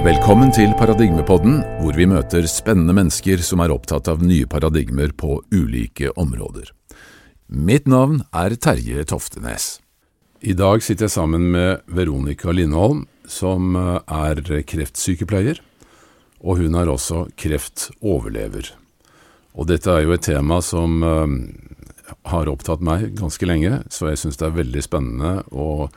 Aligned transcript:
Velkommen 0.00 0.48
til 0.48 0.70
Paradigmepodden, 0.80 1.58
hvor 1.82 1.92
vi 1.92 2.06
møter 2.08 2.46
spennende 2.48 2.94
mennesker 2.96 3.42
som 3.44 3.60
er 3.60 3.72
opptatt 3.74 4.06
av 4.08 4.22
nye 4.24 4.46
paradigmer 4.48 5.10
på 5.12 5.34
ulike 5.52 6.08
områder. 6.16 6.70
Mitt 7.52 7.84
navn 7.84 8.22
er 8.32 8.54
Terje 8.56 9.04
Toftenes. 9.04 9.66
I 10.40 10.54
dag 10.56 10.80
sitter 10.80 11.04
jeg 11.04 11.12
sammen 11.12 11.50
med 11.52 11.84
Veronica 11.84 12.48
Lindholm, 12.48 13.02
som 13.28 13.76
eh, 13.76 13.98
er 14.08 14.40
kreftsykepleier, 14.72 15.60
og 16.40 16.62
hun 16.62 16.78
er 16.80 16.88
også 16.88 17.26
kreftoverlever. 17.36 18.70
Og 19.52 19.68
dette 19.68 19.92
er 19.92 20.06
jo 20.06 20.16
et 20.16 20.24
tema 20.24 20.62
som 20.64 21.04
uh, 21.04 21.28
har 22.32 22.48
opptatt 22.48 22.80
meg 22.80 23.10
ganske 23.20 23.44
lenge, 23.44 23.82
så 23.92 24.08
jeg 24.08 24.22
syns 24.24 24.40
det 24.40 24.48
er 24.48 24.56
veldig 24.62 24.86
spennende 24.86 25.34
å 25.52 25.90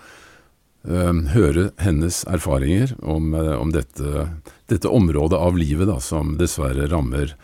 høre 0.84 1.70
hennes 1.80 2.24
erfaringer 2.28 2.96
om, 3.00 3.34
uh, 3.34 3.56
om 3.56 3.72
dette, 3.72 4.28
dette, 4.68 4.90
området 4.92 5.40
av 5.40 5.58
livet 5.58 5.88
da, 5.88 6.00
som 6.04 6.38
dessverre 6.40 6.90
rammer 6.92 7.36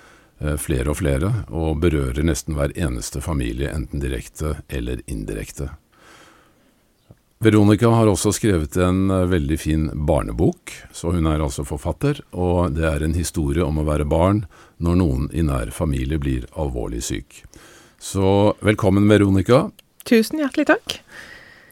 flere 0.55 0.87
og 0.93 1.01
flere, 1.01 1.29
og 1.51 1.81
berører 1.83 2.23
nesten 2.23 2.55
hver 2.55 2.71
eneste 2.79 3.19
familie, 3.19 3.73
enten 3.75 3.99
direkte 3.99 4.53
eller 4.71 5.01
indirekte. 5.11 5.67
Veronica 7.39 7.87
har 7.87 8.09
også 8.11 8.33
skrevet 8.35 8.75
en 8.83 9.05
eh, 9.15 9.27
veldig 9.31 9.57
fin 9.59 9.85
barnebok, 9.95 10.73
så 10.91 11.13
hun 11.15 11.27
er 11.31 11.39
altså 11.39 11.63
forfatter, 11.63 12.19
og 12.35 12.73
det 12.75 12.83
er 12.83 13.05
en 13.05 13.15
historie 13.15 13.63
om 13.63 13.79
å 13.79 13.85
være 13.87 14.07
barn 14.11 14.41
når 14.83 14.97
noen 14.99 15.29
i 15.31 15.45
nær 15.47 15.71
familie 15.71 16.19
blir 16.19 16.49
alvorlig 16.59 16.99
syk. 17.07 17.45
Så 17.95 18.57
velkommen, 18.59 19.07
Veronica. 19.07 19.69
Tusen 20.03 20.43
hjertelig 20.43 20.67
takk. 20.73 20.97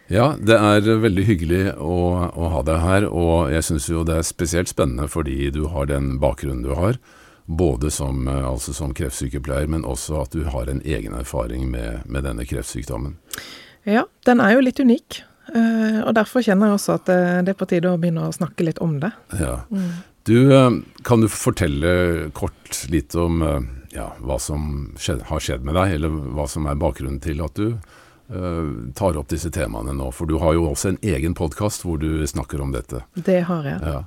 Ja, 0.07 0.31
det 0.39 0.55
er 0.55 0.99
veldig 1.03 1.23
hyggelig 1.27 1.61
å, 1.83 1.95
å 2.31 2.49
ha 2.53 2.63
deg 2.65 2.79
her, 2.79 3.07
og 3.11 3.51
jeg 3.51 3.65
syns 3.67 3.89
jo 3.91 4.05
det 4.07 4.21
er 4.21 4.27
spesielt 4.27 4.71
spennende 4.71 5.09
fordi 5.11 5.49
du 5.51 5.65
har 5.73 5.89
den 5.91 6.15
bakgrunnen 6.23 6.63
du 6.63 6.71
har. 6.77 6.99
Både 7.47 7.91
som, 7.91 8.25
eh, 8.27 8.43
altså 8.43 8.73
som 8.75 8.93
kreftsykepleier, 8.95 9.69
men 9.71 9.85
også 9.87 10.21
at 10.23 10.35
du 10.35 10.43
har 10.51 10.67
en 10.71 10.81
egen 10.83 11.15
erfaring 11.15 11.69
med, 11.71 12.03
med 12.07 12.27
denne 12.27 12.47
kreftsykdommen. 12.47 13.17
Ja, 13.87 14.03
den 14.27 14.43
er 14.43 14.55
jo 14.55 14.63
litt 14.63 14.79
unik. 14.83 15.21
Uh, 15.47 16.03
og 16.03 16.11
derfor 16.17 16.43
kjenner 16.43 16.67
jeg 16.67 16.75
også 16.75 16.97
at 16.97 17.05
det, 17.07 17.19
det, 17.47 17.53
er 17.53 17.59
på 17.61 17.69
tide 17.71 17.87
å 17.87 17.99
begynne 17.99 18.25
å 18.27 18.33
snakke 18.35 18.65
litt 18.67 18.81
om 18.83 18.97
det. 18.99 19.13
Ja. 19.39 19.61
Mm. 19.71 19.93
Du, 20.27 20.35
kan 21.07 21.23
du 21.23 21.29
fortelle 21.31 22.27
kort 22.35 22.81
litt 22.91 23.15
om 23.15 23.39
ja, 23.95 24.09
hva 24.19 24.35
som 24.43 24.89
skjedd, 24.99 25.23
har 25.29 25.39
skjedd 25.39 25.63
med 25.63 25.79
deg, 25.79 25.93
eller 25.95 26.17
hva 26.35 26.49
som 26.51 26.67
er 26.67 26.75
bakgrunnen 26.79 27.23
til 27.23 27.39
at 27.45 27.55
du 27.55 27.77
tar 28.27 29.17
opp 29.19 29.29
disse 29.31 29.51
temaene 29.55 29.93
nå? 29.95 30.09
For 30.11 30.27
du 30.27 30.35
har 30.41 30.57
jo 30.57 30.65
også 30.69 30.93
en 30.93 31.01
egen 31.05 31.35
podkast 31.37 31.85
hvor 31.87 31.99
du 32.01 32.25
snakker 32.27 32.59
om 32.63 32.73
dette. 32.75 33.05
Det 33.15 33.41
har 33.47 33.67
jeg. 33.69 33.79
Ja. 33.83 34.01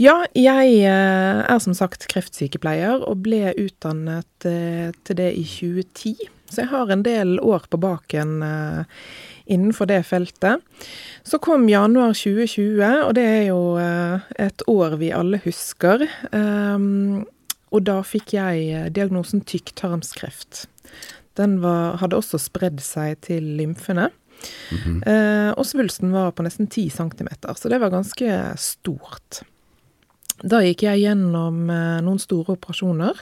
Ja, 0.00 0.14
jeg 0.32 0.78
er 0.88 1.58
som 1.60 1.74
sagt 1.76 2.06
kreftsykepleier 2.08 3.02
og 3.04 3.20
ble 3.26 3.50
utdannet 3.60 4.24
til 4.40 5.18
det 5.18 5.28
i 5.36 5.44
2010. 5.44 6.14
Så 6.48 6.62
jeg 6.62 6.70
har 6.72 6.88
en 6.88 7.04
del 7.04 7.36
år 7.44 7.68
på 7.68 7.76
baken 7.82 8.40
innenfor 9.50 9.88
det 9.90 10.02
feltet. 10.06 10.62
Så 11.22 11.38
kom 11.42 11.68
januar 11.68 12.14
2020, 12.14 12.80
og 13.04 13.14
det 13.18 13.26
er 13.26 13.44
jo 13.50 13.60
eh, 13.80 14.30
et 14.46 14.64
år 14.70 14.96
vi 15.00 15.12
alle 15.14 15.40
husker. 15.44 16.06
Um, 16.30 17.26
og 17.70 17.84
da 17.86 18.00
fikk 18.06 18.34
jeg 18.36 18.68
eh, 18.70 18.90
diagnosen 18.94 19.42
tykktarmskreft. 19.46 20.66
Den 21.40 21.58
var, 21.64 21.96
hadde 22.02 22.20
også 22.20 22.40
spredd 22.40 22.82
seg 22.84 23.20
til 23.26 23.46
lymfene. 23.58 24.10
Mm 24.70 24.78
-hmm. 24.78 25.00
eh, 25.08 25.52
og 25.52 25.66
svulsten 25.66 26.12
var 26.12 26.32
på 26.32 26.42
nesten 26.42 26.66
10 26.66 26.90
cm, 26.90 27.28
så 27.56 27.68
det 27.68 27.80
var 27.80 27.90
ganske 27.90 28.54
stort. 28.56 29.42
Da 30.42 30.62
gikk 30.64 30.82
jeg 30.82 31.02
gjennom 31.04 31.70
eh, 31.70 32.00
noen 32.00 32.18
store 32.18 32.56
operasjoner. 32.56 33.16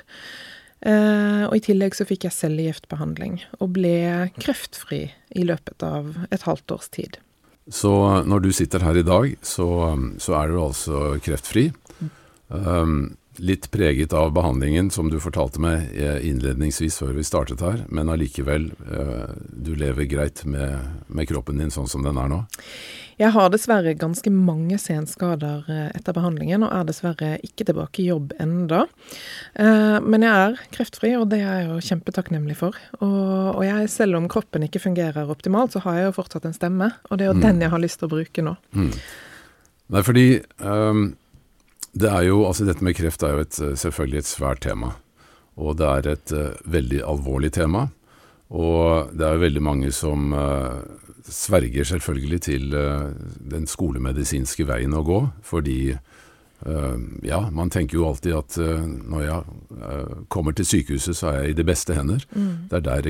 Eh, 0.81 1.45
og 1.49 1.57
i 1.57 1.61
tillegg 1.61 1.95
så 1.95 2.07
fikk 2.07 2.25
jeg 2.25 2.33
cellegiftbehandling, 2.33 3.41
og 3.59 3.73
ble 3.75 4.31
kreftfri 4.39 5.11
i 5.35 5.43
løpet 5.43 5.83
av 5.83 6.15
et 6.31 6.43
halvt 6.43 6.71
års 6.71 6.89
tid. 6.89 7.19
Så 7.69 8.25
når 8.25 8.41
du 8.41 8.53
sitter 8.53 8.81
her 8.81 8.97
i 8.97 9.03
dag, 9.03 9.35
så, 9.43 9.99
så 10.19 10.39
er 10.39 10.49
du 10.49 10.61
altså 10.63 11.19
kreftfri. 11.21 11.73
Um, 12.49 13.18
litt 13.39 13.71
preget 13.75 14.13
av 14.17 14.33
behandlingen, 14.37 14.91
som 14.91 15.11
du 15.11 15.19
fortalte 15.23 15.63
meg 15.63 15.91
innledningsvis 16.27 17.01
før 17.03 17.17
vi 17.19 17.27
startet 17.27 17.63
her, 17.65 17.85
men 17.89 18.11
allikevel, 18.13 18.71
uh, 18.91 19.29
du 19.53 19.75
lever 19.79 20.09
greit 20.11 20.45
med, 20.49 21.05
med 21.07 21.29
kroppen 21.31 21.61
din 21.63 21.75
sånn 21.75 21.91
som 21.91 22.07
den 22.07 22.19
er 22.21 22.33
nå? 22.33 22.43
Jeg 23.19 23.35
har 23.35 23.49
dessverre 23.51 23.97
ganske 23.99 24.31
mange 24.31 24.77
senskader 24.79 25.67
eh, 25.67 25.87
etter 25.91 26.15
behandlingen, 26.15 26.63
og 26.63 26.71
er 26.71 26.85
dessverre 26.87 27.31
ikke 27.43 27.67
tilbake 27.67 28.05
i 28.05 28.07
jobb 28.13 28.31
enda. 28.39 28.85
Eh, 29.59 29.97
men 30.05 30.23
jeg 30.23 30.45
er 30.45 30.61
kreftfri, 30.77 31.11
og 31.19 31.27
det 31.33 31.41
er 31.43 31.65
jeg 31.65 31.67
jo 31.67 31.81
kjempetakknemlig 31.89 32.55
for. 32.61 32.79
Og, 33.03 33.59
jeg, 33.67 33.91
selv 33.91 34.21
om 34.21 34.29
kroppen 34.31 34.69
ikke 34.69 34.85
fungerer 34.85 35.33
optimalt, 35.35 35.75
så 35.75 35.83
har 35.83 35.99
jeg 35.99 36.07
jo 36.07 36.19
fortsatt 36.21 36.47
en 36.47 36.55
stemme, 36.55 36.93
og 37.11 37.19
det 37.19 37.27
er 37.27 37.33
jo 37.33 37.41
mm. 37.41 37.43
den 37.49 37.65
jeg 37.67 37.75
har 37.75 37.83
lyst 37.83 37.99
til 37.99 38.07
å 38.07 38.13
bruke 38.15 38.47
nå. 38.47 38.55
Mm. 38.79 38.93
Nei, 39.89 40.05
fordi 40.07 40.27
um, 40.63 41.05
det 41.99 42.11
er 42.11 42.27
jo, 42.29 42.43
altså 42.47 42.67
dette 42.69 42.85
med 42.85 42.97
kreft 42.99 43.23
er 43.27 43.37
jo 43.37 43.45
et, 43.45 43.61
selvfølgelig 43.81 44.23
et 44.23 44.31
svært 44.31 44.63
tema. 44.65 44.93
Og 45.59 45.79
det 45.79 45.89
er 45.89 46.13
et 46.13 46.35
uh, 46.37 46.59
veldig 46.71 47.03
alvorlig 47.07 47.53
tema. 47.57 47.89
Og 48.55 49.11
det 49.13 49.27
er 49.27 49.35
jo 49.37 49.45
veldig 49.45 49.63
mange 49.65 49.91
som 49.93 50.33
uh, 50.33 50.79
sverger 51.29 51.89
selvfølgelig 51.91 52.41
til 52.47 52.77
uh, 52.77 53.11
den 53.51 53.67
skolemedisinske 53.69 54.69
veien 54.69 54.95
å 54.97 55.05
gå, 55.07 55.25
fordi 55.47 55.81
ja, 57.23 57.37
man 57.55 57.71
tenker 57.71 57.95
jo 58.01 58.09
alltid 58.09 58.33
at 58.35 58.57
når 58.59 59.21
jeg 59.23 60.25
kommer 60.27 60.57
til 60.59 60.67
sykehuset, 60.67 61.15
så 61.15 61.29
er 61.31 61.37
jeg 61.37 61.53
i 61.53 61.57
de 61.61 61.67
beste 61.69 61.95
hender. 61.95 62.25
Mm. 62.35 62.67
Det 62.73 62.81
er 62.81 62.83
der 62.89 63.07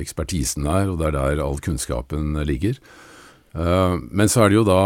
ekspertisen 0.00 0.64
er, 0.64 0.88
og 0.88 0.96
det 0.96 1.10
er 1.10 1.18
der 1.18 1.42
all 1.44 1.60
kunnskapen 1.60 2.40
ligger. 2.48 2.80
Men 3.52 4.28
så 4.30 4.44
er 4.44 4.50
det 4.50 4.58
jo 4.60 4.66
da 4.68 4.82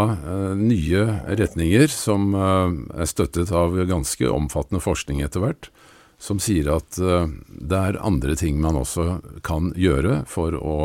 nye 0.56 1.02
retninger 1.28 1.91
som 1.92 2.32
er 2.34 3.08
støttet 3.10 3.52
av 3.52 3.76
ganske 3.91 4.30
omfattende 4.32 4.80
forskning 4.80 5.20
etter 5.20 5.44
hvert, 5.44 5.69
som 6.16 6.41
sier 6.41 6.70
at 6.72 6.97
det 6.97 7.80
er 7.80 8.00
andre 8.00 8.36
ting 8.41 8.62
man 8.64 8.78
også 8.80 9.19
kan 9.44 9.75
gjøre 9.76 10.22
for 10.30 10.56
å 10.56 10.76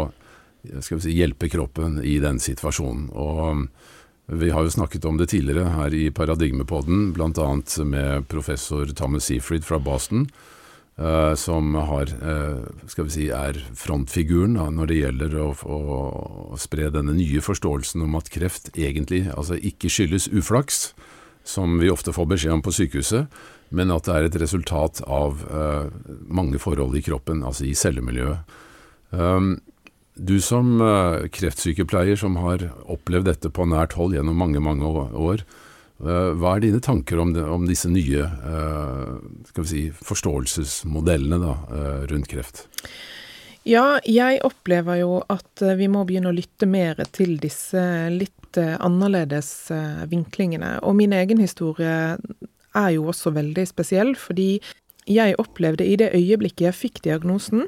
si, 0.83 1.15
hjelpe 1.15 1.47
kroppen 1.47 2.01
i 2.03 2.17
den 2.19 2.41
situasjonen. 2.43 3.07
Og 3.15 3.67
vi 4.29 4.51
har 4.53 4.63
jo 4.65 4.75
snakket 4.75 5.05
om 5.09 5.17
det 5.17 5.31
tidligere 5.31 5.71
her 5.73 5.93
i 5.95 6.11
Paradigmepodden, 6.11 7.13
bl.a. 7.15 7.49
med 7.85 8.27
professor 8.29 8.85
Thomas 8.93 9.25
Seafried 9.25 9.65
fra 9.65 9.79
Boston, 9.81 10.27
uh, 10.99 11.33
som 11.35 11.75
har, 11.75 12.11
uh, 12.21 12.65
skal 12.91 13.07
vi 13.07 13.13
si, 13.13 13.27
er 13.33 13.59
frontfiguren 13.77 14.57
da, 14.59 14.67
når 14.73 14.91
det 14.91 14.99
gjelder 14.99 15.37
å, 15.41 15.47
å, 15.63 16.57
spre 16.59 16.91
denne 16.93 17.15
nye 17.17 17.43
forståelsen 17.43 18.03
om 18.05 18.17
at 18.19 18.31
kreft 18.33 18.71
egentlig 18.75 19.25
altså 19.33 19.57
ikke 19.57 19.91
skyldes 19.91 20.29
uflaks, 20.31 20.91
som 21.47 21.79
vi 21.81 21.91
ofte 21.91 22.13
får 22.13 22.29
beskjed 22.33 22.57
om 22.57 22.65
på 22.65 22.75
sykehuset, 22.75 23.39
men 23.73 23.93
at 23.93 24.05
det 24.05 24.15
er 24.15 24.27
et 24.27 24.39
resultat 24.41 25.01
av 25.07 25.41
uh, 25.47 25.87
mange 26.27 26.61
forhold 26.61 26.97
i 26.97 27.05
kroppen, 27.05 27.45
altså 27.47 27.69
i 27.69 27.75
cellemiljøet. 27.77 28.57
Um, 29.09 29.57
du 30.19 30.35
som 30.43 30.81
kreftsykepleier 31.31 32.17
som 32.19 32.33
har 32.43 32.65
opplevd 32.91 33.29
dette 33.29 33.51
på 33.55 33.63
nært 33.71 33.93
hold 33.95 34.17
gjennom 34.17 34.35
mange, 34.35 34.59
mange 34.59 34.83
år. 35.15 35.45
Uh, 35.99 36.31
hva 36.39 36.55
er 36.55 36.63
dine 36.63 36.81
tanker 36.83 37.19
om, 37.19 37.33
om 37.35 37.67
disse 37.67 37.91
nye 37.91 38.25
vi 39.59 39.65
si, 39.67 39.85
forståelsesmodellene 39.91 41.39
da, 41.41 41.55
rundt 42.11 42.29
kreft? 42.31 42.65
Ja, 43.67 43.99
jeg 44.07 44.39
opplever 44.47 45.01
jo 45.01 45.17
at 45.29 45.61
vi 45.77 45.89
må 45.91 46.05
begynne 46.07 46.31
å 46.31 46.35
lytte 46.35 46.65
mer 46.69 47.01
til 47.11 47.35
disse 47.43 47.81
litt 48.13 48.57
annerledes 48.57 49.69
vinklingene. 50.09 50.77
Og 50.87 50.95
min 50.97 51.13
egen 51.13 51.43
historie 51.43 52.15
er 52.15 52.89
jo 52.95 53.09
også 53.11 53.33
veldig 53.35 53.65
spesiell, 53.69 54.15
fordi 54.17 54.61
jeg 55.09 55.37
opplevde 55.41 55.85
i 55.85 55.97
det 55.99 56.11
øyeblikket 56.15 56.67
jeg 56.67 56.77
fikk 56.77 57.03
diagnosen, 57.05 57.67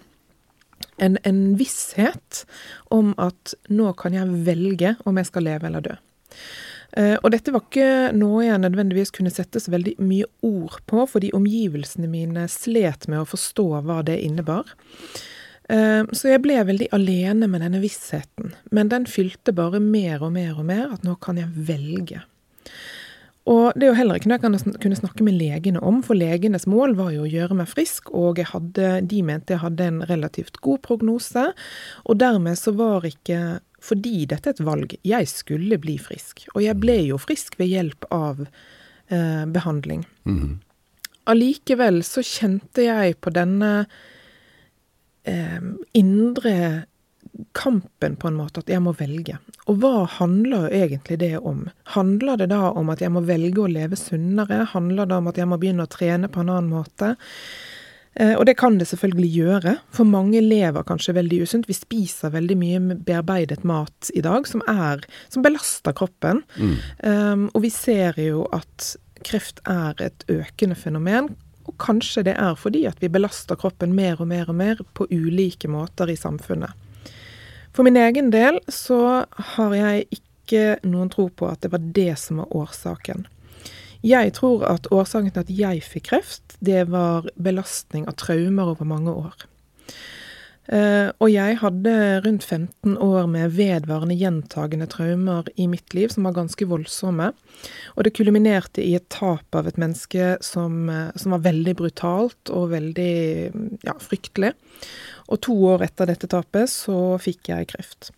en, 1.02 1.18
en 1.26 1.42
visshet 1.58 2.44
om 2.94 3.14
at 3.22 3.56
nå 3.70 3.92
kan 4.00 4.16
jeg 4.16 4.44
velge 4.46 4.96
om 5.10 5.18
jeg 5.18 5.30
skal 5.30 5.48
leve 5.50 5.70
eller 5.70 5.86
dø. 5.86 5.96
Uh, 6.98 7.16
og 7.22 7.30
dette 7.32 7.54
var 7.56 7.64
ikke 7.64 8.12
noe 8.18 8.46
jeg 8.46 8.62
nødvendigvis 8.64 9.14
kunne 9.16 9.32
sette 9.34 9.62
så 9.64 9.72
veldig 9.72 9.96
mye 10.04 10.28
ord 10.44 10.80
på, 10.92 11.06
fordi 11.08 11.32
omgivelsene 11.38 12.10
mine 12.12 12.48
slet 12.52 13.08
med 13.12 13.22
å 13.22 13.30
forstå 13.30 13.68
hva 13.88 14.02
det 14.08 14.20
innebar. 14.26 14.68
Uh, 15.72 16.04
så 16.12 16.34
jeg 16.34 16.44
ble 16.44 16.60
veldig 16.68 16.90
alene 16.96 17.48
med 17.48 17.64
denne 17.64 17.80
vissheten. 17.84 18.52
Men 18.76 18.92
den 18.92 19.08
fylte 19.08 19.56
bare 19.56 19.80
mer 19.84 20.26
og 20.26 20.36
mer 20.36 20.58
og 20.58 20.68
mer, 20.68 20.90
at 20.98 21.08
nå 21.08 21.16
kan 21.24 21.40
jeg 21.40 21.52
velge. 21.70 22.26
Og 23.50 23.74
det 23.74 23.88
er 23.88 23.90
jo 23.90 23.98
heller 23.98 24.20
ikke 24.20 24.30
noe 24.30 24.38
jeg 24.38 24.44
kan 24.44 24.76
kunne 24.84 25.00
snakke 25.00 25.26
med 25.26 25.40
legene 25.40 25.82
om, 25.82 26.04
for 26.06 26.18
legenes 26.18 26.68
mål 26.70 26.94
var 27.00 27.10
jo 27.16 27.24
å 27.26 27.32
gjøre 27.32 27.58
meg 27.58 27.72
frisk, 27.72 28.12
og 28.14 28.38
hadde, 28.52 29.00
de 29.10 29.22
mente 29.26 29.56
jeg 29.56 29.64
hadde 29.64 29.88
en 29.90 30.04
relativt 30.12 30.60
god 30.62 30.84
prognose. 30.86 31.48
Og 32.06 32.20
dermed 32.22 32.60
så 32.60 32.76
var 32.78 33.08
ikke 33.08 33.62
fordi 33.82 34.26
dette 34.30 34.52
er 34.52 34.58
et 34.58 34.66
valg. 34.66 34.96
Jeg 35.08 35.30
skulle 35.32 35.80
bli 35.82 35.98
frisk. 36.02 36.46
Og 36.54 36.62
jeg 36.66 36.78
ble 36.82 37.00
jo 37.10 37.18
frisk 37.22 37.58
ved 37.60 37.72
hjelp 37.72 38.08
av 38.14 38.46
eh, 38.46 39.46
behandling. 39.46 40.06
Mhm. 40.30 40.60
Allikevel 41.32 42.00
så 42.04 42.24
kjente 42.26 42.82
jeg 42.82 43.14
på 43.22 43.30
denne 43.30 43.86
eh, 45.30 45.60
indre 45.94 46.56
kampen, 47.54 48.16
på 48.16 48.28
en 48.28 48.40
måte, 48.40 48.64
at 48.64 48.72
jeg 48.74 48.82
må 48.84 48.94
velge. 48.98 49.38
Og 49.70 49.78
hva 49.84 50.06
handler 50.18 50.72
egentlig 50.74 51.20
det 51.22 51.36
om? 51.38 51.68
Handler 51.94 52.42
det 52.42 52.50
da 52.52 52.72
om 52.74 52.90
at 52.92 53.04
jeg 53.04 53.14
må 53.14 53.22
velge 53.26 53.64
å 53.64 53.70
leve 53.70 54.00
sunnere? 54.00 54.64
Handler 54.74 55.10
det 55.10 55.20
om 55.22 55.30
at 55.32 55.40
jeg 55.40 55.50
må 55.50 55.60
begynne 55.62 55.86
å 55.86 55.92
trene 55.92 56.30
på 56.32 56.44
en 56.44 56.52
annen 56.52 56.74
måte? 56.74 57.14
Eh, 58.20 58.34
og 58.36 58.46
det 58.46 58.58
kan 58.60 58.76
det 58.80 58.90
selvfølgelig 58.90 59.30
gjøre, 59.32 59.76
for 59.96 60.08
mange 60.08 60.42
lever 60.44 60.84
kanskje 60.88 61.16
veldig 61.16 61.42
usunt. 61.46 61.70
Vi 61.70 61.78
spiser 61.78 62.34
veldig 62.34 62.58
mye 62.60 62.98
bearbeidet 62.98 63.64
mat 63.68 64.12
i 64.16 64.24
dag 64.26 64.48
som, 64.50 64.64
er, 64.68 65.06
som 65.32 65.46
belaster 65.46 65.96
kroppen. 65.96 66.44
Mm. 66.58 66.76
Um, 67.08 67.48
og 67.54 67.64
vi 67.64 67.72
ser 67.72 68.20
jo 68.20 68.44
at 68.56 68.96
kreft 69.24 69.62
er 69.70 69.96
et 70.04 70.26
økende 70.32 70.76
fenomen. 70.76 71.32
Og 71.70 71.76
kanskje 71.80 72.26
det 72.28 72.36
er 72.42 72.58
fordi 72.60 72.84
at 72.90 73.00
vi 73.04 73.12
belaster 73.12 73.60
kroppen 73.60 73.96
mer 73.96 74.20
og 74.20 74.32
mer 74.32 74.50
og 74.50 74.58
mer 74.60 74.82
på 74.98 75.08
ulike 75.12 75.70
måter 75.72 76.12
i 76.12 76.20
samfunnet. 76.20 76.74
For 77.72 77.88
min 77.88 77.96
egen 77.96 78.34
del 78.34 78.60
så 78.68 79.24
har 79.56 79.76
jeg 79.78 80.10
ikke 80.12 80.82
noen 80.84 81.12
tro 81.14 81.30
på 81.32 81.48
at 81.48 81.62
det 81.64 81.72
var 81.72 81.86
det 81.96 82.18
som 82.20 82.42
var 82.42 82.52
årsaken. 82.64 83.24
Jeg 84.06 84.34
tror 84.38 84.66
at 84.66 84.90
årsaken 84.92 85.34
til 85.34 85.44
at 85.44 85.54
jeg 85.54 85.86
fikk 85.86 86.10
kreft, 86.10 86.58
det 86.60 86.88
var 86.90 87.30
belastning 87.38 88.08
av 88.10 88.18
traumer 88.22 88.74
over 88.74 88.88
mange 88.88 89.14
år. 89.14 89.48
Eh, 90.72 91.10
og 91.20 91.28
jeg 91.28 91.58
hadde 91.60 91.94
rundt 92.24 92.46
15 92.46 92.94
år 93.02 93.26
med 93.28 93.56
vedvarende 93.58 94.16
gjentagende 94.16 94.88
traumer 94.88 95.50
i 95.60 95.66
mitt 95.68 95.96
liv 95.98 96.14
som 96.14 96.28
var 96.28 96.38
ganske 96.38 96.68
voldsomme. 96.70 97.32
Og 97.98 98.06
det 98.06 98.14
kulminerte 98.16 98.84
i 98.84 98.94
et 98.96 99.10
tap 99.12 99.58
av 99.58 99.68
et 99.68 99.80
menneske 99.82 100.38
som, 100.46 100.88
eh, 100.90 101.12
som 101.16 101.36
var 101.36 101.46
veldig 101.50 101.76
brutalt 101.76 102.54
og 102.54 102.72
veldig 102.72 103.16
ja, 103.84 103.98
fryktelig. 104.00 104.54
Og 105.28 105.42
to 105.42 105.58
år 105.74 105.84
etter 105.90 106.08
dette 106.08 106.30
tapet 106.32 106.72
så 106.72 107.18
fikk 107.22 107.52
jeg 107.52 107.72
kreft. 107.74 108.14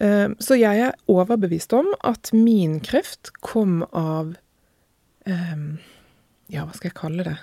Eh, 0.00 0.28
så 0.40 0.58
jeg 0.58 0.88
er 0.88 0.98
overbevist 1.12 1.72
om 1.76 1.92
at 2.02 2.32
min 2.32 2.80
kreft 2.80 3.30
kom 3.44 3.84
av 3.92 4.34
Ja, 6.50 6.64
hva 6.66 6.74
skal 6.74 6.90
jeg 6.90 6.98
kalle 6.98 7.26
det? 7.26 7.36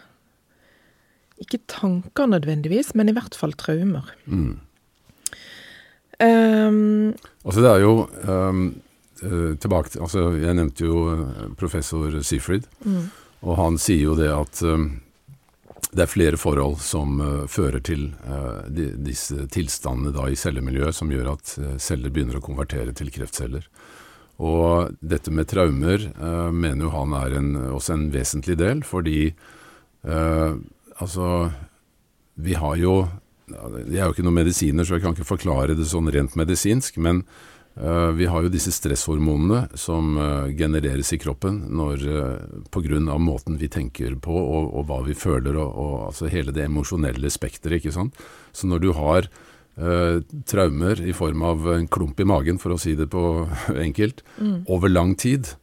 Ikke 1.43 1.61
tanker 1.69 2.29
nødvendigvis, 2.29 2.93
men 2.97 3.11
i 3.11 3.15
hvert 3.15 3.37
fall 3.37 3.53
traumer. 3.57 4.09
Mm. 4.25 4.57
Um, 6.17 7.13
Altså 7.45 7.61
det 7.61 7.69
er 7.69 7.83
jo 7.83 7.91
ehm, 8.25 8.61
eh, 9.21 9.51
tilbake 9.61 9.91
til, 9.93 10.01
altså 10.01 10.31
Jeg 10.33 10.55
nevnte 10.57 10.87
jo 10.87 11.01
eh, 11.13 11.43
professor 11.59 12.15
Seafried, 12.25 12.65
mm, 12.81 13.03
og 13.45 13.59
han 13.59 13.77
sier 13.77 14.01
jo 14.01 14.15
det 14.17 14.31
at 14.33 14.63
um, 14.65 14.87
det 15.93 16.03
er 16.03 16.09
flere 16.09 16.39
forhold 16.41 16.81
som 16.81 17.21
uh, 17.21 17.45
fører 17.47 17.79
til 17.85 18.09
uh, 18.25 18.65
de, 18.65 18.89
disse 19.05 19.45
tilstandene 19.53 20.11
da 20.15 20.25
i 20.25 20.35
cellemiljøet 20.35 20.97
som 20.97 21.13
gjør 21.13 21.35
at 21.35 21.53
celler 21.79 22.11
begynner 22.11 22.41
å 22.41 22.43
konvertere 22.43 22.97
til 22.97 23.13
kreftceller. 23.13 23.69
Og 24.37 24.93
dette 25.01 25.33
med 25.33 25.49
traumer 25.49 26.03
eh, 26.11 26.49
mener 26.53 26.85
jo 26.85 26.93
han 26.93 27.15
er 27.17 27.37
en, 27.39 27.53
også 27.73 27.95
en 27.95 28.07
vesentlig 28.13 28.57
del, 28.59 28.83
fordi 28.85 29.31
eh, 29.31 30.51
altså 31.01 31.49
Vi 32.37 32.53
har 32.53 32.75
jo 32.77 33.07
Jeg 33.49 33.97
er 33.97 34.05
jo 34.05 34.13
ikke 34.13 34.25
noen 34.27 34.41
medisiner, 34.43 34.85
så 34.85 34.97
jeg 34.97 35.05
kan 35.05 35.15
ikke 35.15 35.31
forklare 35.33 35.77
det 35.77 35.87
sånn 35.89 36.11
rent 36.13 36.35
medisinsk, 36.37 36.99
men 37.01 37.23
eh, 37.79 38.11
vi 38.13 38.27
har 38.29 38.45
jo 38.45 38.53
disse 38.53 38.75
stresshormonene 38.75 39.71
som 39.73 40.13
eh, 40.21 40.53
genereres 40.59 41.13
i 41.15 41.21
kroppen 41.23 41.63
når, 41.73 42.05
på 42.69 42.83
grunn 42.85 43.09
av 43.09 43.23
måten 43.23 43.57
vi 43.57 43.71
tenker 43.73 44.19
på 44.21 44.37
og, 44.37 44.69
og 44.69 44.85
hva 44.85 45.01
vi 45.07 45.17
føler, 45.17 45.57
og, 45.57 45.73
og 45.73 45.95
altså 46.11 46.29
hele 46.29 46.53
det 46.53 46.67
emosjonelle 46.67 47.33
spekteret. 47.33 47.79
ikke 47.79 47.95
sant? 47.95 48.13
Så 48.53 48.69
når 48.69 48.85
du 48.85 48.91
har 48.93 49.31
eh, 49.77 50.17
traumer 50.49 51.01
i 51.01 51.13
form 51.13 51.45
av 51.47 51.69
en 51.73 51.87
klump 51.87 52.19
i 52.19 52.27
magen, 52.27 52.59
for 52.61 52.75
å 52.75 52.81
si 52.81 52.95
det 52.97 53.09
på 53.13 53.23
enkelt, 53.87 54.23
mm, 54.37 54.59
over 54.73 54.91
lang 54.91 55.15
tid, 55.15 55.53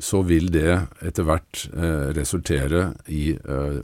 så 0.00 0.22
vil 0.24 0.48
det 0.48 0.78
etter 1.04 1.26
hvert 1.28 1.66
eh, 1.76 2.08
resultere 2.16 2.86
i 3.12 3.34
eh, 3.36 3.78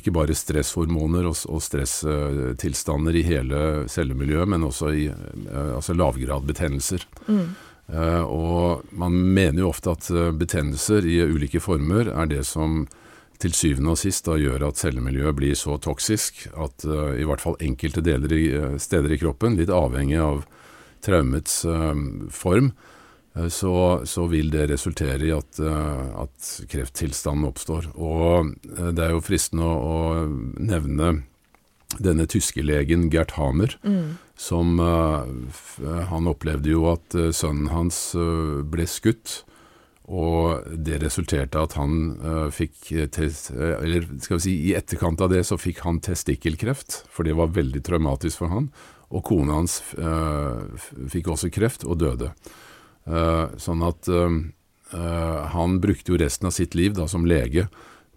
ikke 0.00 0.12
bare 0.14 0.34
stresshormoner 0.34 1.28
og, 1.30 1.36
og 1.46 1.62
stresstilstander 1.62 3.18
i 3.20 3.26
hele 3.28 3.60
cellemiljøet, 3.90 4.50
men 4.50 4.66
også 4.66 4.90
i 4.90 5.06
eh, 5.10 5.74
altså 5.76 5.96
lavgradbetennelser. 5.98 7.06
mm, 7.26 7.50
Eh, 7.90 8.22
og 8.22 8.84
man 8.94 9.16
mener 9.34 9.64
jo 9.64 9.70
ofte 9.72 9.90
at 9.90 10.08
betennelser 10.38 11.06
i 11.10 11.16
ulike 11.26 11.58
former 11.58 12.06
er 12.12 12.28
det 12.30 12.44
som 12.46 12.84
til 13.40 13.56
syvende 13.56 13.94
og 13.94 14.00
sist 14.00 14.26
da 14.28 14.36
gjør 14.40 14.66
at 14.68 14.80
cellemiljøet 14.80 15.36
blir 15.38 15.56
så 15.58 15.78
toksisk 15.80 16.44
at 16.52 16.84
uh, 16.88 17.16
i 17.16 17.26
hvert 17.28 17.42
fall 17.42 17.58
enkelte 17.64 18.02
i, 18.04 18.44
eh, 18.52 18.76
steder 18.78 19.14
i 19.14 19.20
kroppen, 19.20 19.56
litt 19.56 19.72
avhengig 19.72 20.20
av 20.20 20.44
traumets 21.04 21.64
uh, 21.64 21.94
form, 22.30 22.72
uh, 23.36 23.48
så, 23.48 24.04
så 24.04 24.26
vil 24.28 24.52
det 24.52 24.68
resultere 24.72 25.24
i 25.24 25.32
at, 25.32 25.60
at 25.60 26.52
krefttilstanden 26.68 27.48
oppstår. 27.48 27.90
Og 27.96 28.52
det 28.64 29.04
er 29.06 29.14
jo 29.14 29.24
fristende 29.24 29.64
å, 29.64 29.76
å 29.80 30.26
nevne 30.60 31.22
denne 31.98 32.26
tyske 32.30 32.62
legen 32.62 33.08
Gert 33.10 33.34
Hamer, 33.34 33.72
mm, 33.82 34.18
som 34.38 34.78
Han 34.78 36.28
opplevde 36.30 36.70
jo 36.70 36.84
at 36.92 37.16
sønnen 37.34 37.66
hans 37.72 38.12
ble 38.70 38.86
skutt. 38.88 39.40
Og 40.10 40.64
det 40.74 40.98
resulterte 41.04 41.60
at 41.62 41.76
han 41.78 41.92
uh, 42.18 42.48
fikk 42.50 42.88
test, 43.14 43.14
tes, 43.14 43.42
eh, 43.54 43.76
Eller 43.78 44.08
skal 44.18 44.40
vi 44.40 44.42
si, 44.42 44.54
i 44.70 44.72
etterkant 44.74 45.22
av 45.22 45.30
det 45.30 45.44
så 45.46 45.58
fikk 45.60 45.84
han 45.84 46.00
testikkelkreft, 46.02 47.04
for 47.14 47.28
det 47.28 47.36
var 47.38 47.54
veldig 47.54 47.84
traumatisk 47.86 48.42
for 48.42 48.50
han. 48.50 48.72
Og 49.14 49.22
kona 49.26 49.60
hans 49.60 49.80
uh, 49.98 50.66
fikk 51.10 51.30
også 51.30 51.52
kreft 51.54 51.86
og 51.86 52.02
døde. 52.02 52.32
Eh, 53.08 53.46
sånn 53.56 53.82
at 53.86 54.08
eh, 54.08 54.34
eh, 54.94 55.40
han 55.54 55.80
brukte 55.80 56.12
jo 56.12 56.20
resten 56.20 56.50
av 56.50 56.54
sitt 56.54 56.76
liv 56.78 56.94
da 56.94 57.08
som 57.08 57.26
lege 57.26 57.66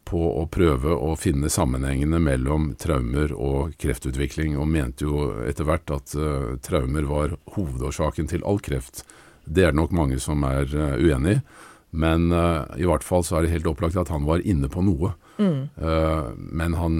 på 0.04 0.20
å 0.20 0.44
prøve 0.52 0.92
å 0.92 1.14
finne 1.16 1.50
sammenhengene 1.50 2.20
mellom 2.20 2.74
traumer 2.80 3.32
og 3.32 3.78
kreftutvikling, 3.80 4.58
og 4.60 4.68
mente 4.68 5.08
jo 5.08 5.30
etter 5.48 5.68
hvert 5.70 5.94
at 5.96 6.16
eh, 6.20 6.56
traumer 6.66 7.08
var 7.10 7.38
hovedårsaken 7.56 8.28
til 8.34 8.44
all 8.46 8.60
kreft. 8.64 9.06
Det 9.46 9.64
er 9.64 9.72
det 9.72 9.80
nok 9.80 9.96
mange 9.96 10.20
som 10.24 10.44
er 10.48 10.68
eh, 10.68 11.00
uenig 11.00 11.40
i, 11.40 11.46
men 11.94 12.32
uh, 12.34 12.66
i 12.78 12.88
hvert 12.90 13.06
fall 13.06 13.24
så 13.26 13.38
er 13.38 13.46
det 13.46 13.54
helt 13.54 13.70
opplagt 13.70 14.00
at 14.02 14.12
han 14.14 14.26
var 14.26 14.42
inne 14.42 14.70
på 14.72 14.84
noe. 14.86 15.14
mm, 15.38 15.62
Uh, 15.84 16.34
men 16.38 16.76
han 16.78 16.98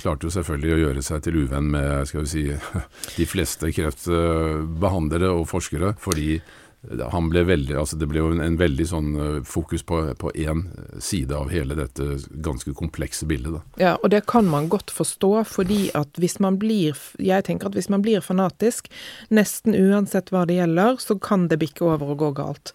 klarte 0.00 0.28
jo 0.28 0.32
selvfølgelig 0.34 0.74
å 0.74 0.80
gjøre 0.82 1.02
seg 1.04 1.22
til 1.24 1.38
uvenn 1.44 1.70
med 1.72 2.08
skal 2.08 2.26
vi 2.26 2.32
si, 2.32 2.44
de 3.18 3.28
fleste 3.28 3.72
kreftbehandlere 3.72 5.32
og 5.32 5.48
forskere, 5.50 5.94
fordi 6.00 6.40
han 6.82 7.28
ble 7.30 7.44
veldig, 7.46 7.76
altså 7.78 7.96
det 7.98 8.08
ble 8.10 8.18
jo 8.18 8.30
en, 8.32 8.40
en 8.42 8.56
veldig 8.58 8.84
sånn 8.90 9.10
eh, 9.14 9.36
fokus 9.46 9.84
på, 9.86 10.00
på 10.18 10.32
én 10.34 10.64
side 10.98 11.36
av 11.36 11.52
hele 11.54 11.76
dette 11.78 12.16
ganske 12.42 12.74
komplekse 12.74 13.28
bildet. 13.30 13.54
Da. 13.54 13.82
Ja, 13.82 13.92
og 14.02 14.10
det 14.10 14.24
kan 14.30 14.48
man 14.50 14.66
godt 14.72 14.90
forstå, 14.90 15.30
fordi 15.46 15.84
at 15.98 16.18
hvis 16.18 16.40
man 16.42 16.58
blir 16.58 16.98
Jeg 17.22 17.44
tenker 17.46 17.68
at 17.68 17.76
hvis 17.76 17.90
man 17.92 18.02
blir 18.02 18.22
fanatisk, 18.24 18.88
nesten 19.30 19.76
uansett 19.78 20.32
hva 20.34 20.42
det 20.48 20.58
gjelder, 20.58 20.98
så 20.98 21.16
kan 21.22 21.46
det 21.48 21.60
bikke 21.62 21.86
over 21.86 22.14
og 22.14 22.18
gå 22.24 22.32
galt. 22.42 22.74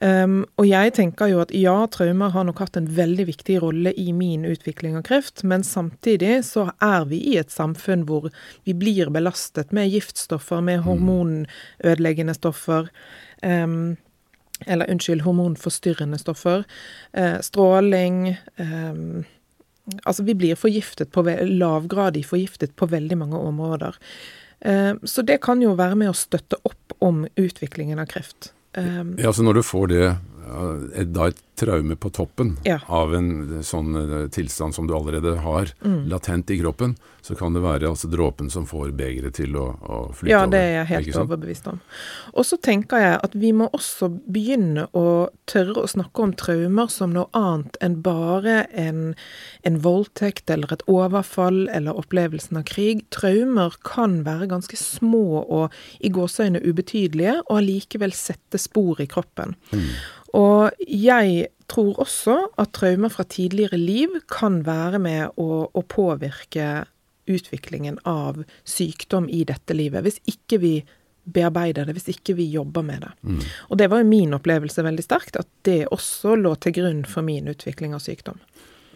Um, 0.00 0.46
og 0.56 0.64
jeg 0.64 0.94
tenker 0.96 1.28
jo 1.28 1.42
at 1.42 1.50
ja, 1.52 1.74
traumer 1.92 2.32
har 2.32 2.46
nok 2.48 2.62
hatt 2.64 2.78
en 2.80 2.88
veldig 2.96 3.26
viktig 3.28 3.58
rolle 3.60 3.92
i 4.00 4.14
min 4.16 4.46
utvikling 4.48 4.94
av 4.96 5.04
kreft, 5.04 5.42
men 5.44 5.60
samtidig 5.66 6.38
så 6.48 6.70
er 6.80 7.04
vi 7.10 7.18
i 7.34 7.36
et 7.36 7.52
samfunn 7.52 8.06
hvor 8.08 8.30
vi 8.64 8.72
blir 8.72 9.12
belastet 9.12 9.74
med 9.76 9.92
giftstoffer, 9.92 10.64
med 10.64 10.86
hormonødeleggende 10.86 12.38
stoffer. 12.38 12.88
Um, 13.44 13.98
eller 14.66 14.90
unnskyld, 14.90 15.20
hormonforstyrrende 15.24 16.18
stoffer. 16.18 16.64
Eh, 17.12 17.40
stråling. 17.40 18.36
ehm, 18.56 19.24
altså, 20.04 20.22
vi 20.22 20.34
blir 20.34 20.54
forgiftet 20.54 21.12
på 21.12 21.22
lavgradig 21.46 22.26
forgiftet 22.26 22.76
på 22.76 22.86
veldig 22.86 23.18
mange 23.18 23.36
områder. 23.36 23.96
Eh, 24.60 24.94
så 25.04 25.22
det 25.22 25.40
kan 25.40 25.62
jo 25.62 25.74
være 25.74 25.96
med 25.96 26.10
å 26.10 26.16
støtte 26.16 26.56
opp 26.64 26.92
om 26.98 27.26
utviklingen 27.36 27.98
av 27.98 28.06
kreft. 28.06 28.52
Um, 28.78 29.14
Ja, 29.18 29.26
altså 29.26 29.42
Når 29.42 29.52
du 29.52 29.62
får 29.62 29.86
det, 29.86 30.02
et- 30.06 30.16
da 31.14 31.28
et 31.30 31.40
traume 31.60 31.92
på 32.00 32.08
toppen 32.16 32.54
Ja. 32.64 32.78
av 32.88 33.12
en 33.14 33.60
sånn 33.62 33.92
eh, 33.96 34.28
tilstand 34.32 34.72
som 34.74 34.86
du 34.88 34.94
allerede 34.96 35.34
har 35.42 35.68
Mm. 35.84 36.08
latent 36.08 36.50
i 36.50 36.56
kroppen, 36.60 36.96
så 37.22 37.36
kan 37.36 37.52
det 37.52 37.60
være 37.62 37.84
altså 37.88 38.08
dråpen 38.08 38.50
som 38.50 38.64
får 38.66 38.92
begeret 38.96 39.34
til 39.34 39.52
å, 39.56 39.66
å 39.80 39.98
flyte 40.14 40.30
Ja, 40.32 40.46
det 40.46 40.58
er 40.58 40.72
jeg 40.84 40.86
helt 40.86 41.16
overbevist 41.20 41.66
om. 41.68 41.80
Og 42.34 42.44
så 42.48 42.56
tenker 42.60 42.98
jeg 42.98 43.20
at 43.22 43.34
vi 43.36 43.52
må 43.52 43.68
også 43.76 44.08
begynne 44.30 44.86
å 44.96 45.28
tørre 45.46 45.82
å 45.84 45.88
snakke 45.90 46.22
om 46.24 46.32
traumer 46.32 46.88
som 46.88 47.12
noe 47.12 47.28
annet 47.36 47.76
enn 47.82 48.00
bare 48.02 48.66
en, 48.72 49.14
en 49.62 49.78
voldtekt 49.84 50.48
eller 50.50 50.72
et 50.72 50.82
overfall 50.88 51.68
eller 51.68 51.92
opplevelsen 52.00 52.56
av 52.56 52.64
krig. 52.64 53.04
Traumer 53.10 53.76
kan 53.84 54.22
være 54.24 54.48
ganske 54.48 54.76
små 54.80 55.44
og 55.46 55.76
i 56.00 56.08
gåseøyne 56.08 56.62
ubetydelige, 56.64 57.42
og 57.50 57.58
allikevel 57.60 58.12
sette 58.16 58.58
spor 58.58 59.00
i 59.00 59.06
kroppen. 59.06 59.54
Og 60.36 60.84
jeg 60.86 61.48
tror 61.70 61.98
også 62.02 62.36
at 62.58 62.72
traumer 62.76 63.12
fra 63.12 63.26
tidligere 63.26 63.78
liv 63.78 64.20
kan 64.30 64.60
være 64.66 65.00
med 65.02 65.40
å, 65.40 65.66
å 65.70 65.82
påvirke 65.86 66.84
utviklingen 67.30 68.00
av 68.08 68.42
sykdom 68.66 69.28
i 69.30 69.44
dette 69.46 69.76
livet, 69.76 70.02
hvis 70.06 70.18
ikke 70.30 70.58
vi 70.62 70.74
bearbeider 71.30 71.86
det, 71.86 71.94
hvis 71.94 72.10
ikke 72.14 72.34
vi 72.38 72.48
jobber 72.50 72.82
med 72.82 73.04
det. 73.04 73.10
Mm. 73.22 73.40
Og 73.70 73.78
det 73.78 73.90
var 73.92 74.02
jo 74.02 74.08
min 74.08 74.34
opplevelse 74.34 74.82
veldig 74.82 75.04
sterkt, 75.04 75.38
at 75.38 75.48
det 75.68 75.84
også 75.94 76.34
lå 76.40 76.54
til 76.62 76.74
grunn 76.80 77.04
for 77.08 77.26
min 77.26 77.50
utvikling 77.52 77.94
av 77.94 78.02
sykdom. 78.02 78.40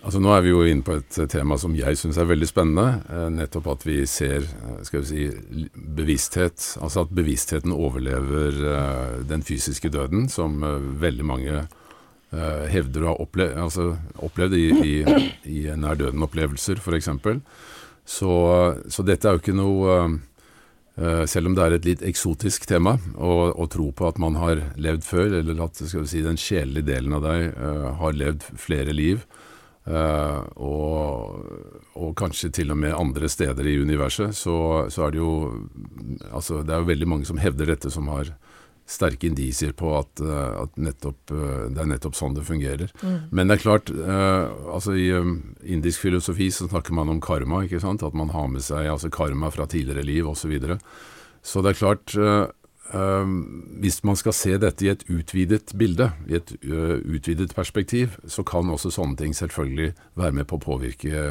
Altså 0.05 0.21
Nå 0.21 0.35
er 0.37 0.43
vi 0.45 0.51
jo 0.53 0.65
inne 0.69 0.85
på 0.85 0.99
et 0.99 1.17
eh, 1.17 1.29
tema 1.33 1.57
som 1.61 1.73
jeg 1.77 1.97
syns 1.97 2.19
er 2.21 2.29
veldig 2.29 2.49
spennende. 2.49 2.99
Eh, 3.09 3.29
nettopp 3.33 3.71
at 3.73 3.87
vi 3.89 4.03
ser 4.11 4.45
eh, 4.45 4.83
skal 4.85 5.01
vi 5.01 5.07
si, 5.09 5.71
bevissthet. 5.97 6.67
Altså 6.85 7.07
at 7.07 7.15
bevisstheten 7.17 7.73
overlever 7.73 8.61
den 9.25 9.45
fysiske 9.47 9.89
døden, 9.93 10.29
som 10.33 10.61
veldig 11.01 11.27
mange 11.29 11.65
hevder 12.35 13.05
å 13.05 13.13
ha 13.13 13.23
opplevd, 13.23 13.59
altså, 13.63 13.85
opplevd 14.27 14.57
i, 14.59 14.63
i, 14.75 14.95
i 15.47 15.59
nær 15.79 16.01
døden-opplevelser, 16.01 16.81
f.eks. 16.83 17.09
Så, 18.11 18.33
så 18.91 19.05
dette 19.07 19.29
er 19.31 19.37
jo 19.37 19.43
ikke 19.45 19.55
noe 19.55 20.01
selv 21.31 21.51
om 21.51 21.55
det 21.55 21.63
er 21.63 21.77
et 21.77 21.87
litt 21.87 22.03
eksotisk 22.07 22.67
tema 22.71 22.97
å, 23.15 23.69
tro 23.71 23.87
på 23.95 24.09
at 24.11 24.19
man 24.23 24.35
har 24.41 24.65
levd 24.75 25.07
før, 25.07 25.39
eller 25.39 25.63
at 25.63 25.79
si, 25.79 26.25
den 26.27 26.41
sjelelige 26.41 26.89
delen 26.91 27.15
av 27.15 27.23
deg 27.23 27.55
har 28.03 28.19
levd 28.19 28.49
flere 28.67 28.95
liv, 28.99 29.23
og, 29.85 31.43
og 32.01 32.15
kanskje 32.17 32.49
til 32.57 32.73
og 32.73 32.79
med 32.81 32.95
andre 32.97 33.29
steder 33.29 33.67
i 33.69 33.75
universet, 33.83 34.33
så, 34.33 34.55
så 34.89 35.05
er 35.05 35.13
det 35.13 35.21
jo 35.21 35.35
altså, 36.31 36.63
Det 36.65 36.73
er 36.73 36.81
jo 36.81 36.89
veldig 36.89 37.09
mange 37.11 37.29
som 37.29 37.37
hevder 37.37 37.69
dette, 37.69 37.93
som 37.93 38.09
har 38.09 38.33
sterke 38.87 39.27
indisier 39.27 39.73
på 39.73 39.95
at, 39.97 40.21
eh, 40.21 40.63
at 40.63 40.77
nettopp, 40.77 41.33
eh, 41.33 41.69
det 41.73 41.81
er 41.81 41.89
nettopp 41.89 42.17
sånn 42.19 42.35
det 42.37 42.45
fungerer. 42.45 42.93
Men 43.33 43.49
det 43.49 43.59
er 43.59 43.63
klart, 43.63 43.91
eh, 43.91 44.51
altså 44.69 44.97
i 44.97 45.09
eh, 45.09 45.31
indisk 45.65 46.05
filosofi 46.05 46.51
så 46.53 46.69
snakker 46.69 46.93
man 46.93 47.09
om 47.09 47.21
karma, 47.21 47.65
ikke 47.65 47.81
sant? 47.81 48.05
At 48.05 48.15
man 48.15 48.33
har 48.35 48.49
med 48.49 48.65
seg 48.65 48.91
altså 48.91 49.11
karma 49.11 49.51
fra 49.51 49.67
tidligere 49.67 50.05
liv 50.05 50.29
osv. 50.29 50.45
Så, 50.45 50.49
videre. 50.53 50.77
så 51.41 51.63
det 51.65 51.73
er 51.73 51.79
klart 51.81 52.15
eh, 52.21 52.45
eh, 52.45 52.51
Hvis 52.93 54.03
man 54.05 54.19
skal 54.21 54.35
se 54.37 54.59
dette 54.61 54.85
i 54.85 54.91
et 54.93 55.05
utvidet 55.11 55.73
bilde, 55.79 56.11
i 56.29 56.37
et 56.37 56.53
utvidet 56.63 57.55
perspektiv, 57.57 58.19
så 58.29 58.45
kan 58.47 58.71
også 58.71 58.93
sånne 58.95 59.17
ting 59.19 59.33
selvfølgelig 59.35 59.95
være 60.21 60.37
med 60.37 60.47
på 60.51 60.59
å 60.59 60.63
påvirke 60.63 61.23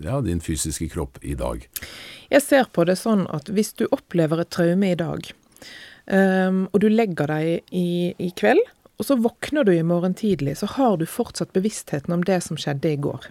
ja, 0.00 0.20
din 0.24 0.40
fysiske 0.40 0.88
kropp 0.94 1.18
i 1.26 1.34
dag. 1.36 1.66
Jeg 2.30 2.44
ser 2.44 2.70
på 2.72 2.86
det 2.88 2.96
sånn 3.02 3.26
at 3.34 3.50
hvis 3.50 3.74
du 3.76 3.88
opplever 3.90 4.40
et 4.44 4.52
traume 4.54 4.94
i 4.94 4.98
dag, 4.98 5.26
og 6.06 6.78
du 6.80 6.88
legger 6.88 7.34
deg 7.34 7.74
i, 7.74 8.14
i 8.22 8.30
kveld, 8.38 8.62
og 8.96 9.04
så 9.04 9.18
våkner 9.20 9.66
du 9.66 9.74
i 9.74 9.84
morgen 9.84 10.14
tidlig, 10.16 10.56
så 10.62 10.70
har 10.78 10.96
du 10.96 11.04
fortsatt 11.10 11.52
bevisstheten 11.52 12.14
om 12.14 12.22
det 12.24 12.40
som 12.46 12.56
skjedde 12.56 12.94
i 12.94 13.00
går. 13.02 13.26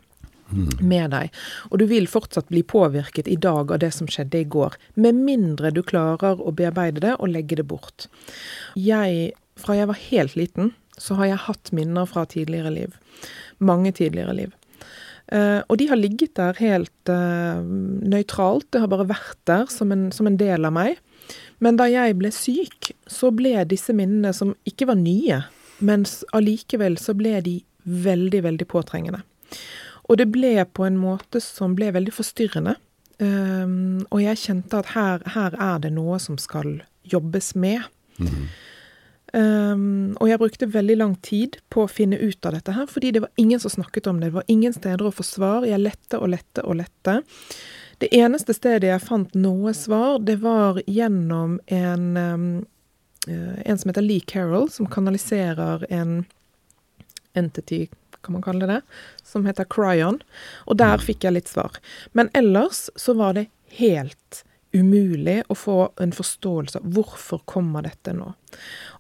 Med 0.80 1.10
deg. 1.10 1.32
Og 1.72 1.80
du 1.82 1.88
vil 1.90 2.06
fortsatt 2.10 2.52
bli 2.52 2.62
påvirket 2.62 3.28
i 3.32 3.38
dag 3.42 3.72
av 3.74 3.80
det 3.82 3.92
som 3.96 4.10
skjedde 4.12 4.44
i 4.44 4.50
går. 4.50 4.76
Med 5.02 5.18
mindre 5.18 5.72
du 5.74 5.82
klarer 5.84 6.38
å 6.38 6.54
bearbeide 6.54 7.02
det 7.02 7.16
og 7.18 7.32
legge 7.34 7.58
det 7.58 7.66
bort. 7.70 8.06
Jeg, 8.78 9.32
fra 9.58 9.78
jeg 9.78 9.90
var 9.90 10.04
helt 10.04 10.36
liten, 10.38 10.76
så 11.02 11.18
har 11.20 11.32
jeg 11.32 11.46
hatt 11.48 11.74
minner 11.76 12.06
fra 12.10 12.28
tidligere 12.30 12.72
liv. 12.76 12.94
Mange 13.58 13.92
tidligere 13.96 14.38
liv. 14.38 14.54
Eh, 15.34 15.62
og 15.66 15.80
de 15.82 15.90
har 15.90 15.98
ligget 15.98 16.36
der 16.38 16.58
helt 16.62 17.12
eh, 17.12 17.62
nøytralt. 18.06 18.70
Det 18.72 18.84
har 18.84 18.92
bare 18.92 19.10
vært 19.10 19.40
der 19.50 19.66
som 19.74 19.92
en, 19.96 20.12
som 20.14 20.30
en 20.30 20.40
del 20.40 20.68
av 20.68 20.76
meg. 20.76 21.02
Men 21.64 21.80
da 21.80 21.88
jeg 21.90 22.18
ble 22.20 22.32
syk, 22.36 22.92
så 23.10 23.32
ble 23.34 23.64
disse 23.70 23.96
minnene, 23.96 24.34
som 24.36 24.54
ikke 24.68 24.90
var 24.92 25.00
nye, 25.00 25.42
mens 25.86 26.22
allikevel 26.36 27.00
så 27.02 27.16
ble 27.18 27.40
de 27.46 27.56
veldig, 27.86 28.44
veldig 28.46 28.68
påtrengende. 28.70 29.24
Og 30.10 30.20
det 30.22 30.30
ble 30.34 30.58
på 30.66 30.86
en 30.86 30.98
måte 31.02 31.42
som 31.42 31.74
ble 31.78 31.90
veldig 31.96 32.14
forstyrrende. 32.14 32.76
Um, 33.20 34.04
og 34.12 34.22
jeg 34.22 34.42
kjente 34.42 34.82
at 34.82 34.92
her, 34.92 35.24
her 35.36 35.56
er 35.56 35.82
det 35.86 35.94
noe 35.96 36.20
som 36.20 36.38
skal 36.42 36.82
jobbes 37.08 37.54
med. 37.56 37.86
Um, 39.36 40.16
og 40.22 40.30
jeg 40.30 40.40
brukte 40.40 40.68
veldig 40.72 40.96
lang 41.00 41.16
tid 41.26 41.58
på 41.74 41.84
å 41.84 41.92
finne 41.92 42.20
ut 42.22 42.46
av 42.48 42.56
dette 42.56 42.76
her, 42.76 42.86
fordi 42.92 43.14
det 43.16 43.24
var 43.26 43.42
ingen 43.42 43.60
som 43.60 43.74
snakket 43.74 44.08
om 44.12 44.20
det. 44.20 44.30
Det 44.30 44.38
var 44.38 44.52
ingen 44.52 44.76
steder 44.76 45.08
å 45.08 45.16
få 45.16 45.26
svar. 45.28 45.68
Jeg 45.68 45.82
lette 45.82 46.20
og 46.20 46.32
lette 46.36 46.64
og 46.64 46.80
lette. 46.80 47.18
Det 48.04 48.12
eneste 48.16 48.56
stedet 48.56 48.92
jeg 48.92 49.04
fant 49.04 49.36
noe 49.40 49.74
svar, 49.76 50.20
det 50.20 50.38
var 50.44 50.82
gjennom 50.88 51.60
en, 51.72 52.08
um, 52.20 52.48
en 53.28 53.78
som 53.80 53.92
heter 53.92 54.04
Lee 54.04 54.24
Carroll, 54.28 54.68
som 54.72 54.88
kanaliserer 54.92 55.88
en 55.90 56.26
entity, 57.36 57.86
kan 58.26 58.36
man 58.38 58.46
kalle 58.46 58.70
det, 58.70 58.82
som 59.24 59.46
heter 59.48 59.68
Cryon. 59.70 60.20
Og 60.66 60.80
der 60.82 61.04
fikk 61.04 61.28
jeg 61.28 61.38
litt 61.38 61.52
svar. 61.52 61.78
Men 62.18 62.32
ellers 62.38 62.88
så 63.00 63.16
var 63.18 63.38
det 63.38 63.48
helt 63.80 64.44
umulig 64.76 65.38
å 65.48 65.56
få 65.56 65.78
en 66.04 66.12
forståelse 66.16 66.82
av 66.82 66.88
hvorfor 66.98 67.40
kommer 67.48 67.86
dette 67.86 68.12
nå. 68.16 68.34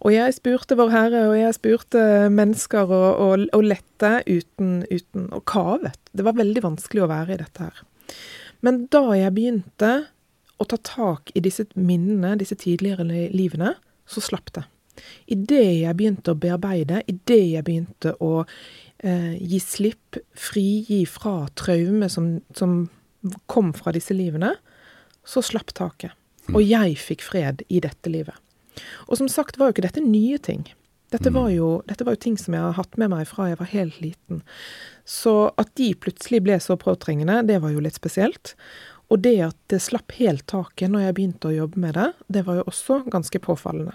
Og 0.06 0.14
jeg 0.14 0.36
spurte 0.38 0.78
Vår 0.80 0.92
Herre, 0.94 1.24
og 1.32 1.36
jeg 1.36 1.58
spurte 1.58 2.04
mennesker 2.32 2.88
og, 2.88 3.08
og, 3.26 3.46
og 3.56 3.66
lette 3.66 4.12
uten, 4.28 4.84
uten 4.92 5.30
Og 5.36 5.44
kavet. 5.50 6.00
Det 6.16 6.26
var 6.26 6.38
veldig 6.40 6.64
vanskelig 6.64 7.04
å 7.04 7.12
være 7.12 7.36
i 7.36 7.42
dette 7.42 7.68
her. 7.68 7.84
Men 8.64 8.86
da 8.94 9.04
jeg 9.18 9.36
begynte 9.36 9.92
å 10.56 10.68
ta 10.70 10.80
tak 10.80 11.34
i 11.36 11.44
disse 11.44 11.68
minnene, 11.76 12.38
disse 12.40 12.56
tidligere 12.56 13.04
livene, 13.36 13.76
så 14.08 14.24
slapp 14.24 14.54
det. 14.56 14.64
Idet 15.28 15.82
jeg 15.82 15.98
begynte 16.00 16.32
å 16.32 16.40
bearbeide, 16.40 17.02
idet 17.12 17.42
jeg 17.58 17.66
begynte 17.68 18.16
å 18.24 18.46
eh, 19.06 19.36
gi 19.40 19.60
slipp, 19.62 20.20
frigi 20.34 21.04
fra 21.10 21.46
traume 21.58 22.10
som, 22.12 22.40
som 22.58 22.86
kom 23.52 23.74
fra 23.78 23.94
disse 23.96 24.16
livene, 24.18 24.56
så 25.26 25.44
slapp 25.46 25.74
taket. 25.78 26.14
Og 26.54 26.62
jeg 26.62 26.98
fikk 27.02 27.24
fred 27.26 27.64
i 27.74 27.82
dette 27.82 28.12
livet. 28.12 28.38
Og 29.08 29.18
som 29.18 29.30
sagt 29.32 29.58
var 29.58 29.70
jo 29.70 29.78
ikke 29.78 29.88
dette 29.88 30.04
nye 30.04 30.38
ting. 30.38 30.66
Dette 31.14 31.32
var, 31.32 31.48
jo, 31.54 31.80
dette 31.88 32.04
var 32.04 32.18
jo 32.18 32.24
ting 32.26 32.36
som 32.38 32.56
jeg 32.58 32.64
har 32.66 32.76
hatt 32.76 32.98
med 33.00 33.12
meg 33.14 33.28
fra 33.30 33.48
jeg 33.52 33.60
var 33.62 33.72
helt 33.72 33.98
liten. 34.04 34.42
Så 35.08 35.52
at 35.62 35.70
de 35.80 35.92
plutselig 36.02 36.42
ble 36.44 36.58
så 36.62 36.76
påtrengende, 36.82 37.44
det 37.48 37.62
var 37.64 37.72
jo 37.72 37.84
litt 37.84 37.98
spesielt. 37.98 38.56
Og 39.14 39.22
det 39.22 39.38
at 39.46 39.58
det 39.72 39.84
slapp 39.86 40.16
helt 40.18 40.48
taket 40.50 40.92
når 40.92 41.06
jeg 41.06 41.18
begynte 41.18 41.52
å 41.52 41.56
jobbe 41.56 41.82
med 41.82 41.96
det, 41.98 42.10
det 42.36 42.44
var 42.48 42.60
jo 42.60 42.66
også 42.72 43.04
ganske 43.14 43.42
påfallende. 43.42 43.94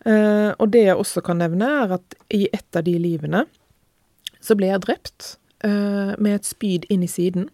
Eh, 0.00 0.50
og 0.56 0.66
det 0.74 0.84
jeg 0.88 0.98
også 0.98 1.22
kan 1.24 1.40
nevne, 1.40 1.70
er 1.84 1.96
at 1.98 2.18
i 2.34 2.46
et 2.50 2.76
av 2.76 2.84
de 2.86 2.96
livene 3.00 3.44
så 4.40 4.56
ble 4.58 4.70
jeg 4.72 4.84
drept 4.86 5.34
uh, 5.66 6.16
med 6.18 6.38
et 6.38 6.48
spyd 6.48 6.86
inn 6.92 7.04
i 7.06 7.10
siden. 7.10 7.48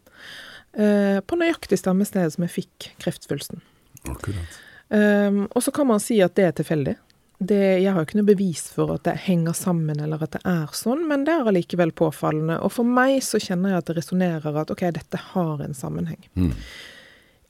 Uh, 0.76 1.22
på 1.24 1.38
nøyaktig 1.40 1.78
samme 1.80 2.06
sted 2.08 2.30
som 2.34 2.46
jeg 2.46 2.54
fikk 2.60 2.90
kreftsvulsten. 3.02 3.62
Akkurat. 4.06 4.62
Um, 4.88 5.46
og 5.50 5.64
så 5.66 5.72
kan 5.74 5.88
man 5.88 6.02
si 6.02 6.20
at 6.22 6.36
det 6.38 6.46
er 6.46 6.56
tilfeldig. 6.60 6.96
Det, 7.36 7.56
jeg 7.82 7.92
har 7.92 8.00
jo 8.00 8.06
ikke 8.06 8.18
noe 8.20 8.30
bevis 8.30 8.62
for 8.72 8.94
at 8.94 9.04
det 9.04 9.16
henger 9.26 9.56
sammen, 9.56 9.98
eller 10.00 10.22
at 10.24 10.38
det 10.38 10.40
er 10.48 10.70
sånn, 10.72 11.02
men 11.10 11.26
det 11.26 11.34
er 11.34 11.48
allikevel 11.50 11.92
påfallende. 11.96 12.60
Og 12.64 12.72
for 12.78 12.88
meg 12.88 13.18
så 13.24 13.40
kjenner 13.42 13.74
jeg 13.74 13.82
at 13.82 13.90
det 13.90 13.96
resonnerer 13.98 14.60
at 14.62 14.72
ok, 14.72 14.86
dette 14.96 15.20
har 15.34 15.64
en 15.64 15.76
sammenheng. 15.76 16.22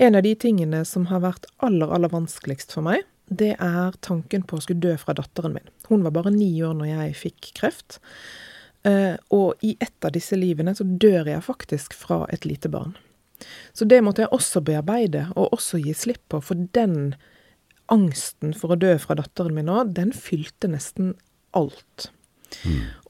En 0.03 0.19
av 0.19 0.25
de 0.27 0.35
tingene 0.37 0.83
som 0.85 1.07
har 1.13 1.23
vært 1.23 1.47
aller, 1.65 1.93
aller 1.93 2.11
vanskeligst 2.13 2.75
for 2.75 2.85
meg, 2.89 3.07
det 3.27 3.55
er 3.63 3.95
tanken 4.07 4.45
på 4.47 4.59
å 4.59 4.65
skulle 4.65 4.83
dø 4.83 4.97
fra 5.01 5.15
datteren 5.17 5.55
min. 5.55 5.71
Hun 5.89 6.03
var 6.07 6.15
bare 6.19 6.35
ni 6.35 6.51
år 6.67 6.75
når 6.79 6.91
jeg 6.91 7.17
fikk 7.23 7.53
kreft. 7.59 8.01
Eh, 8.87 9.17
og 9.35 9.67
i 9.67 9.75
et 9.83 10.07
av 10.07 10.15
disse 10.15 10.37
livene 10.39 10.75
så 10.77 10.87
dør 10.87 11.29
jeg 11.33 11.45
faktisk 11.47 11.97
fra 11.97 12.25
et 12.33 12.47
lite 12.47 12.71
barn. 12.73 12.95
Så 13.77 13.85
det 13.89 14.01
måtte 14.05 14.25
jeg 14.25 14.33
også 14.33 14.63
bearbeide, 14.65 15.27
og 15.37 15.53
også 15.57 15.81
gi 15.83 15.93
slipp 15.97 16.23
på, 16.33 16.41
for 16.41 16.69
den 16.77 17.15
angsten 17.93 18.55
for 18.57 18.75
å 18.75 18.81
dø 18.81 18.95
fra 18.99 19.17
datteren 19.19 19.55
min 19.57 19.69
nå, 19.69 19.83
den 19.95 20.15
fylte 20.17 20.71
nesten 20.73 21.15
alt. 21.57 22.11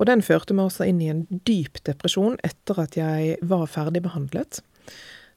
Og 0.00 0.08
den 0.08 0.24
førte 0.24 0.56
meg 0.56 0.70
også 0.70 0.88
inn 0.88 1.02
i 1.04 1.10
en 1.12 1.26
dyp 1.46 1.78
depresjon 1.86 2.38
etter 2.46 2.80
at 2.82 2.96
jeg 2.98 3.36
var 3.46 3.68
ferdigbehandlet. 3.70 4.62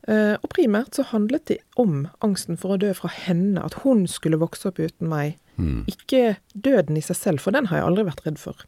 Eh, 0.07 0.35
og 0.39 0.47
primært 0.53 0.95
så 0.95 1.05
handlet 1.11 1.45
det 1.51 1.59
om 1.79 2.07
angsten 2.25 2.57
for 2.59 2.73
å 2.73 2.79
dø 2.81 2.93
fra 2.97 3.11
henne, 3.13 3.61
at 3.61 3.81
hun 3.83 4.05
skulle 4.09 4.39
vokse 4.41 4.71
opp 4.71 4.79
uten 4.79 5.11
meg. 5.11 5.37
Ikke 5.91 6.37
døden 6.55 6.97
i 6.97 7.03
seg 7.03 7.19
selv, 7.19 7.43
for 7.43 7.55
den 7.55 7.67
har 7.69 7.81
jeg 7.81 7.89
aldri 7.89 8.07
vært 8.07 8.25
redd 8.25 8.39
for. 8.41 8.63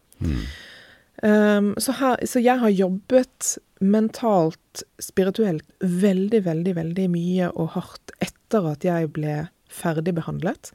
Um, 1.22 1.74
så, 1.78 1.94
her, 2.00 2.22
så 2.26 2.42
jeg 2.42 2.58
har 2.64 2.72
jobbet 2.74 3.56
mentalt, 3.82 4.84
spirituelt, 5.02 5.66
veldig, 5.80 6.44
veldig, 6.48 6.76
veldig 6.78 7.08
mye 7.14 7.50
og 7.52 7.76
hardt 7.76 8.14
etter 8.22 8.66
at 8.72 8.86
jeg 8.86 9.12
ble 9.14 9.36
ferdigbehandlet. 9.72 10.72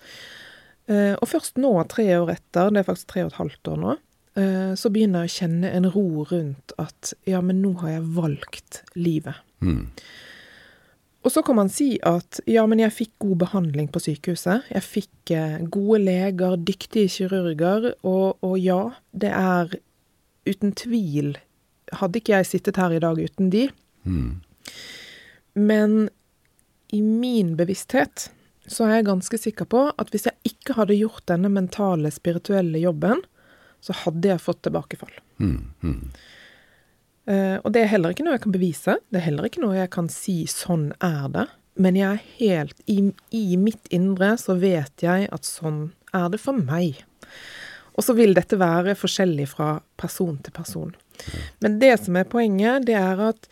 Uh, 0.87 1.15
og 1.19 1.27
først 1.33 1.59
nå, 1.59 1.73
tre 1.91 2.07
år 2.15 2.37
etter, 2.37 2.71
det 2.71 2.83
er 2.83 2.87
faktisk 2.87 3.11
tre 3.11 3.25
og 3.27 3.33
et 3.33 3.41
halvt 3.41 3.73
år 3.73 3.83
nå, 3.83 3.97
uh, 4.39 4.73
så 4.79 4.93
begynner 4.95 5.27
jeg 5.27 5.33
å 5.33 5.37
kjenne 5.41 5.75
en 5.81 5.91
ro 5.97 6.07
rundt 6.31 6.77
at 6.83 7.13
ja, 7.27 7.43
men 7.43 7.59
nå 7.65 7.75
har 7.83 7.97
jeg 7.97 8.07
valgt 8.21 8.81
livet. 8.95 9.43
Mm. 9.67 9.89
Og 11.27 11.33
så 11.35 11.43
kan 11.43 11.57
man 11.59 11.71
si 11.73 11.97
at 12.07 12.39
ja, 12.47 12.63
men 12.71 12.79
jeg 12.79 12.95
fikk 12.95 13.17
god 13.25 13.41
behandling 13.41 13.89
på 13.91 13.99
sykehuset. 14.05 14.69
Jeg 14.71 14.85
fikk 14.87 15.33
eh, 15.35 15.57
gode 15.75 15.99
leger, 16.05 16.55
dyktige 16.55 17.11
kirurger, 17.11 17.89
og, 18.07 18.39
og 18.47 18.55
ja, 18.63 18.93
det 19.11 19.33
er 19.35 19.75
uten 20.47 20.75
tvil 20.77 21.37
Hadde 21.95 22.19
ikke 22.19 22.33
jeg 22.35 22.47
sittet 22.49 22.79
her 22.81 22.91
i 22.91 22.99
dag 22.99 23.15
uten 23.15 23.47
de. 23.53 23.69
Mm. 24.03 24.41
Men 25.55 25.93
i 26.91 26.99
min 26.99 27.53
bevissthet 27.55 28.25
så 28.67 28.89
er 28.89 28.97
jeg 28.97 29.07
ganske 29.07 29.39
sikker 29.39 29.69
på 29.71 29.85
at 29.95 30.11
hvis 30.11 30.27
jeg 30.27 30.51
ikke 30.51 30.75
hadde 30.81 30.97
gjort 30.99 31.23
denne 31.31 31.47
mentale, 31.53 32.11
spirituelle 32.11 32.81
jobben, 32.83 33.23
så 33.79 33.95
hadde 34.03 34.33
jeg 34.33 34.43
fått 34.43 34.65
tilbakefall. 34.67 35.15
Mm. 35.39 35.61
Mm. 35.87 36.01
Uh, 37.27 37.57
og 37.63 37.73
det 37.75 37.85
er 37.85 37.93
heller 37.95 38.15
ikke 38.15 38.27
noe 38.27 38.37
jeg 38.37 38.45
kan 38.45 38.55
bevise. 38.55 38.99
Det 39.11 39.21
er 39.21 39.29
heller 39.29 39.49
ikke 39.49 39.63
noe 39.63 39.79
jeg 39.79 39.91
kan 39.95 40.11
si 40.11 40.45
'sånn 40.51 40.91
er 40.99 41.31
det'. 41.35 41.55
Men 41.77 41.97
jeg 41.97 42.13
er 42.13 42.29
helt 42.39 42.79
i, 42.89 43.13
i 43.31 43.57
mitt 43.61 43.87
indre 43.93 44.37
så 44.41 44.57
vet 44.57 45.03
jeg 45.03 45.29
at 45.31 45.45
sånn 45.45 45.93
er 46.15 46.31
det 46.33 46.41
for 46.41 46.57
meg. 46.57 47.05
Og 47.97 48.05
så 48.05 48.17
vil 48.17 48.35
dette 48.37 48.59
være 48.61 48.97
forskjellig 48.99 49.47
fra 49.55 49.77
person 50.01 50.37
til 50.45 50.53
person. 50.53 50.93
Men 51.65 51.79
det 51.81 51.95
som 52.03 52.19
er 52.21 52.29
poenget, 52.29 52.85
det 52.89 52.97
er 52.99 53.23
at 53.31 53.49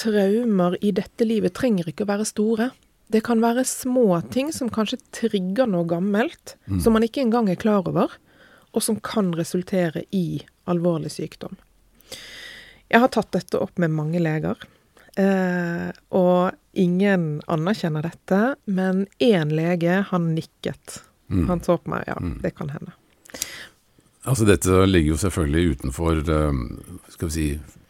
traumer 0.00 0.78
i 0.80 0.94
dette 0.96 1.26
livet 1.28 1.52
trenger 1.56 1.90
ikke 1.90 2.06
å 2.06 2.12
være 2.12 2.28
store. 2.28 2.70
Det 3.12 3.20
kan 3.26 3.42
være 3.44 3.66
små 3.68 4.22
ting 4.32 4.52
som 4.56 4.70
kanskje 4.72 5.02
trigger 5.12 5.68
noe 5.68 5.84
gammelt, 5.88 6.56
mm. 6.64 6.80
som 6.80 6.96
man 6.96 7.04
ikke 7.04 7.26
engang 7.26 7.50
er 7.52 7.60
klar 7.60 7.84
over, 7.88 8.14
og 8.72 8.84
som 8.84 8.96
kan 9.04 9.34
resultere 9.36 10.06
i 10.16 10.40
alvorlig 10.70 11.12
sykdom. 11.12 11.58
Jeg 12.92 13.00
har 13.04 13.12
tatt 13.12 13.32
dette 13.36 13.60
opp 13.60 13.76
med 13.80 13.92
mange 13.92 14.20
leger, 14.20 14.56
eh, 15.20 15.92
og 16.16 16.56
ingen 16.72 17.42
anerkjenner 17.52 18.04
dette. 18.08 18.40
Men 18.64 19.06
én 19.20 19.52
lege, 19.52 20.02
han 20.08 20.32
nikket. 20.36 21.02
Mm. 21.28 21.46
Han 21.48 21.64
så 21.64 21.78
på 21.80 21.92
meg. 21.92 22.04
Ja, 22.08 22.16
mm. 22.20 22.38
det 22.44 22.54
kan 22.56 22.72
hende. 22.72 22.96
Altså 24.22 24.46
Dette 24.46 24.84
ligger 24.86 25.16
jo 25.16 25.18
selvfølgelig 25.18 25.76
utenfor 25.76 26.20
eh, 26.30 26.58
skal 27.10 27.30
vi 27.30 27.34
si, 27.34 27.46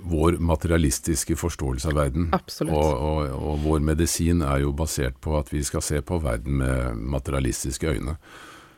vår 0.09 0.39
materialistiske 0.41 1.37
forståelse 1.37 1.91
av 1.93 1.99
verden. 1.99 2.31
Absolutt. 2.33 2.73
Og, 2.73 2.93
og, 2.97 3.35
og, 3.37 3.59
vår 3.67 3.85
medisin 3.85 4.41
er 4.47 4.63
jo 4.65 4.73
basert 4.77 5.19
på 5.23 5.37
at 5.39 5.53
vi 5.53 5.61
skal 5.67 5.85
se 5.85 6.01
på 6.01 6.19
verden 6.25 6.57
med 6.63 7.03
materialistiske 7.19 7.93
øyne. 7.93 8.17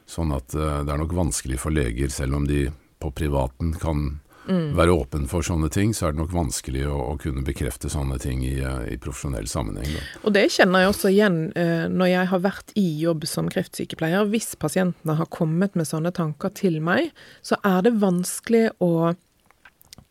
Sånn 0.04 0.34
at 0.36 0.50
uh, 0.58 0.82
det 0.84 0.92
er 0.92 1.00
nok 1.00 1.14
vanskelig 1.16 1.60
for 1.62 1.72
leger, 1.72 2.10
selv 2.12 2.36
om 2.40 2.48
de 2.48 2.66
på 3.00 3.12
privaten 3.14 3.72
kan 3.80 4.18
mm. 4.48 4.70
være 4.78 4.94
åpen 4.94 5.26
for 5.30 5.46
sånne 5.46 5.70
ting, 5.72 5.94
så 5.96 6.08
er 6.08 6.14
det 6.14 6.22
nok 6.22 6.34
vanskelig 6.34 6.86
å, 6.90 6.98
å 7.12 7.16
kunne 7.20 7.44
bekrefte 7.46 7.90
sånne 7.92 8.18
ting 8.22 8.44
i, 8.46 8.56
eh, 8.60 8.86
i 8.94 8.98
profesjonell 9.00 9.48
sammenheng. 9.50 9.90
Da. 9.96 10.04
Og 10.24 10.36
det 10.36 10.46
kjenner 10.54 10.84
jeg 10.84 10.94
også 10.94 11.12
igjen 11.12 11.38
eh, 11.58 11.86
når 11.92 12.12
jeg 12.12 12.32
har 12.32 12.44
vært 12.46 12.74
i 12.80 12.86
jobb 13.02 13.28
som 13.30 13.50
kreftsykepleier. 13.52 14.30
Hvis 14.32 14.54
pasientene 14.60 15.18
har 15.18 15.30
kommet 15.34 15.76
med 15.78 15.88
sånne 15.90 16.14
tanker 16.14 16.54
til 16.56 16.80
meg, 16.84 17.12
så 17.44 17.60
er 17.66 17.84
det 17.86 17.96
vanskelig 18.02 18.68
å 18.84 19.14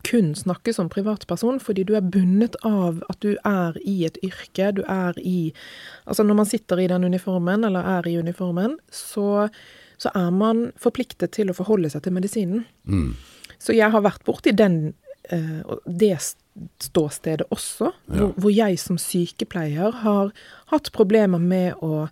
kun 0.04 0.34
snakke 0.36 0.72
som 0.76 0.90
privatperson, 0.92 1.58
fordi 1.60 1.84
du 1.88 1.94
er 1.96 2.04
bundet 2.04 2.56
av 2.66 3.00
at 3.08 3.20
du 3.24 3.34
er 3.48 3.76
i 3.88 4.02
et 4.06 4.18
yrke, 4.24 4.72
du 4.76 4.82
er 4.84 5.16
i 5.20 5.54
Altså 6.04 6.26
når 6.26 6.36
man 6.42 6.48
sitter 6.48 6.80
i 6.80 6.88
den 6.90 7.04
uniformen, 7.04 7.64
eller 7.64 7.86
er 7.98 8.08
i 8.08 8.18
uniformen, 8.20 8.76
så, 8.92 9.48
så 9.96 10.12
er 10.14 10.30
man 10.30 10.66
forpliktet 10.80 11.32
til 11.32 11.50
å 11.50 11.56
forholde 11.56 11.88
seg 11.92 12.04
til 12.04 12.12
medisinen. 12.16 12.66
Mm. 12.84 13.14
Så 13.64 13.72
jeg 13.76 13.88
har 13.94 14.04
vært 14.04 14.24
borti 14.26 14.52
den, 14.56 14.92
uh, 15.32 15.78
det 15.88 16.12
ståstedet 16.84 17.46
også, 17.54 17.90
ja. 17.90 18.18
hvor, 18.18 18.34
hvor, 18.36 18.52
jeg 18.52 18.78
som 18.80 19.00
sykepleier 19.00 20.02
har 20.04 20.34
hatt 20.72 20.92
problemer 20.94 21.40
med 21.40 21.80
å 21.82 22.06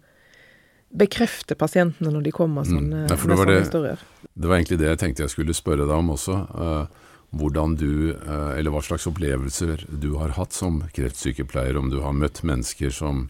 bekrefte 0.93 1.57
pasientene 1.57 2.11
når 2.13 2.27
de 2.27 2.33
kommer 2.37 2.67
mm. 2.67 2.73
sånne, 2.73 3.05
mm. 3.05 3.13
ja, 3.13 3.21
med 3.29 3.41
sånne 3.43 3.61
historier. 3.61 4.03
Det 4.33 4.49
var 4.49 4.59
egentlig 4.59 4.81
det 4.81 4.91
jeg 4.91 5.01
tenkte 5.05 5.25
jeg 5.27 5.35
skulle 5.35 5.57
spørre 5.57 5.87
deg 5.87 5.95
om 5.97 6.13
også. 6.17 6.41
Uh, 6.57 7.13
hvordan 7.33 7.77
du, 7.81 7.93
uh, 8.13 8.53
eller 8.57 8.73
hva 8.75 8.83
slags 8.85 9.07
opplevelser 9.09 9.87
du 9.89 10.11
har 10.21 10.35
hatt 10.37 10.57
som 10.57 10.83
kreftsykepleier, 10.97 11.79
om 11.81 11.89
du 11.93 12.01
har 12.05 12.17
møtt 12.17 12.43
mennesker 12.45 12.93
som, 12.93 13.27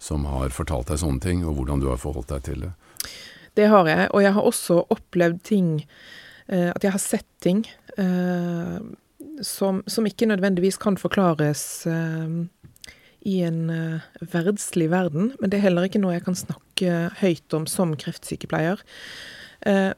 som 0.00 0.24
har 0.28 0.52
fortalt 0.56 0.92
deg 0.92 1.02
sånne 1.02 1.24
ting, 1.24 1.44
og 1.44 1.58
hvordan 1.58 1.84
du 1.84 1.90
har 1.92 2.00
forholdt 2.00 2.32
deg 2.32 2.48
til 2.48 2.66
det. 2.66 2.72
Det 3.56 3.68
har 3.68 3.88
jeg, 3.88 4.08
og 4.16 4.24
jeg 4.24 4.32
har 4.32 4.48
også 4.48 4.84
opplevd 4.92 5.42
ting 5.44 5.72
Eh, 5.82 6.00
at 6.52 6.84
jeg 6.84 6.92
har 6.94 7.02
sett 7.02 7.28
ting 7.42 7.62
eh, 7.98 8.78
som, 9.42 9.82
som, 9.86 10.06
ikke 10.06 10.28
nødvendigvis 10.28 10.78
kan 10.82 10.98
forklares 11.00 11.62
eh, 11.88 12.34
i 13.22 13.38
en 13.46 13.62
verdslig 14.32 14.90
verden, 14.90 15.30
men 15.38 15.50
det 15.50 15.60
er 15.60 15.68
heller 15.68 15.86
ikke 15.86 16.00
noe 16.02 16.16
jeg 16.16 16.26
kan 16.26 16.36
snakke 16.36 16.96
høyt 17.20 17.54
om 17.54 17.68
som 17.70 17.94
kreftsykepleier. 17.94 18.82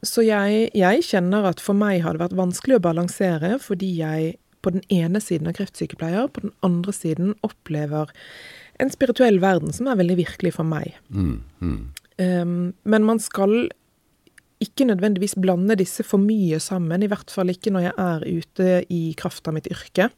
Så 0.04 0.20
jeg, 0.26 0.66
jeg, 0.76 1.04
kjenner 1.08 1.46
at 1.48 1.62
for 1.64 1.72
meg 1.72 2.02
har 2.04 2.12
det 2.12 2.20
vært 2.20 2.36
vanskelig 2.36 2.76
å 2.76 2.82
balansere, 2.84 3.54
fordi 3.64 3.94
jeg 4.02 4.34
på 4.64 4.72
den 4.74 4.84
ene 4.92 5.20
siden 5.24 5.48
er 5.48 5.56
kreftsykepleier, 5.56 6.28
på 6.32 6.44
den 6.46 6.52
andre 6.64 6.92
siden 6.92 7.32
opplever 7.46 8.12
en 8.82 8.90
spirituell 8.92 9.38
verden 9.42 9.74
som 9.74 9.88
er 9.90 10.00
veldig 10.00 10.18
virkelig 10.24 10.54
for 10.56 10.68
meg. 10.68 10.96
Mm, 11.08 11.38
mm. 11.60 11.80
Um, 12.18 12.58
men 12.86 13.06
man 13.06 13.20
skal 13.22 13.68
ikke 14.62 14.86
nødvendigvis 14.88 15.36
blande 15.40 15.76
disse 15.78 16.04
for 16.06 16.22
mye 16.22 16.60
sammen, 16.62 17.02
i 17.02 17.10
hvert 17.10 17.32
fall 17.32 17.50
ikke 17.52 17.72
når 17.74 17.88
jeg 17.88 17.94
er 18.04 18.24
ute 18.38 18.70
i 18.92 19.02
kraft 19.18 19.48
av 19.50 19.56
mitt 19.56 19.68
yrke. 19.72 20.10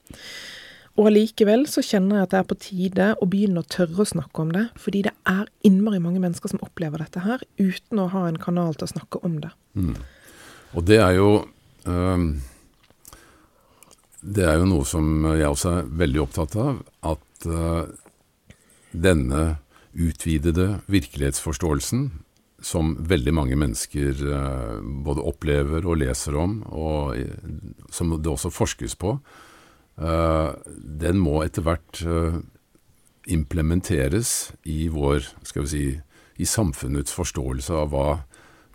Og 0.97 1.11
allikevel 1.11 1.67
så 1.69 1.83
kjenner 1.85 2.21
jeg 2.21 2.27
at 2.27 2.33
det 2.33 2.39
er 2.39 2.49
på 2.49 2.59
tide 2.61 3.07
å 3.21 3.29
begynne 3.29 3.61
å 3.61 3.69
tørre 3.69 4.01
å 4.01 4.09
snakke 4.09 4.45
om 4.45 4.53
det, 4.55 4.65
fordi 4.81 5.03
det 5.05 5.13
er 5.29 5.45
innmari 5.67 6.01
mange 6.01 6.23
mennesker 6.23 6.53
som 6.53 6.63
opplever 6.65 7.05
dette 7.05 7.25
her, 7.25 7.43
uten 7.61 8.01
å 8.01 8.09
ha 8.15 8.25
en 8.31 8.41
kanal 8.41 8.77
til 8.77 8.89
å 8.89 8.93
snakke 8.95 9.21
om 9.27 9.37
det. 9.43 9.53
Mm. 9.77 9.97
Og 10.77 10.87
det 10.89 10.99
er 11.05 11.19
jo 11.19 11.29
um, 11.85 12.27
Det 14.21 14.43
er 14.43 14.57
jo 14.59 14.67
noe 14.67 14.85
som 14.89 15.29
jeg 15.37 15.47
også 15.47 15.75
er 15.77 15.91
veldig 16.01 16.23
opptatt 16.25 16.57
av, 16.59 16.81
at 17.13 17.47
uh, 17.47 17.85
denne 18.91 19.45
utvidede 19.93 20.81
virkelighetsforståelsen 20.93 22.09
som 22.67 22.95
veldig 23.07 23.35
mange 23.37 23.59
mennesker 23.59 24.23
uh, 24.27 24.79
både 25.07 25.25
opplever 25.27 25.87
og 25.87 26.01
leser 26.03 26.37
om, 26.41 26.59
og 26.67 27.15
som 27.95 28.17
det 28.17 28.33
også 28.33 28.51
forskes 28.55 28.97
på, 28.99 29.17
uh, 30.03 30.51
den 30.75 31.23
må 31.23 31.39
etter 31.45 31.67
hvert 31.67 32.03
implementeres 33.27 34.53
i 34.71 34.87
vår, 34.93 35.25
skal 35.47 35.67
vi 35.67 35.71
si, 35.71 35.85
i 36.43 36.47
samfunnets 36.47 37.15
forståelse 37.17 37.75
av 37.75 37.91
hva 37.91 38.09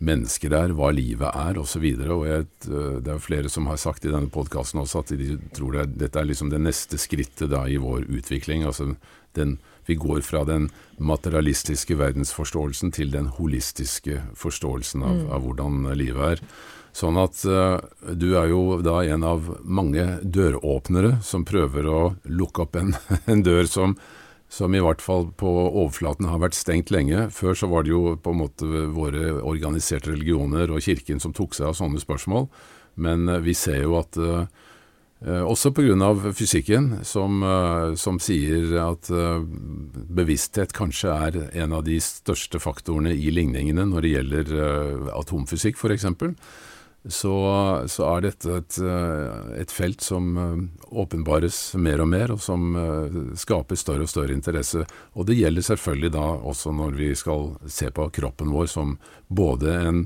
mennesker 0.02 0.54
er, 0.58 0.74
hva 0.76 0.90
livet 0.92 1.30
er, 1.30 1.60
osv. 1.62 1.86
Det 1.94 3.12
er 3.14 3.22
flere 3.22 3.52
som 3.54 3.70
har 3.70 3.80
sagt 3.80 4.06
i 4.06 4.12
denne 4.12 4.32
podkasten 4.34 4.82
også 4.82 5.04
at 5.04 5.14
de 5.20 5.38
tror 5.56 5.78
det, 5.78 5.86
dette 6.02 6.20
er 6.20 6.28
liksom 6.28 6.50
det 6.52 6.62
neste 6.64 7.00
skrittet 7.00 7.52
da 7.54 7.64
i 7.70 7.78
vår 7.82 8.10
utvikling. 8.10 8.66
altså 8.66 8.96
den 9.38 9.60
vi 9.92 9.96
går 10.00 10.22
fra 10.24 10.46
den 10.48 10.70
materialistiske 10.98 11.98
verdensforståelsen 12.00 12.94
til 12.96 13.12
den 13.12 13.28
holistiske 13.36 14.22
forståelsen 14.40 15.04
av, 15.04 15.18
av 15.36 15.44
hvordan 15.44 15.90
livet 16.00 16.38
er. 16.38 16.44
Sånn 16.96 17.20
at 17.20 17.44
uh, 17.44 17.84
du 18.16 18.30
er 18.40 18.52
jo 18.52 18.80
da 18.84 19.02
en 19.04 19.28
av 19.28 19.50
mange 19.64 20.06
døråpnere 20.24 21.18
som 21.28 21.44
prøver 21.48 21.92
å 21.92 22.00
lukke 22.24 22.64
opp 22.64 22.80
en, 22.80 22.96
en 23.32 23.44
dør 23.44 23.68
som, 23.68 23.98
som 24.48 24.72
i 24.76 24.84
hvert 24.84 25.04
fall 25.04 25.28
på 25.36 25.52
overflaten 25.68 26.32
har 26.32 26.40
vært 26.44 26.60
stengt 26.60 26.92
lenge. 26.92 27.28
Før 27.36 27.56
så 27.56 27.72
var 27.72 27.84
det 27.84 27.92
jo 27.92 28.16
på 28.16 28.32
en 28.32 28.44
måte 28.46 28.88
våre 28.96 29.38
organiserte 29.44 30.14
religioner 30.14 30.72
og 30.72 30.84
kirken 30.88 31.20
som 31.20 31.36
tok 31.36 31.56
seg 31.60 31.72
av 31.72 31.80
sånne 31.80 32.00
spørsmål. 32.00 32.48
Men 33.04 33.28
uh, 33.28 33.42
vi 33.44 33.56
ser 33.56 33.84
jo 33.84 34.00
at 34.00 34.20
uh, 34.20 34.44
Eh, 34.44 34.71
også 35.22 35.70
pga. 35.72 36.34
fysikken, 36.34 37.06
som, 37.06 37.44
eh, 37.44 37.96
som, 37.96 38.20
sier 38.20 38.74
at 38.82 39.10
eh, 39.10 39.44
bevissthet 40.10 40.74
kanskje 40.74 41.14
er 41.14 41.38
en 41.54 41.74
av 41.74 41.84
de 41.86 42.00
største 42.02 42.60
faktorene 42.60 43.14
i 43.14 43.30
ligningene 43.30 43.86
når 43.86 44.02
det 44.02 44.14
gjelder 44.16 44.52
atomfysikk 45.14 45.78
f.eks. 45.78 46.06
Så, 47.02 47.34
så 47.90 48.04
er 48.06 48.22
dette 48.22 48.58
et, 48.60 48.76
et 49.58 49.72
felt 49.74 50.04
som 50.06 50.36
åpenbares 50.86 51.74
mer 51.74 52.04
og 52.04 52.12
mer, 52.12 52.34
og 52.36 52.44
som 52.46 52.76
skaper 53.34 53.80
større 53.80 54.06
og 54.06 54.12
større 54.12 54.36
interesse. 54.38 54.84
Og 55.18 55.26
det 55.26 55.40
gjelder 55.40 55.66
selvfølgelig 55.66 56.12
da 56.14 56.28
også 56.52 56.76
når 56.78 57.00
vi 57.00 57.10
skal 57.18 57.56
se 57.66 57.90
på 57.90 58.06
kroppen 58.14 58.54
vår 58.54 58.70
som 58.70 59.00
både 59.34 59.74
en 59.82 60.04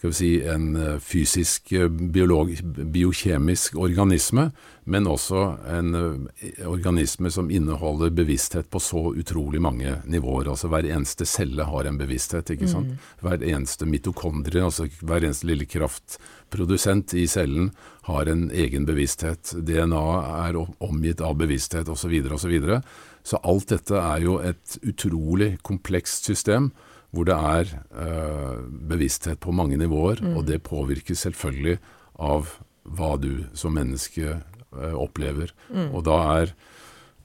skal 0.00 0.10
vi 0.10 0.14
si, 0.16 0.44
en 0.48 0.76
eh, 0.76 0.98
fysisk, 0.98 1.72
eh, 1.72 1.88
biolog, 1.88 2.54
biokjemisk 2.64 3.74
organisme, 3.76 4.46
men 4.88 5.04
også 5.04 5.42
en 5.68 5.98
eh, 5.98 6.62
organisme 6.64 7.28
som 7.30 7.50
inneholder 7.52 8.14
bevissthet 8.16 8.70
på 8.72 8.80
så 8.80 9.02
utrolig 9.12 9.60
mange 9.60 9.98
nivåer. 10.08 10.48
Altså 10.48 10.72
Hver 10.72 10.88
eneste 10.88 11.28
celle 11.28 11.68
har 11.68 11.84
en 11.84 12.00
bevissthet. 12.00 12.48
ikke 12.48 12.70
sant? 12.72 12.88
Mm. 12.88 13.12
Hver 13.20 13.44
eneste 13.44 13.84
mitokondrie, 13.84 14.64
altså 14.64 14.88
hver 15.04 15.20
eneste 15.20 15.52
lille 15.52 15.68
kraftprodusent 15.68 17.12
i 17.12 17.26
cellen, 17.28 17.68
har 18.08 18.24
en 18.24 18.48
egen 18.56 18.88
bevissthet. 18.88 19.52
DNA 19.52 20.06
er 20.48 20.62
omgitt 20.80 21.20
av 21.20 21.36
bevissthet 21.36 21.92
osv. 21.92 22.08
osv. 22.24 22.38
Så, 22.40 22.48
videre, 22.48 22.80
og 22.80 22.80
så, 23.20 23.36
så 23.36 23.44
alt 23.44 23.68
dette 23.68 24.00
er 24.00 24.24
jo 24.24 24.40
et 24.40 24.80
utrolig 24.80 25.58
komplekst 25.60 26.32
system 26.32 26.72
hvor 27.10 27.26
det 27.26 27.34
er 27.36 27.72
øh, 27.90 28.58
bevissthet 28.90 29.40
på 29.42 29.52
mange 29.52 29.78
nivåer, 29.80 30.22
mm. 30.22 30.36
og 30.36 30.46
det 30.46 30.62
påvirker 30.62 31.18
selvfølgelig 31.18 31.78
av 32.20 32.52
hva 32.84 33.14
du 33.20 33.46
som 33.54 33.74
menneske 33.74 34.36
øh, 34.36 34.94
opplever. 34.94 35.50
Mm. 35.70 35.90
Og 35.94 36.04
da 36.06 36.18
er 36.40 36.54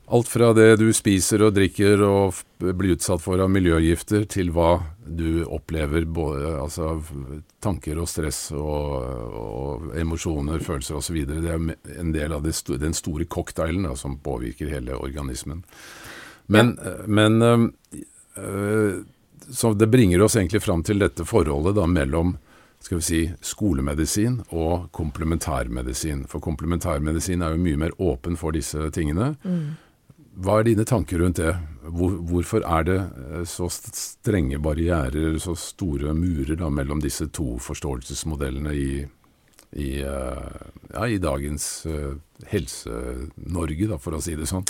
alt 0.05 0.29
fra 0.29 0.51
det 0.53 0.77
du 0.77 0.87
spiser 0.93 1.41
og 1.45 1.55
drikker 1.55 2.01
og 2.05 2.41
blir 2.61 2.95
utsatt 2.95 3.23
for 3.23 3.41
av 3.41 3.49
miljøgifter, 3.49 4.27
til 4.29 4.51
hva 4.53 4.77
du 5.05 5.45
opplever, 5.45 6.05
både, 6.05 6.55
altså 6.61 6.99
tanker 7.63 8.01
og 8.01 8.09
stress 8.09 8.51
og, 8.53 9.05
og 9.41 9.87
emosjoner, 9.97 10.61
følelser 10.65 10.99
osv. 10.99 11.23
Det 11.29 11.41
er 11.49 11.99
en 12.01 12.13
del 12.13 12.37
av 12.37 12.45
det, 12.45 12.55
den 12.81 12.97
store 12.97 13.25
cocktailen 13.25 13.89
da, 13.89 13.95
som 13.97 14.19
påvirker 14.21 14.69
hele 14.73 14.97
organismen. 14.97 15.65
Men, 16.53 16.75
ja. 16.77 16.95
men 17.09 17.41
øh, 18.37 19.01
så 19.49 19.73
det 19.73 19.87
bringer 19.91 20.21
oss 20.25 20.35
egentlig 20.35 20.63
fram 20.63 20.83
til 20.83 20.99
dette 21.01 21.25
forholdet 21.27 21.75
da 21.77 21.85
mellom 21.89 22.35
skal 22.85 22.99
vi 22.99 23.05
si, 23.05 23.21
skolemedisin 23.41 24.41
og 24.53 24.91
komplementærmedisin. 24.93 26.25
For 26.29 26.43
komplementærmedisin 26.43 27.41
er 27.41 27.55
jo 27.55 27.63
mye 27.63 27.79
mer 27.81 27.95
åpen 27.97 28.37
for 28.37 28.53
disse 28.53 28.91
tingene. 28.93 29.31
Mm. 29.41 29.73
Hva 30.45 30.59
er 30.59 30.67
dine 30.67 30.85
tanker 30.85 31.23
rundt 31.23 31.39
det? 31.39 31.55
Hvor, 31.85 32.17
hvorfor 32.29 32.65
er 32.67 32.85
det 32.85 32.99
eh, 32.99 33.43
så 33.49 33.69
strenge 33.71 34.59
barrierer, 34.61 35.39
så 35.41 35.55
store 35.57 36.13
murer 36.17 36.59
da, 36.59 36.69
mellom 36.69 37.01
disse 37.01 37.29
to 37.33 37.55
forståelsesmodellene 37.63 38.75
i, 38.75 38.89
i, 39.79 39.89
uh, 40.03 40.69
ja, 40.91 41.07
i 41.07 41.21
dagens 41.23 41.67
uh, 41.89 42.17
Helse-Norge, 42.51 43.99
for 44.03 44.17
å 44.17 44.21
si 44.23 44.35
det 44.37 44.49
sånn? 44.51 44.67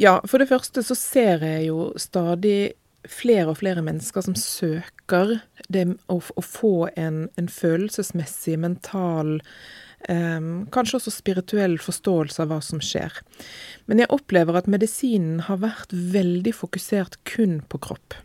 Ja, 0.00 0.18
for 0.24 0.40
det 0.40 0.48
første 0.50 0.82
så 0.86 0.96
ser 0.96 1.44
jeg 1.44 1.68
jo 1.68 1.92
stadig 2.00 2.72
flere 3.08 3.50
og 3.50 3.58
flere 3.60 3.82
mennesker 3.84 4.24
som 4.24 4.36
søker 4.38 5.38
det 5.72 5.86
å, 6.12 6.18
å 6.20 6.44
få 6.44 6.88
en, 6.96 7.24
en, 7.40 7.48
følelsesmessig, 7.50 8.58
mental, 8.62 9.38
eh, 10.08 10.50
kanskje 10.74 11.00
også 11.00 11.14
spirituell 11.14 11.78
forståelse 11.82 12.44
av 12.44 12.52
hva 12.52 12.60
som 12.64 12.82
skjer. 12.82 13.22
Men 13.90 14.02
jeg 14.02 14.12
opplever 14.14 14.58
at 14.58 14.70
medisinen 14.70 15.42
har 15.48 15.62
vært 15.64 15.92
veldig 15.92 16.54
fokusert 16.56 17.18
kun 17.28 17.60
på 17.68 17.82
kropp. 17.88 18.18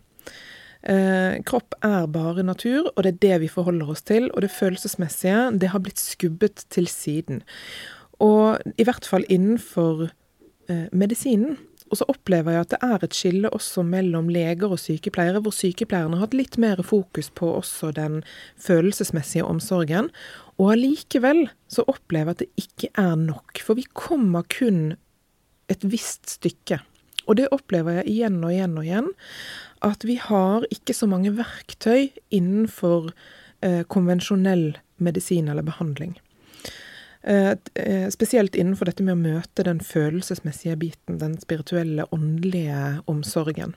Eh, 0.87 1.39
kropp 1.43 1.75
er 1.83 2.05
bare 2.13 2.45
natur, 2.45 2.91
og 2.93 3.03
det 3.03 3.15
er 3.15 3.23
det 3.23 3.39
vi 3.43 3.51
forholder 3.51 3.89
oss 3.91 4.05
til. 4.07 4.29
Og 4.33 4.45
det 4.45 4.53
følelsesmessige, 4.53 5.49
det 5.59 5.73
har 5.73 5.83
blitt 5.83 6.01
skubbet 6.01 6.67
til 6.73 6.87
siden. 6.91 7.41
Og 8.23 8.61
i 8.77 8.85
hvert 8.85 9.05
fall 9.05 9.25
innenfor 9.29 10.07
eh, 10.69 10.87
medisinen 10.91 11.57
og 11.89 11.99
så 11.99 12.07
opplever 12.11 12.55
jeg 12.55 12.65
at 12.65 12.73
det 12.73 12.79
er 12.85 13.05
et 13.05 13.15
skille 13.15 13.51
også 13.55 13.83
mellom 13.87 14.29
leger 14.33 14.71
og 14.73 14.81
sykepleiere, 14.81 15.41
hvor 15.43 15.55
sykepleierne 15.55 16.17
har 16.17 16.27
hatt 16.27 16.37
litt 16.37 16.57
mer 16.61 16.81
fokus 16.85 17.29
på 17.33 17.49
også 17.59 17.93
den 17.95 18.19
følelsesmessige 18.61 19.45
omsorgen. 19.47 20.11
Og 20.57 20.73
allikevel 20.75 21.45
så 21.71 21.85
opplever 21.87 22.33
jeg 22.33 22.35
at 22.35 22.43
det 22.43 22.65
ikke 22.65 22.91
er 23.03 23.15
nok, 23.21 23.63
for 23.63 23.79
vi 23.79 23.87
kommer 23.97 24.47
kun 24.51 24.97
et 25.71 25.83
visst 25.87 26.29
stykke. 26.37 26.79
Og 27.27 27.39
det 27.39 27.49
opplever 27.51 27.99
jeg 27.99 28.11
igjen 28.13 28.39
og 28.43 28.53
igjen 28.53 28.77
og 28.79 28.87
igjen, 28.87 29.09
at 29.85 30.05
vi 30.07 30.15
har 30.21 30.65
ikke 30.73 30.95
så 30.95 31.09
mange 31.11 31.33
verktøy 31.37 32.07
innenfor 32.33 33.11
eh, 33.61 33.83
konvensjonell 33.91 34.71
medisin 35.03 35.51
eller 35.51 35.65
behandling. 35.67 36.15
Eh, 37.27 37.57
eh, 37.73 38.09
spesielt 38.09 38.55
innenfor 38.55 38.87
dette 38.87 39.03
med 39.03 39.17
å 39.17 39.19
møte 39.19 39.65
den 39.67 39.81
følelsesmessige 39.83 40.77
biten, 40.79 41.17
den 41.19 41.33
spirituelle, 41.41 42.05
åndelige 42.15 43.01
omsorgen. 43.11 43.73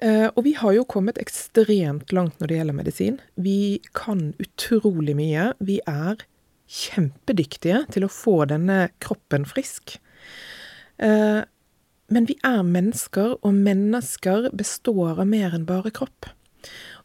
Eh, 0.00 0.30
og 0.30 0.40
vi 0.46 0.54
har 0.56 0.72
jo 0.72 0.86
kommet 0.88 1.20
ekstremt 1.20 2.14
langt 2.16 2.40
når 2.40 2.48
det 2.48 2.56
gjelder 2.56 2.78
medisin. 2.78 3.18
Vi 3.36 3.82
kan 3.92 4.30
utrolig 4.40 5.18
mye. 5.18 5.50
Vi 5.60 5.76
er 5.84 6.24
kjempedyktige 6.64 7.82
til 7.92 8.08
å 8.08 8.12
få 8.12 8.38
denne 8.48 8.86
kroppen 9.04 9.44
frisk. 9.44 9.98
Men 10.96 12.26
vi 12.26 12.38
er 12.46 12.62
mennesker, 12.64 13.36
og 13.44 13.52
mennesker 13.54 14.48
består 14.56 15.20
av 15.20 15.28
mer 15.28 15.52
enn 15.54 15.68
bare 15.68 15.92
kropp. 15.94 16.30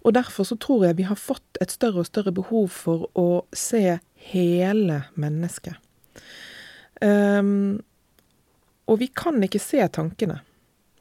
Og 0.02 0.16
derfor 0.16 0.48
så 0.48 0.56
tror 0.58 0.88
jeg 0.88 0.98
vi 0.98 1.10
har 1.10 1.20
fått 1.20 1.60
et 1.62 1.74
større 1.76 2.02
og 2.02 2.10
større 2.10 2.34
behov 2.34 2.72
for 2.74 3.10
å 3.20 3.44
se 3.54 4.00
hele 4.32 5.02
mennesket. 5.14 5.76
Um, 7.02 7.82
og 8.86 9.00
vi 9.00 9.08
kan 9.08 9.42
ikke 9.44 9.62
se 9.62 9.88
tankene. 9.88 10.42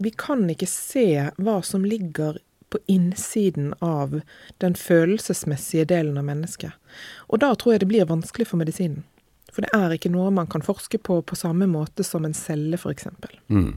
Vi 0.01 0.13
kan 0.17 0.47
ikke 0.51 0.69
se 0.71 1.07
hva 1.37 1.59
som 1.67 1.85
ligger 1.85 2.39
på 2.71 2.79
innsiden 2.87 3.75
av 3.79 4.21
den 4.63 4.75
følelsesmessige 4.79 5.85
delen 5.91 6.19
av 6.19 6.25
mennesket. 6.25 6.73
Og 7.29 7.43
da 7.43 7.51
tror 7.55 7.75
jeg 7.75 7.83
det 7.83 7.91
blir 7.91 8.09
vanskelig 8.09 8.47
for 8.49 8.63
medisinen. 8.63 9.03
For 9.51 9.67
det 9.67 9.73
er 9.75 9.97
ikke 9.97 10.13
noe 10.15 10.31
man 10.31 10.47
kan 10.51 10.63
forske 10.63 11.01
på 11.03 11.19
på 11.27 11.37
samme 11.37 11.67
måte 11.67 12.07
som 12.07 12.25
en 12.25 12.37
celle, 12.37 12.79
f.eks. 12.79 13.09
Mm. 13.51 13.75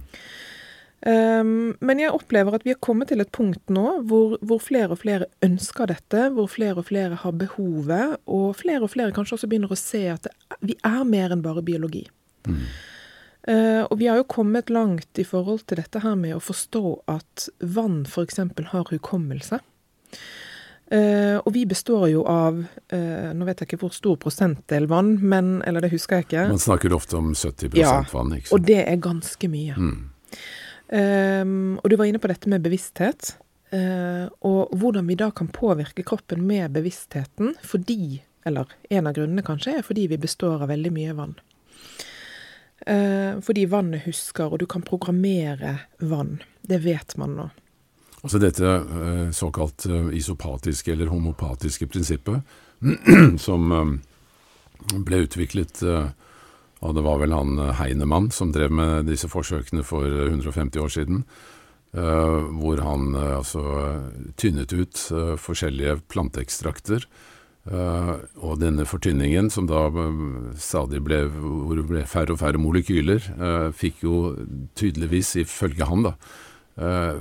Um, 1.04 1.74
men 1.84 2.00
jeg 2.00 2.14
opplever 2.16 2.56
at 2.56 2.64
vi 2.64 2.72
har 2.72 2.80
kommet 2.80 3.10
til 3.12 3.20
et 3.20 3.32
punkt 3.36 3.72
nå 3.74 3.98
hvor, 4.08 4.38
hvor, 4.40 4.62
flere 4.64 4.96
og 4.96 5.02
flere 5.02 5.28
ønsker 5.44 5.90
dette, 5.92 6.30
hvor 6.32 6.48
flere 6.48 6.80
og 6.80 6.88
flere 6.88 7.18
har 7.20 7.34
behovet, 7.36 8.22
og 8.24 8.54
flere 8.56 8.86
og 8.88 8.94
flere 8.94 9.12
kanskje 9.16 9.36
også 9.36 9.50
begynner 9.52 9.74
å 9.74 9.80
se 9.80 10.06
at 10.14 10.30
det, 10.30 10.32
vi 10.64 10.78
er 10.88 11.02
mer 11.08 11.36
enn 11.36 11.44
bare 11.44 11.66
biologi. 11.66 12.06
Mm. 12.48 12.64
Uh, 13.44 13.84
og 13.90 13.98
vi 14.00 14.08
har 14.08 14.22
jo 14.22 14.30
kommet 14.32 14.72
langt 14.72 15.20
i 15.20 15.26
forhold 15.28 15.66
til 15.68 15.82
dette 15.82 16.00
her 16.00 16.16
med 16.16 16.38
å 16.38 16.44
forstå 16.44 16.86
at 17.12 17.50
vann 17.76 18.06
f.eks. 18.08 18.40
har 18.72 18.96
hukommelse. 18.96 19.60
Uh, 20.94 21.42
og 21.42 21.52
vi 21.56 21.66
består 21.68 22.06
jo 22.12 22.22
av 22.30 22.60
uh, 22.60 23.30
Nå 23.34 23.48
vet 23.48 23.64
jeg 23.64 23.70
ikke 23.70 23.80
hvor 23.82 23.94
stor 23.96 24.18
prosentdel 24.22 24.86
vann, 24.92 25.16
men 25.24 25.56
Eller 25.66 25.82
det 25.82 25.94
husker 25.96 26.20
jeg 26.20 26.28
ikke. 26.28 26.48
Man 26.52 26.62
snakker 26.62 26.94
ofte 26.94 27.18
om 27.18 27.32
70 27.34 27.76
ja, 27.80 27.96
vann, 28.14 28.36
ikke 28.38 28.52
sant? 28.52 28.56
Og 28.56 28.68
det 28.68 28.82
er 28.84 29.00
ganske 29.02 29.50
mye. 29.52 29.76
Mm. 29.76 30.13
Um, 30.94 31.80
og 31.82 31.90
du 31.90 31.96
var 31.98 32.06
inne 32.06 32.22
på 32.22 32.30
dette 32.30 32.50
med 32.52 32.62
bevissthet. 32.62 33.34
Uh, 33.74 34.30
og 34.46 34.76
hvordan 34.78 35.08
vi 35.10 35.18
da 35.18 35.32
kan 35.34 35.50
påvirke 35.50 36.06
kroppen 36.06 36.44
med 36.46 36.76
bevisstheten 36.76 37.56
fordi, 37.66 38.22
eller 38.46 38.70
en 38.94 39.10
av 39.10 39.16
grunnene 39.18 39.46
kanskje, 39.46 39.80
er 39.80 39.88
fordi 39.88 40.06
vi 40.12 40.22
består 40.22 40.62
av 40.62 40.70
veldig 40.70 40.92
mye 40.94 41.16
vann. 41.18 41.34
Uh, 42.86 43.42
fordi 43.42 43.66
vannet 43.72 44.06
husker, 44.06 44.52
og 44.52 44.62
du 44.62 44.68
kan 44.70 44.86
programmere 44.86 45.80
vann. 46.04 46.38
Det 46.62 46.84
vet 46.84 47.18
man 47.18 47.38
nå. 47.40 47.50
Altså 48.24 48.40
dette 48.40 48.64
uh, 48.64 49.32
såkalt 49.36 49.88
isopatiske 50.14 50.94
eller 50.94 51.10
homopatiske 51.10 51.90
prinsippet, 51.90 52.44
som 53.46 53.74
ble 55.08 55.24
utviklet 55.24 55.80
og 56.84 56.96
det 56.98 57.04
var 57.06 57.20
vel 57.22 57.36
han 57.36 57.58
eh, 57.60 57.76
Heinemann 57.80 58.30
som 58.36 58.54
drev 58.54 58.74
med 58.76 59.08
disse 59.08 59.30
forsøkene 59.32 59.86
for 59.88 60.08
150 60.28 60.84
år 60.84 60.96
siden. 61.00 61.28
Uh, 61.94 62.50
hvor 62.58 62.80
han 62.82 63.12
altså 63.14 63.62
tynnet 64.34 64.72
ut 64.74 64.98
forskjellige 65.38 66.00
planteekstrakter. 66.10 67.06
og 68.42 68.56
denne 68.60 68.84
fortynningen, 68.84 69.52
som 69.54 69.68
da 69.70 69.92
stadig 70.58 71.04
ble, 71.06 71.20
hvor 71.30 71.76
det 71.78 71.86
ble 71.86 72.02
færre 72.10 72.34
og 72.34 72.40
færre 72.42 72.58
molekyler, 72.58 73.22
fikk 73.78 74.02
jo 74.04 74.16
tydeligvis, 74.76 75.36
ifølge 75.46 75.86
han, 75.86 76.10
da, 76.10 76.16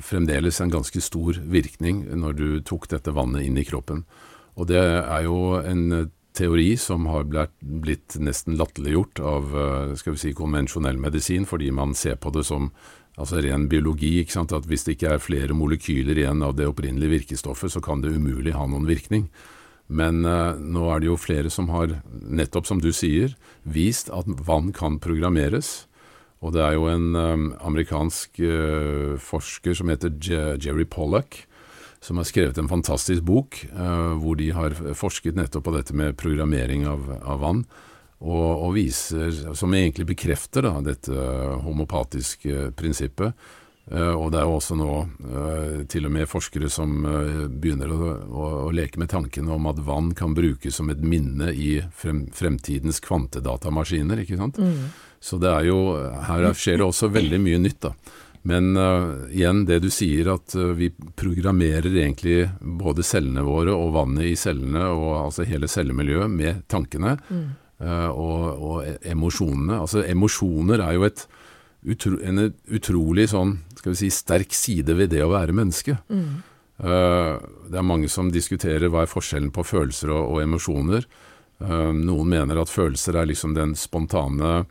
fremdeles 0.01 0.61
en 0.65 0.73
ganske 0.73 1.05
stor 1.05 1.37
virkning 1.45 2.07
når 2.17 2.33
du 2.33 2.49
tok 2.65 2.89
dette 2.89 3.13
vannet 3.13 3.45
inn 3.45 3.61
i 3.61 3.69
kroppen. 3.69 4.07
Og 4.57 4.73
det 4.73 4.81
er 4.81 5.29
jo 5.29 5.61
en 5.61 6.09
teori 6.37 6.77
som 6.81 7.07
har 7.11 7.29
blitt 7.61 8.17
nesten 8.21 8.57
latterliggjort 8.61 9.21
av 9.21 9.55
eh, 9.59 9.95
skal 10.01 10.17
vi 10.17 10.23
si, 10.25 10.35
konvensjonell 10.37 10.99
medisin, 11.01 11.47
fordi 11.49 11.71
man 11.75 11.95
ser 11.99 12.19
på 12.21 12.33
det 12.35 12.45
som 12.49 12.71
altså 13.21 13.43
ren 13.45 13.69
biologi. 13.69 14.23
At 14.25 14.67
Hvis 14.67 14.85
det 14.85 14.97
ikke 14.97 15.15
er 15.15 15.25
flere 15.25 15.57
molekyler 15.57 16.19
igjen 16.19 16.43
av 16.43 16.57
det 16.57 16.69
opprinnelige 16.71 17.19
virkestoffet, 17.21 17.73
så 17.73 17.81
kan 17.81 18.03
det 18.03 18.15
umulig 18.17 18.57
ha 18.57 18.67
noen 18.67 18.89
virkning. 18.89 19.29
Men 19.93 20.25
uh, 20.25 20.57
nå 20.57 20.89
er 20.89 21.03
det 21.03 21.11
jo 21.11 21.21
flere 21.21 21.51
som 21.53 21.69
har, 21.69 21.99
nettopp 22.09 22.69
som 22.69 22.81
du 22.81 22.93
sier, 22.97 23.35
vist 23.63 24.09
at 24.15 24.29
vann 24.47 24.73
kan 24.73 25.01
programmeres. 25.03 25.87
Og 26.41 26.55
det 26.57 26.63
er 26.65 26.79
jo 26.79 26.89
en 26.89 27.15
um, 27.15 27.49
amerikansk 27.61 28.41
uh, 28.41 29.19
forsker 29.21 29.77
som 29.77 29.93
heter 29.93 30.15
Jerry 30.59 30.87
Pollack, 30.89 31.45
som 32.03 32.19
har 32.19 32.27
skrevet 32.27 32.59
en 32.59 32.69
fantastisk 32.69 33.23
bok 33.23 33.61
uh, 33.77 34.19
hvor 34.19 34.37
de 34.41 34.51
har 34.51 34.75
forsket 34.99 35.39
nettopp 35.39 35.69
på 35.69 35.75
dette 35.77 35.95
med 35.95 36.19
programmering 36.19 36.87
av, 36.91 37.07
av 37.23 37.43
vann. 37.45 37.65
Og, 38.23 38.49
og, 38.51 38.69
viser, 38.77 39.33
som 39.59 39.75
egentlig 39.75 40.07
bekrefter 40.13 40.63
da, 40.67 40.77
dette 40.83 41.27
homopatiske 41.63 42.73
prinsippet. 42.79 43.39
Uh, 43.91 44.15
og 44.15 44.33
det 44.35 44.41
er 44.41 44.47
jo 44.47 44.57
også 44.59 44.79
nå 44.79 44.91
uh, 44.99 45.79
til 45.91 46.07
og 46.07 46.15
med 46.15 46.31
forskere 46.31 46.71
som 46.71 46.91
begynner 47.63 47.95
å, 47.95 48.11
å, 48.11 48.51
å, 48.67 48.75
leke 48.75 48.99
med 49.03 49.11
tanken 49.11 49.51
om 49.51 49.71
at 49.71 49.83
vann 49.87 50.11
kan 50.19 50.35
brukes 50.35 50.79
som 50.79 50.91
et 50.91 51.03
minne 51.03 51.51
i 51.55 51.77
frem, 51.99 52.25
fremtidens 52.35 52.99
kvantedatamaskiner. 53.07 54.25
ikke 54.27 54.43
sant? 54.43 54.59
Mm. 54.59 54.91
Så 55.23 55.39
det 55.39 55.55
er 55.55 55.71
jo, 55.71 55.81
her 56.27 56.51
skjer 56.59 56.83
det 56.83 56.89
også 56.91 57.15
veldig 57.15 57.39
mye 57.47 57.63
nytt. 57.63 57.83
da. 57.87 57.95
Men 58.43 58.77
uh, 58.77 59.31
igjen, 59.31 59.63
det 59.69 59.79
du 59.85 59.89
sier 59.93 60.33
at 60.33 60.55
uh, 60.59 60.73
vi 60.75 60.89
programmerer 60.91 61.95
egentlig 61.95 62.49
både 62.61 63.05
cellene 63.07 63.45
våre 63.47 63.75
og 63.75 63.95
vannet 63.95 64.33
i 64.33 64.39
cellene, 64.39 64.83
og 64.91 65.11
altså 65.29 65.47
hele 65.47 65.71
cellemiljøet, 65.71 66.31
med 66.31 66.65
tankene 66.71 67.15
mm. 67.29 67.45
uh, 67.85 68.11
og, 68.11 68.47
og, 68.51 68.77
e, 68.89 68.97
emosjonene. 69.15 69.79
Altså 69.79 70.03
emosjoner 70.03 70.83
er 70.83 70.99
jo 70.99 71.07
et 71.07 71.25
utro, 71.95 72.19
en 72.19 72.49
utrolig 72.51 73.29
sånn, 73.31 73.61
skal 73.79 73.95
vi 73.95 74.01
si, 74.03 74.11
sterk 74.15 74.59
side 74.59 74.99
ved 74.99 75.15
det 75.15 75.23
å 75.23 75.33
være 75.35 75.55
menneske. 75.55 75.99
Mm. 76.11 76.43
det 76.83 77.79
er 77.79 77.85
mange 77.87 78.09
som 78.11 78.31
diskuterer 78.33 78.91
hva 78.91 79.05
er 79.05 79.11
forskjellen 79.11 79.53
på 79.55 79.63
følelser 79.63 80.11
og, 80.11 80.33
og 80.33 80.43
emosjoner. 80.43 81.05
noen 81.95 82.31
mener 82.31 82.59
at 82.59 82.71
følelser 82.71 83.19
er 83.21 83.29
liksom 83.31 83.55
den 83.55 83.77
spontane 83.79 84.65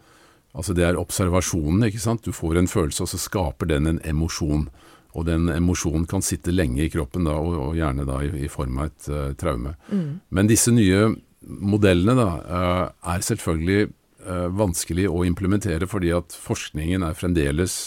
Altså 0.52 0.76
det 0.76 0.84
er 0.84 1.00
observasjonen, 1.00 1.86
ikke 1.88 2.02
sant. 2.04 2.26
Du 2.26 2.36
får 2.36 2.60
en 2.60 2.70
følelse, 2.72 3.06
og 3.06 3.12
så 3.12 3.20
skaper 3.22 3.70
den 3.72 3.88
en 3.88 4.02
emosjon. 4.08 4.68
Og 5.16 5.26
den 5.28 5.50
emosjonen 5.52 6.08
kan 6.08 6.24
sitte 6.24 6.54
lenge 6.54 6.86
i 6.86 6.92
kroppen, 6.92 7.28
da, 7.28 7.36
og, 7.40 7.56
og 7.70 7.80
gjerne 7.80 8.08
da 8.08 8.20
i, 8.24 8.32
i, 8.46 8.52
form 8.52 8.80
av 8.80 8.92
et 8.92 9.10
uh, 9.12 9.24
traume. 9.40 9.76
Mm. 9.92 10.20
Men 10.32 10.52
disse 10.52 10.72
nye 10.76 11.10
modellene 11.42 12.16
da, 12.20 12.30
uh, 12.44 12.86
er 13.14 13.26
selvfølgelig 13.28 13.90
uh, 14.28 14.48
vanskelig 14.60 15.10
å 15.12 15.26
implementere, 15.28 15.88
fordi 15.90 16.14
at 16.16 16.36
forskningen 16.36 17.04
er 17.08 17.18
fremdeles 17.18 17.82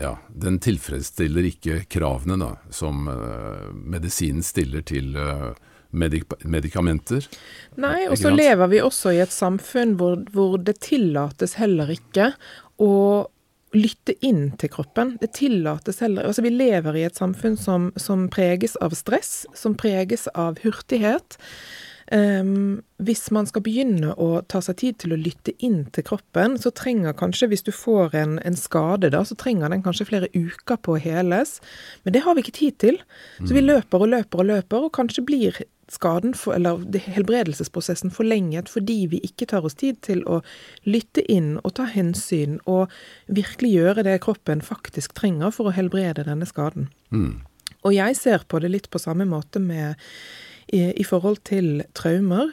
ja, 0.00 0.14
den 0.32 0.56
tilfredsstiller 0.64 1.44
ikke 1.44 1.82
kravene 1.92 2.38
da, 2.40 2.54
som 2.72 3.04
medisinen 3.84 4.40
stiller 4.46 4.80
til 4.88 5.12
uh, 5.12 5.50
medik 5.90 6.30
medikamenter. 6.44 7.26
Nei, 7.80 8.06
og 8.08 8.16
så 8.20 8.32
lever 8.32 8.70
vi 8.70 8.80
også 8.84 9.14
i 9.16 9.20
et 9.22 9.34
samfunn 9.34 9.96
hvor, 10.00 10.20
hvor 10.34 10.56
det 10.62 10.78
tillates 10.86 11.56
heller 11.60 11.90
ikke 11.92 12.32
å 12.80 12.94
lytte 13.76 14.16
inn 14.26 14.50
til 14.58 14.72
kroppen. 14.72 15.14
Det 15.20 15.32
tillates 15.38 16.00
heller 16.02 16.26
Altså, 16.26 16.42
vi 16.42 16.52
lever 16.54 16.96
i 16.98 17.04
et 17.06 17.18
samfunn 17.18 17.56
som, 17.58 17.90
som 18.00 18.26
preges 18.32 18.76
av 18.82 18.96
stress, 18.98 19.44
som 19.54 19.76
preges 19.78 20.26
av 20.34 20.58
hurtighet. 20.64 21.38
Um, 22.10 22.80
hvis 22.98 23.28
man 23.30 23.46
skal 23.46 23.62
begynne 23.62 24.16
å 24.18 24.40
ta 24.50 24.58
seg 24.64 24.80
tid 24.80 24.96
til 24.98 25.14
å 25.14 25.18
lytte 25.20 25.52
inn 25.62 25.84
til 25.94 26.02
kroppen, 26.08 26.56
så 26.58 26.72
trenger 26.74 27.14
kanskje, 27.14 27.46
hvis 27.52 27.62
du 27.66 27.70
får 27.70 28.16
en, 28.18 28.32
en 28.42 28.58
skade, 28.58 29.12
da, 29.14 29.20
så 29.22 29.36
trenger 29.38 29.70
den 29.70 29.84
kanskje 29.84 30.08
flere 30.08 30.30
uker 30.34 30.80
på 30.82 30.96
å 30.96 31.02
heles. 31.02 31.60
Men 32.02 32.16
det 32.16 32.24
har 32.24 32.34
vi 32.34 32.42
ikke 32.42 32.56
tid 32.58 32.80
til. 32.82 32.98
Så 33.38 33.52
vi 33.52 33.62
mm. 33.62 33.68
løper 33.68 34.02
og 34.02 34.10
løper 34.10 34.42
og 34.42 34.50
løper, 34.50 34.88
og 34.88 34.96
kanskje 34.98 35.24
blir 35.28 35.62
skaden, 35.90 36.34
for, 36.34 36.54
eller 36.58 36.82
helbredelsesprosessen, 37.14 38.10
forlenget 38.14 38.70
fordi 38.70 38.98
vi 39.14 39.22
ikke 39.26 39.48
tar 39.50 39.66
oss 39.66 39.78
tid 39.78 40.02
til 40.06 40.22
å 40.26 40.40
lytte 40.86 41.24
inn 41.30 41.56
og 41.62 41.74
ta 41.78 41.86
hensyn, 41.90 42.58
og 42.66 42.90
virkelig 43.30 43.72
gjøre 43.76 44.06
det 44.06 44.20
kroppen 44.26 44.62
faktisk 44.66 45.14
trenger 45.18 45.54
for 45.54 45.70
å 45.70 45.74
helbrede 45.78 46.26
denne 46.26 46.48
skaden. 46.48 46.90
Mm. 47.14 47.42
Og 47.86 47.94
jeg 47.96 48.18
ser 48.18 48.44
på 48.50 48.60
det 48.60 48.74
litt 48.74 48.90
på 48.92 49.00
samme 49.00 49.26
måte 49.28 49.62
med 49.62 49.98
i, 50.72 50.82
i 50.96 51.06
forhold 51.06 51.42
til 51.48 51.82
traumer. 51.98 52.52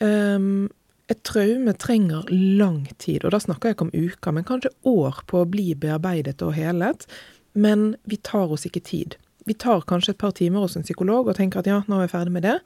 Um, 0.00 0.70
et 1.12 1.20
traume 1.26 1.74
trenger 1.76 2.28
lang 2.30 2.86
tid, 3.02 3.24
og 3.24 3.34
da 3.34 3.40
snakker 3.42 3.70
jeg 3.70 3.76
ikke 3.76 3.86
om 3.88 3.94
uker, 3.94 4.34
men 4.34 4.46
kanskje 4.48 4.72
år 4.88 5.22
på 5.28 5.42
å 5.42 5.48
bli 5.50 5.72
bearbeidet 5.78 6.40
og 6.44 6.54
helet. 6.56 7.06
Men 7.52 7.92
vi 8.08 8.16
tar 8.24 8.52
oss 8.54 8.64
ikke 8.68 8.84
tid. 8.86 9.18
Vi 9.44 9.56
tar 9.58 9.84
kanskje 9.88 10.14
et 10.14 10.22
par 10.22 10.32
timer 10.38 10.64
hos 10.64 10.78
en 10.78 10.86
psykolog 10.86 11.28
og 11.28 11.36
tenker 11.36 11.60
at 11.60 11.68
ja, 11.68 11.82
nå 11.88 11.98
er 11.98 12.06
vi 12.06 12.14
ferdig 12.14 12.34
med 12.36 12.46
det, 12.46 12.58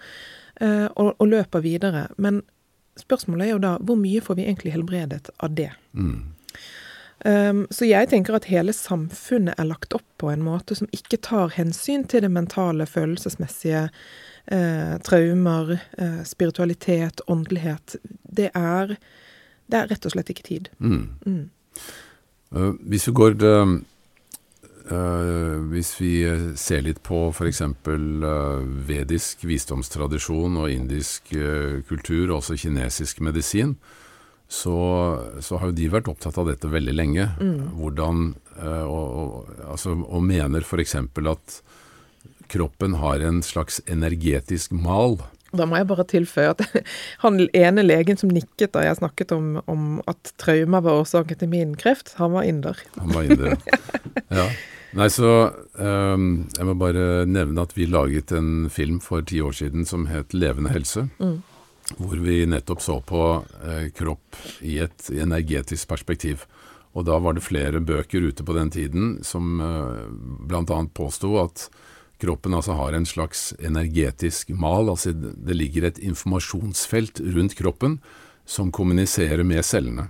uh, 0.63 0.87
og, 0.95 1.15
og, 1.17 1.27
løper 1.33 1.65
videre. 1.65 2.07
Men 2.23 2.43
spørsmålet 3.01 3.49
er 3.49 3.55
jo 3.57 3.65
da 3.65 3.77
hvor 3.83 3.99
mye 4.01 4.23
får 4.25 4.39
vi 4.39 4.47
egentlig 4.47 4.77
helbredet 4.77 5.33
av 5.43 5.57
det? 5.57 5.73
Mm. 5.97 6.37
Um, 7.25 7.65
så 7.73 7.89
jeg 7.89 8.11
tenker 8.13 8.37
at 8.37 8.47
hele 8.53 8.75
samfunnet 8.77 9.57
er 9.59 9.67
lagt 9.71 9.97
opp 9.97 10.07
på 10.21 10.29
en 10.31 10.45
måte 10.45 10.77
som 10.79 10.91
ikke 10.95 11.19
tar 11.25 11.55
hensyn 11.57 12.05
til 12.05 12.23
det 12.23 12.31
mentale, 12.31 12.87
følelsesmessige 12.87 13.89
eh, 14.47 14.99
traumer, 14.99 15.79
eh, 15.99 16.23
spiritualitet, 16.25 17.21
åndelighet. 17.27 17.97
Det 18.23 18.51
er, 18.55 18.97
det 19.67 19.79
er, 19.81 19.91
rett 19.91 20.07
og 20.07 20.15
slett 20.15 20.33
ikke 20.33 20.47
tid. 20.47 20.71
Mm. 20.79 21.05
Mm. 21.27 21.45
Uh, 22.55 22.73
hvis 22.87 23.11
vi 23.11 23.21
går 23.21 23.39
uh, 23.45 23.77
Uh, 24.87 25.67
hvis 25.73 25.97
vi 25.99 26.11
ser 26.55 26.85
litt 26.87 27.01
på 27.03 27.25
f.eks. 27.33 27.59
Vedisk 28.87 29.41
visdomstradisjon 29.43 30.61
og 30.63 30.71
indisk 30.71 31.33
kultur, 31.89 32.31
også 32.37 32.55
kinesisk 32.55 33.19
medisin, 33.19 33.73
så, 34.47 34.77
så, 35.43 35.59
har 35.59 35.73
jo 35.73 35.77
de 35.81 35.89
vært 35.91 36.07
opptatt 36.07 36.39
av 36.39 36.47
dette 36.53 36.71
veldig 36.71 36.95
lenge. 36.95 37.27
Mm. 37.43 37.75
Hvordan, 37.81 38.23
og, 38.63 39.03
og, 39.25 39.51
altså, 39.73 39.97
og 40.07 40.23
mener 40.23 40.63
f.eks. 40.63 40.95
at 41.03 41.59
kroppen 42.53 42.99
har 43.03 43.23
en 43.25 43.43
slags 43.43 43.81
energetisk 43.87 44.73
mal. 44.73 45.19
Da 45.57 45.67
må 45.69 45.79
jeg 45.79 45.89
bare 45.89 46.07
tilføye 46.11 46.53
at 46.55 46.63
han 47.25 47.41
ene 47.57 47.85
legen 47.87 48.19
som 48.21 48.33
nikket 48.35 48.75
da 48.77 48.85
jeg 48.87 49.01
snakket 49.01 49.35
om, 49.37 49.59
om 49.71 50.01
at 50.11 50.33
traumer 50.43 50.85
var 50.85 51.03
årsaken 51.03 51.43
til 51.43 51.53
min 51.53 51.77
kreft, 51.79 52.17
han 52.21 52.35
var 52.37 52.49
inder. 52.49 52.81
Han 52.99 53.15
var 53.15 53.29
inder, 53.29 53.61
ja. 54.31 54.49
Nei, 54.97 55.11
så 55.13 55.51
um, 55.77 56.47
Jeg 56.57 56.65
må 56.69 56.73
bare 56.79 57.27
nevne 57.29 57.65
at 57.67 57.75
vi 57.77 57.89
laget 57.91 58.33
en 58.33 58.71
film 58.73 59.01
for 59.05 59.25
ti 59.27 59.43
år 59.45 59.53
siden 59.53 59.85
som 59.85 60.07
het 60.09 60.33
'Levende 60.33 60.73
helse'. 60.73 61.09
Mm. 61.19 61.43
Hvor 61.99 62.17
vi 62.17 62.47
nettopp 62.47 62.81
så 62.83 63.01
på 63.01 63.45
eh, 63.63 63.91
kropp 63.95 64.37
i 64.61 64.79
et 64.83 65.11
energetisk 65.11 65.89
perspektiv. 65.89 66.47
Og 66.99 67.05
da 67.07 67.19
var 67.23 67.37
det 67.37 67.45
flere 67.45 67.79
bøker 67.79 68.27
ute 68.27 68.43
på 68.43 68.57
den 68.57 68.71
tiden 68.71 69.19
som 69.23 69.61
eh, 69.61 70.09
bl.a. 70.49 70.81
påsto 70.95 71.37
at 71.45 71.69
kroppen 72.23 72.55
altså 72.57 72.77
har 72.79 72.97
en 72.97 73.07
slags 73.07 73.53
energetisk 73.59 74.51
mal. 74.51 74.89
altså 74.89 75.13
Det 75.13 75.57
ligger 75.57 75.87
et 75.87 75.99
informasjonsfelt 75.99 77.21
rundt 77.21 77.57
kroppen 77.59 78.01
som 78.47 78.73
kommuniserer 78.73 79.45
med 79.45 79.65
cellene. 79.65 80.09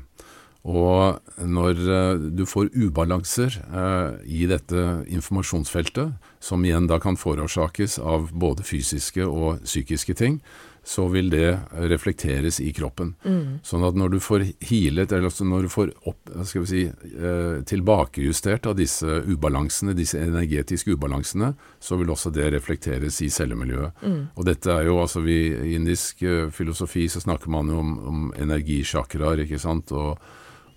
Og 0.66 1.20
når 1.38 1.78
uh, 1.86 2.22
du 2.34 2.42
får 2.46 2.72
ubalanser 2.74 3.54
uh, 3.70 4.18
i 4.26 4.48
dette 4.50 5.04
informasjonsfeltet, 5.06 6.16
som 6.42 6.64
igjen 6.66 6.88
da 6.90 6.98
kan 6.98 7.18
forårsakes 7.18 8.00
av 8.02 8.32
både 8.34 8.66
fysiske 8.66 9.22
og 9.22 9.62
psykiske 9.62 10.16
ting, 10.18 10.40
så 10.86 11.08
vil 11.10 11.32
det 11.32 11.58
reflekteres 11.90 12.60
i 12.62 12.68
kroppen. 12.72 13.16
Mm. 13.26 13.58
Sånn 13.66 13.82
at 13.88 13.96
når 13.98 14.12
du 14.12 14.20
får 14.22 14.44
healet, 14.68 15.10
eller 15.10 15.26
altså 15.26 15.42
når 15.42 15.66
du 15.66 15.72
får 15.72 15.90
opp, 16.06 16.30
skal 16.46 16.62
vi 16.62 16.68
si, 16.70 16.82
eh, 16.86 17.56
tilbakejustert 17.66 18.68
av 18.70 18.76
disse 18.78 19.16
ubalansene, 19.26 19.96
disse 19.98 20.20
energetiske 20.22 20.94
ubalansene, 20.94 21.56
så 21.82 21.98
vil 21.98 22.12
også 22.14 22.30
det 22.30 22.52
reflekteres 22.54 23.18
i 23.26 23.32
cellemiljøet. 23.34 23.98
Mm. 24.06 24.20
Og 24.36 24.46
dette 24.46 24.70
er 24.70 24.86
jo 24.86 25.00
altså 25.02 25.24
vi, 25.26 25.40
I 25.56 25.74
indisk 25.74 26.22
uh, 26.22 26.52
filosofi 26.54 27.08
så 27.10 27.24
snakker 27.24 27.50
man 27.50 27.72
jo 27.72 27.82
om, 27.82 27.92
om 28.06 28.28
energisjakraer, 28.46 29.42
ikke 29.42 29.62
sant. 29.62 29.90
og 29.90 30.20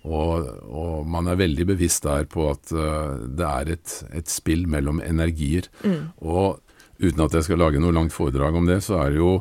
og, 0.00 0.46
og, 0.64 0.92
man 1.04 1.26
er 1.28 1.36
veldig 1.36 1.66
bevisst 1.74 2.06
der 2.06 2.24
på 2.24 2.46
at 2.48 2.70
uh, 2.72 3.20
det 3.20 3.44
er 3.44 3.72
et, 3.74 3.96
et, 4.16 4.30
spill 4.32 4.62
mellom 4.64 5.02
energier. 5.04 5.68
Mm. 5.84 6.06
Og 6.24 6.56
uten 6.96 7.20
at 7.26 7.36
jeg 7.36 7.44
skal 7.44 7.60
lage 7.60 7.82
noe 7.84 7.92
langt 7.92 8.14
foredrag 8.16 8.56
om 8.56 8.64
det, 8.64 8.78
så 8.86 8.96
er 9.02 9.12
det 9.12 9.20
jo 9.20 9.34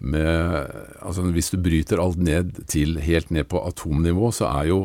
med 0.00 0.66
Altså 1.00 1.22
hvis 1.22 1.50
du 1.52 1.58
bryter 1.60 2.00
alt 2.00 2.18
ned 2.18 2.64
til 2.68 2.98
helt 3.00 3.30
ned 3.30 3.44
på 3.50 3.60
atomnivå, 3.66 4.30
så 4.32 4.48
er 4.48 4.70
jo 4.70 4.80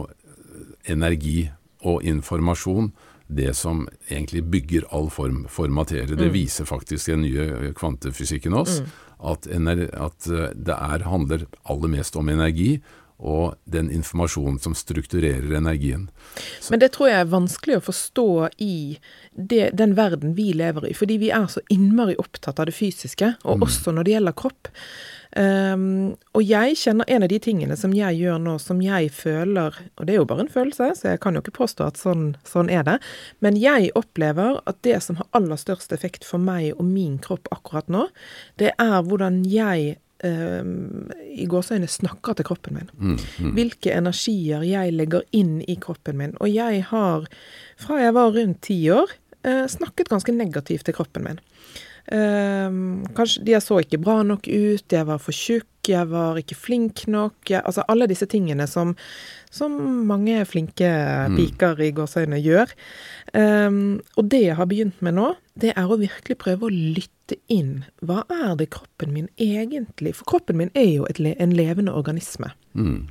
energi 0.91 1.49
og 1.85 2.03
informasjon 2.03 2.91
det 3.27 3.55
som 3.57 3.87
egentlig 4.09 4.43
bygger 4.51 4.85
all 4.93 5.09
form 5.09 5.45
for 5.49 5.67
materie. 5.67 6.15
Det 6.15 6.29
mm. 6.29 6.33
viser 6.33 6.67
faktisk 6.69 7.09
den 7.09 7.23
nye 7.25 7.73
kvantefysikken 7.77 8.53
oss. 8.53 8.81
Mm. 8.81 8.91
At, 9.31 9.47
at, 9.47 10.27
eh, 10.29 10.51
det 10.53 10.75
er, 10.75 11.07
handler 11.09 11.47
aller 11.63 11.89
mest 11.89 12.15
om 12.19 12.29
energi, 12.29 12.81
og 13.17 13.55
den 13.63 13.87
informasjonen 13.91 14.59
som 14.59 14.75
strukturerer 14.75 15.55
energien. 15.57 16.09
Men 16.69 16.81
det 16.81 16.91
tror 16.95 17.09
jeg 17.09 17.23
er 17.23 17.31
vanskelig 17.31 17.79
å 17.79 17.85
forstå 17.87 18.29
i 18.63 18.75
det, 19.31 19.69
den 19.79 19.95
verden 19.95 20.35
vi 20.35 20.51
lever 20.57 20.89
i, 20.89 20.95
fordi 20.97 21.19
vi 21.23 21.31
er 21.31 21.47
så 21.51 21.63
innmari 21.71 22.17
opptatt 22.19 22.59
av 22.59 22.67
det 22.69 22.75
fysiske, 22.75 23.35
og 23.43 23.59
mm. 23.59 23.67
også 23.69 23.95
når 23.95 24.07
det 24.07 24.17
gjelder 24.17 24.39
kropp. 24.43 24.71
Um, 25.35 26.13
og 26.31 26.45
jeg 26.47 26.77
kjenner 26.79 27.09
en 27.11 27.25
av 27.25 27.31
de 27.31 27.41
tingene 27.43 27.75
som 27.75 27.91
jeg 27.95 28.21
gjør 28.21 28.37
nå, 28.39 28.53
som 28.61 28.77
jeg 28.79 29.09
føler 29.11 29.75
Og 29.97 30.05
det 30.07 30.13
er 30.13 30.21
jo 30.21 30.27
bare 30.29 30.45
en 30.45 30.51
følelse, 30.53 30.93
så 30.95 31.09
jeg 31.09 31.19
kan 31.25 31.35
jo 31.35 31.41
ikke 31.43 31.57
påstå 31.57 31.89
at 31.89 31.99
sånn, 31.99 32.37
sånn 32.47 32.71
er 32.71 32.85
det. 32.87 32.95
Men 33.43 33.59
jeg 33.59 33.91
opplever 33.99 34.61
at 34.63 34.79
det 34.87 35.01
som 35.03 35.19
har 35.19 35.27
aller 35.35 35.59
størst 35.59 35.91
effekt 35.91 36.23
for 36.23 36.39
meg 36.39 36.71
og 36.77 36.87
min 36.87 37.17
kropp 37.19 37.51
akkurat 37.51 37.91
nå, 37.91 38.05
det 38.63 38.71
er 38.79 38.95
hvordan 39.03 39.43
jeg 39.43 39.97
um, 40.23 41.11
i 41.35 41.47
gåseøyne 41.49 41.89
snakker 41.91 42.37
til 42.37 42.47
kroppen 42.47 42.77
min. 42.79 42.91
Mm, 42.95 43.17
mm. 43.17 43.51
Hvilke 43.57 43.93
energier 43.95 44.63
jeg 44.67 44.93
legger 44.95 45.25
inn 45.35 45.59
i 45.67 45.77
kroppen 45.81 46.19
min. 46.21 46.35
Og 46.39 46.51
jeg 46.53 46.85
har, 46.91 47.27
fra 47.81 47.99
jeg 48.01 48.15
var 48.15 48.33
rundt 48.35 48.61
ti 48.67 48.79
år, 48.93 49.11
uh, 49.47 49.65
snakket 49.71 50.11
ganske 50.13 50.35
negativt 50.35 50.87
til 50.87 50.97
kroppen 50.97 51.27
min. 51.27 51.43
Um, 52.05 53.01
kanskje 53.17 53.41
de 53.47 53.55
så 53.63 53.79
ikke 53.81 53.97
bra 53.97 54.19
nok 54.21 54.45
ut, 54.45 54.85
jeg 54.93 55.07
var 55.07 55.21
for 55.23 55.33
tjukk, 55.33 55.89
jeg 55.89 56.05
var 56.11 56.37
ikke 56.37 56.57
flink 56.57 57.05
nok. 57.09 57.37
Jeg, 57.49 57.63
altså 57.65 57.85
alle 57.89 58.07
disse 58.09 58.27
tingene 58.29 58.67
som, 58.69 58.93
som 59.53 59.73
mange 60.05 60.37
flinke 60.49 60.85
mm. 60.85 61.37
piker 61.39 61.81
i 61.81 61.89
gåseøyne 61.97 62.41
gjør. 62.41 62.73
Um, 63.33 64.03
og 64.17 64.29
det 64.33 64.43
jeg 64.43 64.59
har 64.59 64.69
begynt 64.69 65.01
med 65.05 65.17
nå, 65.17 65.31
det 65.57 65.73
er 65.73 65.89
å 65.89 65.97
virkelig 66.01 66.37
prøve 66.41 66.69
å 66.69 66.73
lytte 66.73 67.39
inn. 67.49 67.79
Hva 68.05 68.21
er 68.29 68.53
det 68.59 68.69
kroppen 68.75 69.15
min 69.15 69.31
egentlig 69.41 70.13
For 70.19 70.29
kroppen 70.29 70.59
min 70.61 70.69
er 70.77 70.91
jo 70.91 71.09
et, 71.09 71.17
en 71.17 71.57
levende 71.57 71.95
organisme. 71.97 72.51
Mm. 72.77 73.07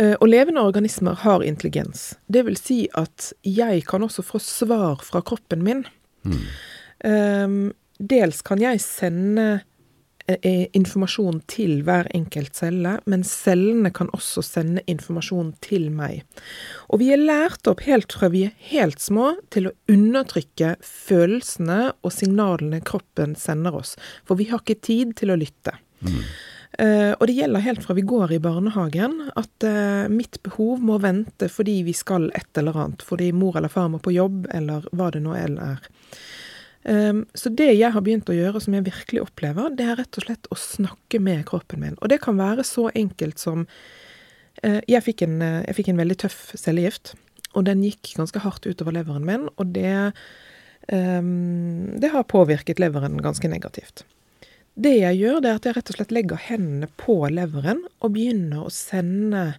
Uh, 0.00 0.14
og 0.14 0.30
levende 0.30 0.62
organismer 0.62 1.18
har 1.26 1.42
intelligens. 1.42 2.12
Det 2.30 2.46
vil 2.46 2.58
si 2.58 2.84
at 2.94 3.32
jeg 3.42 3.82
kan 3.90 4.06
også 4.06 4.22
få 4.24 4.38
svar 4.42 5.02
fra 5.02 5.26
kroppen 5.26 5.66
min. 5.66 5.84
Mm. 6.22 6.42
Um, 7.00 7.72
dels 8.00 8.40
kan 8.46 8.60
jeg 8.62 8.80
sende 8.82 9.46
eh, 10.26 10.66
informasjon 10.76 11.42
til 11.50 11.80
hver 11.86 12.08
enkelt 12.16 12.56
celle, 12.56 12.96
men 13.10 13.24
cellene 13.26 13.92
kan 13.94 14.10
også 14.16 14.44
sende 14.46 14.84
informasjon 14.90 15.52
til 15.64 15.90
meg. 15.94 16.24
Og 16.88 17.02
vi 17.02 17.10
er 17.14 17.20
lært 17.20 17.68
opp 17.70 17.84
helt 17.86 18.12
fra 18.16 18.30
vi 18.32 18.46
er 18.48 18.56
helt 18.72 19.02
små 19.02 19.34
til 19.52 19.70
å 19.70 19.74
undertrykke 19.92 20.76
følelsene 20.86 21.82
og 22.00 22.14
signalene 22.14 22.82
kroppen 22.86 23.36
sender 23.38 23.76
oss, 23.82 23.96
for 24.24 24.40
vi 24.40 24.48
har 24.50 24.64
ikke 24.64 24.80
tid 24.80 25.18
til 25.20 25.34
å 25.34 25.40
lytte. 25.40 25.76
Mm. 26.00 26.24
Uh, 26.80 27.12
og 27.18 27.26
det 27.26 27.34
gjelder 27.34 27.64
helt 27.64 27.82
fra 27.82 27.96
vi 27.98 28.04
går 28.06 28.36
i 28.36 28.40
barnehagen, 28.40 29.16
at 29.36 29.64
uh, 29.66 30.06
mitt 30.08 30.38
behov 30.46 30.78
må 30.80 31.00
vente 31.02 31.48
fordi 31.50 31.80
vi 31.84 31.92
skal 31.92 32.28
et 32.38 32.60
eller 32.60 32.78
annet, 32.78 33.02
fordi 33.04 33.32
mor 33.36 33.58
eller 33.58 33.72
far 33.72 33.90
må 33.92 33.98
på 34.00 34.14
jobb, 34.14 34.46
eller 34.54 34.86
hva 34.94 35.10
det 35.12 35.20
nå 35.24 35.34
er. 35.36 35.58
Um, 36.84 37.26
så 37.36 37.50
det 37.52 37.74
jeg 37.74 37.92
har 37.92 38.04
begynt 38.04 38.30
å 38.32 38.36
gjøre, 38.36 38.60
som 38.64 38.74
jeg 38.76 38.86
virkelig 38.86 39.24
opplever, 39.26 39.72
det 39.76 39.84
er 39.84 39.98
rett 40.00 40.16
og 40.16 40.24
slett 40.24 40.46
å 40.48 40.56
snakke 40.56 41.20
med 41.20 41.42
kroppen 41.50 41.82
min. 41.82 41.98
Og 42.00 42.08
det 42.12 42.22
kan 42.24 42.38
være 42.40 42.64
så 42.64 42.88
enkelt 42.96 43.42
som 43.42 43.66
uh, 43.66 44.80
jeg, 44.88 45.02
fikk 45.04 45.26
en, 45.26 45.40
uh, 45.44 45.58
jeg, 45.66 45.76
fikk 45.76 45.90
en, 45.92 46.00
veldig 46.00 46.16
tøff 46.24 46.38
cellegift, 46.56 47.12
og 47.52 47.66
den 47.68 47.82
gikk 47.84 48.14
ganske 48.16 48.40
hardt 48.40 48.68
utover 48.68 48.96
leveren 48.96 49.26
min, 49.28 49.44
og 49.60 49.74
det, 49.74 50.14
um, 50.88 51.98
det 52.00 52.14
har 52.14 52.30
påvirket 52.30 52.80
leveren 52.80 53.20
ganske 53.20 53.50
negativt. 53.52 54.06
Det 54.80 54.94
jeg 54.96 55.18
gjør, 55.20 55.42
det 55.42 55.50
er 55.50 55.60
at 55.60 55.68
jeg 55.68 55.76
rett 55.76 55.92
og 55.92 55.98
slett 55.98 56.14
legger 56.14 56.40
hendene 56.46 56.88
på 56.96 57.18
leveren 57.28 57.82
og 58.00 58.14
begynner 58.14 58.64
å 58.64 58.72
sende 58.72 59.50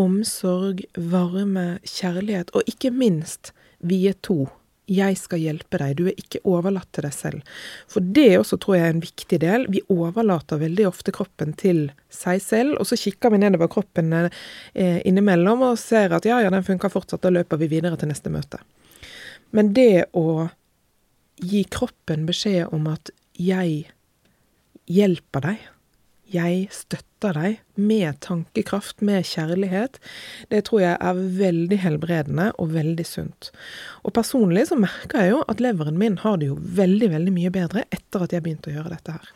omsorg, 0.00 0.80
varme, 0.96 1.76
kjærlighet, 1.84 2.54
og 2.56 2.64
ikke 2.70 2.94
minst 2.94 3.52
vie 3.84 4.14
to 4.24 4.46
'jeg 4.90 5.16
skal 5.16 5.38
hjelpe 5.38 5.78
deg', 5.78 5.96
du 5.96 6.06
er 6.08 6.18
ikke 6.18 6.40
overlatt 6.44 6.90
til 6.92 7.06
deg 7.06 7.14
selv. 7.14 7.42
For 7.88 8.00
det 8.00 8.38
også 8.38 8.58
tror 8.58 8.76
jeg 8.76 8.84
er 8.86 8.94
en 8.94 9.04
viktig 9.04 9.38
del. 9.40 9.66
Vi 9.70 9.82
overlater 9.88 10.58
veldig 10.58 10.86
ofte 10.88 11.12
kroppen 11.14 11.54
til 11.54 11.92
seg 12.10 12.42
selv, 12.42 12.76
og 12.80 12.86
så 12.86 12.98
kikker 12.98 13.30
vi 13.30 13.38
nedover 13.38 13.70
kroppen 13.70 14.12
eh, 14.12 15.00
innimellom 15.06 15.62
og 15.62 15.78
ser 15.78 16.12
at 16.12 16.26
ja, 16.26 16.40
ja, 16.42 16.50
den 16.50 16.66
funker 16.66 16.90
fortsatt, 16.90 17.22
da 17.22 17.30
løper 17.30 17.60
vi 17.62 17.70
videre 17.70 17.96
til 17.96 18.10
neste 18.10 18.32
møte. 18.32 18.58
Men 19.52 19.72
det 19.72 20.10
å 20.12 20.48
gi 21.42 21.64
kroppen 21.64 22.26
beskjed 22.26 22.72
om 22.72 22.86
at 22.86 23.10
'jeg 23.38 23.86
hjelper 24.86 25.40
deg', 25.40 25.68
jeg 26.32 26.66
støtter 26.74 27.36
deg 27.36 27.60
med 27.78 28.18
tankekraft, 28.24 29.02
med 29.04 29.26
kjærlighet, 29.28 29.98
det 30.50 30.64
tror 30.66 30.82
jeg 30.82 30.96
er 30.96 31.22
veldig 31.38 31.78
helbredende 31.84 32.50
og 32.58 32.72
veldig 32.74 33.06
sunt. 33.06 33.52
Og 34.02 34.14
personlig 34.16 34.66
så 34.70 34.78
merker 34.80 35.22
jeg 35.22 35.34
jo 35.34 35.42
at 35.48 35.62
leveren 35.62 36.00
min 36.00 36.18
har 36.24 36.40
det 36.40 36.50
jo 36.50 36.58
veldig, 36.58 37.12
veldig 37.14 37.34
mye 37.36 37.52
bedre 37.54 37.86
etter 37.94 38.26
at 38.26 38.34
jeg 38.34 38.44
begynte 38.44 38.72
å 38.72 38.76
gjøre 38.78 38.94
dette 38.96 39.16
her. 39.16 39.34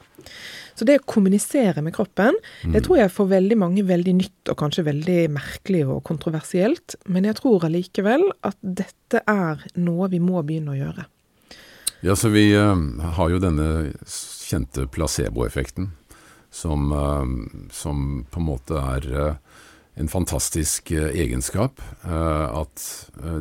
Så 0.76 0.84
det 0.84 0.98
å 1.00 1.06
kommunisere 1.08 1.80
med 1.84 1.94
kroppen, 1.96 2.36
mm. 2.66 2.72
det 2.74 2.82
tror 2.84 2.98
jeg 3.00 3.12
for 3.14 3.30
veldig 3.30 3.56
mange 3.60 3.84
veldig 3.88 4.16
nytt 4.18 4.50
og 4.52 4.58
kanskje 4.60 4.84
veldig 4.90 5.20
merkelig 5.32 5.86
og 5.88 6.02
kontroversielt, 6.04 6.98
men 7.08 7.28
jeg 7.28 7.38
tror 7.40 7.64
allikevel 7.68 8.26
at 8.44 8.58
dette 8.60 9.22
er 9.24 9.62
noe 9.80 10.10
vi 10.12 10.20
må 10.20 10.42
begynne 10.44 10.74
å 10.74 10.80
gjøre. 10.80 11.06
Ja, 12.04 12.16
så 12.18 12.28
vi 12.28 12.50
uh, 12.52 12.76
har 13.16 13.30
jo 13.32 13.40
denne 13.40 13.68
kjente 14.04 14.84
placeboeffekten 14.92 15.94
som, 16.56 16.92
eh, 16.92 17.24
som 17.70 18.24
på 18.30 18.40
en 18.40 18.46
måte 18.46 18.80
er 18.80 19.08
eh, 19.12 19.34
en 20.00 20.08
fantastisk 20.08 20.90
eh, 20.92 21.10
egenskap. 21.24 21.80
At 22.06 22.82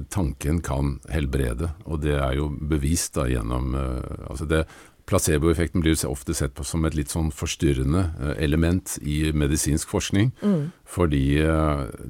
tanken 0.10 0.62
kan 0.64 0.98
helbrede, 1.12 1.72
og 1.86 2.04
det 2.06 2.16
er 2.16 2.38
jo 2.40 2.50
bevist 2.50 3.16
da 3.18 3.28
gjennom 3.30 3.76
altså 3.76 4.48
det, 4.50 4.66
Placeboeffekten 5.06 5.84
blir 5.84 5.94
jo 5.94 6.10
ofte 6.10 6.34
sett 6.34 6.56
på 6.58 6.64
som 6.66 6.86
et 6.88 6.96
litt 6.98 7.12
sånn 7.14 7.28
forstyrrende 7.30 8.34
element 8.42 8.96
i 9.06 9.28
medisinsk 9.38 9.92
forskning, 9.94 10.32
mm. 10.42 10.64
fordi 10.82 11.28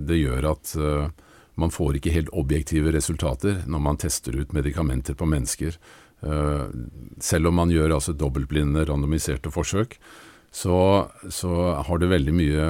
det 0.08 0.20
gjør 0.22 0.48
at 0.54 0.72
man 1.60 1.74
får 1.76 2.00
ikke 2.00 2.14
helt 2.16 2.32
objektive 2.32 2.94
resultater 2.96 3.66
når 3.68 3.84
man 3.90 4.00
tester 4.00 4.38
ut 4.40 4.56
medikamenter 4.56 5.18
på 5.20 5.28
mennesker. 5.28 5.76
Selv 7.20 7.52
om 7.52 7.60
man 7.60 7.74
gjør 7.76 7.98
altså 7.98 8.16
dobbeltblinde, 8.16 8.88
randomiserte 8.88 9.52
forsøk, 9.52 10.00
så, 10.56 10.78
så 11.30 11.52
har 11.84 12.00
du 12.00 12.08
veldig 12.08 12.34
mye 12.36 12.68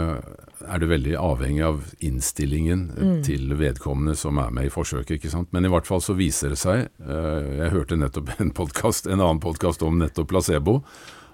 er 0.66 0.82
det 0.82 0.88
veldig 0.90 1.16
avhengig 1.20 1.64
av 1.66 1.82
innstillingen 2.06 2.86
mm. 2.96 3.18
til 3.28 3.52
vedkommende 3.60 4.16
som 4.18 4.40
er 4.42 4.54
med 4.56 4.70
i 4.70 4.74
forsøket. 4.74 5.18
ikke 5.18 5.32
sant? 5.34 5.52
Men 5.54 5.68
i 5.68 5.72
hvert 5.72 5.86
fall 5.86 6.02
så 6.02 6.16
viser 6.18 6.54
det 6.54 6.60
seg 6.62 6.88
uh, 7.06 7.44
Jeg 7.60 7.74
hørte 7.76 8.00
nettopp 8.00 8.32
en, 8.42 8.54
podcast, 8.56 9.06
en 9.06 9.22
annen 9.22 9.44
podkast 9.44 9.86
om 9.86 10.00
nettopp 10.02 10.32
placebo. 10.32 10.80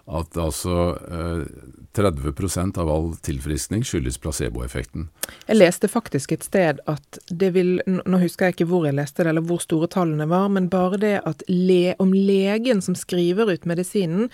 At 0.09 0.37
altså 0.39 0.77
uh, 0.97 1.43
30% 1.93 2.77
av 2.79 2.89
all 2.89 3.09
tilfriskning 3.23 3.83
skyldes 3.85 4.17
placeboeffekten. 4.23 5.09
Jeg 5.47 5.57
leste 5.57 5.89
faktisk 5.91 6.31
et 6.31 6.45
sted 6.45 6.79
at 6.89 7.19
det 7.27 7.51
vil 7.55 7.81
Nå 7.85 8.19
husker 8.21 8.47
jeg 8.47 8.55
ikke 8.55 8.67
hvor 8.71 8.85
jeg 8.87 8.95
leste 8.97 9.23
det, 9.23 9.31
eller 9.33 9.45
hvor 9.45 9.61
store 9.63 9.89
tallene 9.91 10.27
var, 10.31 10.47
men 10.53 10.69
bare 10.71 10.99
det 11.01 11.13
at 11.27 11.43
le, 11.51 11.95
om 12.01 12.13
legen 12.15 12.81
som 12.83 12.95
skriver 12.97 13.51
ut 13.51 13.67
medisinen, 13.69 14.29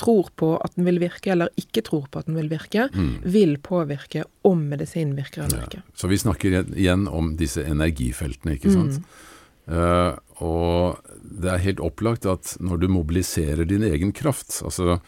tror 0.00 0.30
på 0.38 0.54
at 0.62 0.76
den 0.78 0.86
vil 0.86 1.00
virke, 1.02 1.32
eller 1.34 1.50
ikke 1.60 1.82
tror 1.86 2.06
på 2.10 2.22
at 2.22 2.30
den 2.30 2.38
vil 2.38 2.50
virke, 2.52 2.88
mm. 2.94 3.26
vil 3.26 3.56
påvirke 3.62 4.24
om 4.46 4.62
medisinen 4.70 5.16
virker 5.18 5.44
eller 5.46 5.66
ikke. 5.66 5.82
Så 5.94 6.10
vi 6.10 6.20
snakker 6.20 6.62
igjen 6.62 7.08
om 7.10 7.34
disse 7.40 7.64
energifeltene, 7.66 8.56
ikke 8.58 8.72
sant. 8.74 9.00
Mm. 9.00 9.29
Uh, 9.70 10.18
og 10.42 11.00
det 11.22 11.52
er 11.52 11.62
helt 11.62 11.82
opplagt 11.84 12.26
at 12.26 12.56
når 12.58 12.82
du 12.82 12.86
mobiliserer 12.90 13.68
din 13.68 13.86
egen 13.86 14.14
kraft, 14.16 14.60
altså 14.66 15.00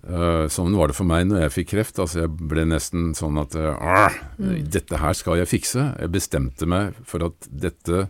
Uh, 0.00 0.48
sånn 0.48 0.72
var 0.78 0.88
det 0.88 0.94
for 0.96 1.04
meg 1.04 1.26
når 1.28 1.42
jeg 1.42 1.52
fikk 1.58 1.66
kreft. 1.74 1.98
Altså 2.00 2.22
jeg 2.22 2.30
ble 2.48 2.62
nesten 2.64 3.10
sånn 3.12 3.36
at 3.36 3.52
uh, 3.52 4.08
mm. 4.40 4.62
Dette 4.72 4.96
her 4.96 5.16
skal 5.16 5.36
jeg 5.36 5.50
fikse. 5.50 5.82
Jeg 6.00 6.12
bestemte 6.14 6.64
meg 6.64 6.96
for 7.04 7.26
at 7.26 7.48
dette 7.52 8.06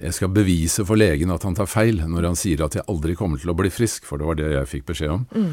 Jeg 0.00 0.16
skal 0.16 0.32
bevise 0.32 0.86
for 0.88 0.96
legen 0.96 1.34
at 1.34 1.44
han 1.44 1.58
tar 1.58 1.68
feil 1.68 2.00
når 2.08 2.30
han 2.30 2.38
sier 2.40 2.64
at 2.64 2.78
jeg 2.78 2.88
aldri 2.88 3.12
kommer 3.18 3.36
til 3.36 3.52
å 3.52 3.56
bli 3.58 3.68
frisk, 3.68 4.08
for 4.08 4.16
det 4.16 4.30
var 4.30 4.40
det 4.40 4.54
jeg 4.54 4.70
fikk 4.70 4.86
beskjed 4.88 5.12
om. 5.12 5.26
Mm. 5.36 5.52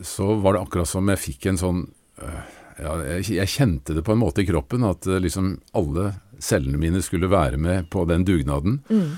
Så 0.00 0.30
var 0.40 0.56
det 0.56 0.62
akkurat 0.64 0.88
som 0.88 1.12
jeg 1.12 1.20
fikk 1.20 1.50
en 1.50 1.60
sånn 1.60 1.82
ja, 2.16 2.94
jeg, 3.04 3.26
jeg, 3.36 3.52
kjente 3.52 3.92
det 3.92 4.04
på 4.06 4.16
en 4.16 4.22
måte 4.22 4.40
i 4.40 4.48
kroppen, 4.48 4.88
at 4.88 5.04
liksom 5.04 5.58
alle 5.76 6.14
cellene 6.42 6.80
mine 6.80 7.02
skulle 7.04 7.30
være 7.30 7.60
med 7.60 7.88
på 7.92 8.04
den 8.10 8.26
dugnaden. 8.28 8.80
Mm. 8.90 9.12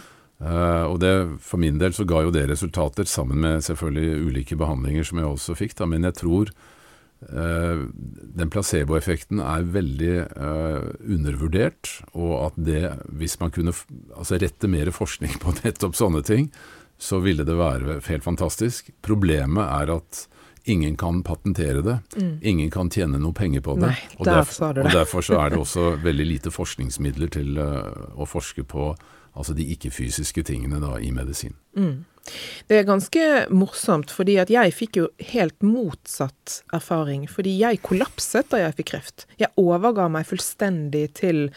Uh, 0.45 0.91
og 0.91 0.99
det, 1.01 1.13
For 1.41 1.61
min 1.63 1.79
del 1.81 1.95
så 1.97 2.07
ga 2.09 2.25
jo 2.25 2.33
det 2.35 2.49
resultater, 2.51 3.07
sammen 3.09 3.41
med 3.41 3.65
selvfølgelig 3.65 4.29
ulike 4.29 4.59
behandlinger 4.61 5.07
som 5.07 5.21
jeg 5.21 5.31
også 5.31 5.57
fikk. 5.59 5.77
Da. 5.79 5.89
Men 5.89 6.05
jeg 6.09 6.19
tror 6.21 6.53
uh, 7.31 7.85
den 8.41 8.53
placeboeffekten 8.53 9.41
er 9.41 9.71
veldig 9.77 10.15
uh, 10.35 10.91
undervurdert. 11.01 11.97
Og 12.13 12.35
at 12.51 12.61
det, 12.61 12.85
hvis 13.09 13.39
man 13.41 13.55
kunne 13.55 13.77
altså 14.17 14.41
rette 14.43 14.71
mer 14.71 14.93
forskning 14.95 15.39
på 15.45 15.57
nettopp 15.63 15.97
sånne 15.99 16.25
ting, 16.27 16.51
så 17.01 17.19
ville 17.23 17.47
det 17.47 17.57
være 17.59 18.01
helt 18.07 18.27
fantastisk. 18.27 18.93
Problemet 19.03 19.65
er 19.65 19.97
at 19.97 20.27
ingen 20.65 20.97
kan 20.97 21.23
patentere 21.23 21.83
det. 21.85 21.99
Ingen 22.43 22.71
kan 22.71 22.89
tjene 22.91 23.19
noe 23.21 23.33
penger 23.37 23.61
på 23.61 23.75
det. 23.77 23.91
Mm. 23.91 23.91
Nei, 23.91 24.17
og, 24.19 24.25
der 24.25 24.39
derf- 24.41 24.53
sa 24.57 24.73
du 24.73 24.81
og 24.83 24.91
derfor 24.93 25.23
så 25.27 25.39
er 25.43 25.51
det 25.55 25.59
også 25.67 25.91
veldig 26.03 26.27
lite 26.27 26.51
forskningsmidler 26.55 27.31
til 27.37 27.59
eh, 27.59 27.93
å 28.17 28.27
forske 28.29 28.65
på 28.65 28.95
altså 29.35 29.53
de 29.59 29.65
ikke-fysiske 29.75 30.45
tingene 30.47 30.79
da 30.81 30.93
i 31.03 31.11
medisin. 31.11 31.57
Det 32.69 32.77
er 32.79 32.85
ganske 32.87 33.25
morsomt, 33.53 34.13
fordi 34.15 34.37
at 34.41 34.49
jeg 34.49 34.73
fikk 34.73 34.97
jo 35.01 35.09
helt 35.33 35.59
motsatt 35.67 36.61
erfaring. 36.73 37.27
Fordi 37.29 37.57
jeg 37.59 37.83
kollapset 37.85 38.47
da 38.55 38.63
jeg 38.63 38.77
fikk 38.79 38.93
kreft. 38.95 39.27
Jeg 39.43 39.51
overga 39.61 40.07
meg 40.09 40.25
fullstendig 40.31 41.09
til 41.19 41.49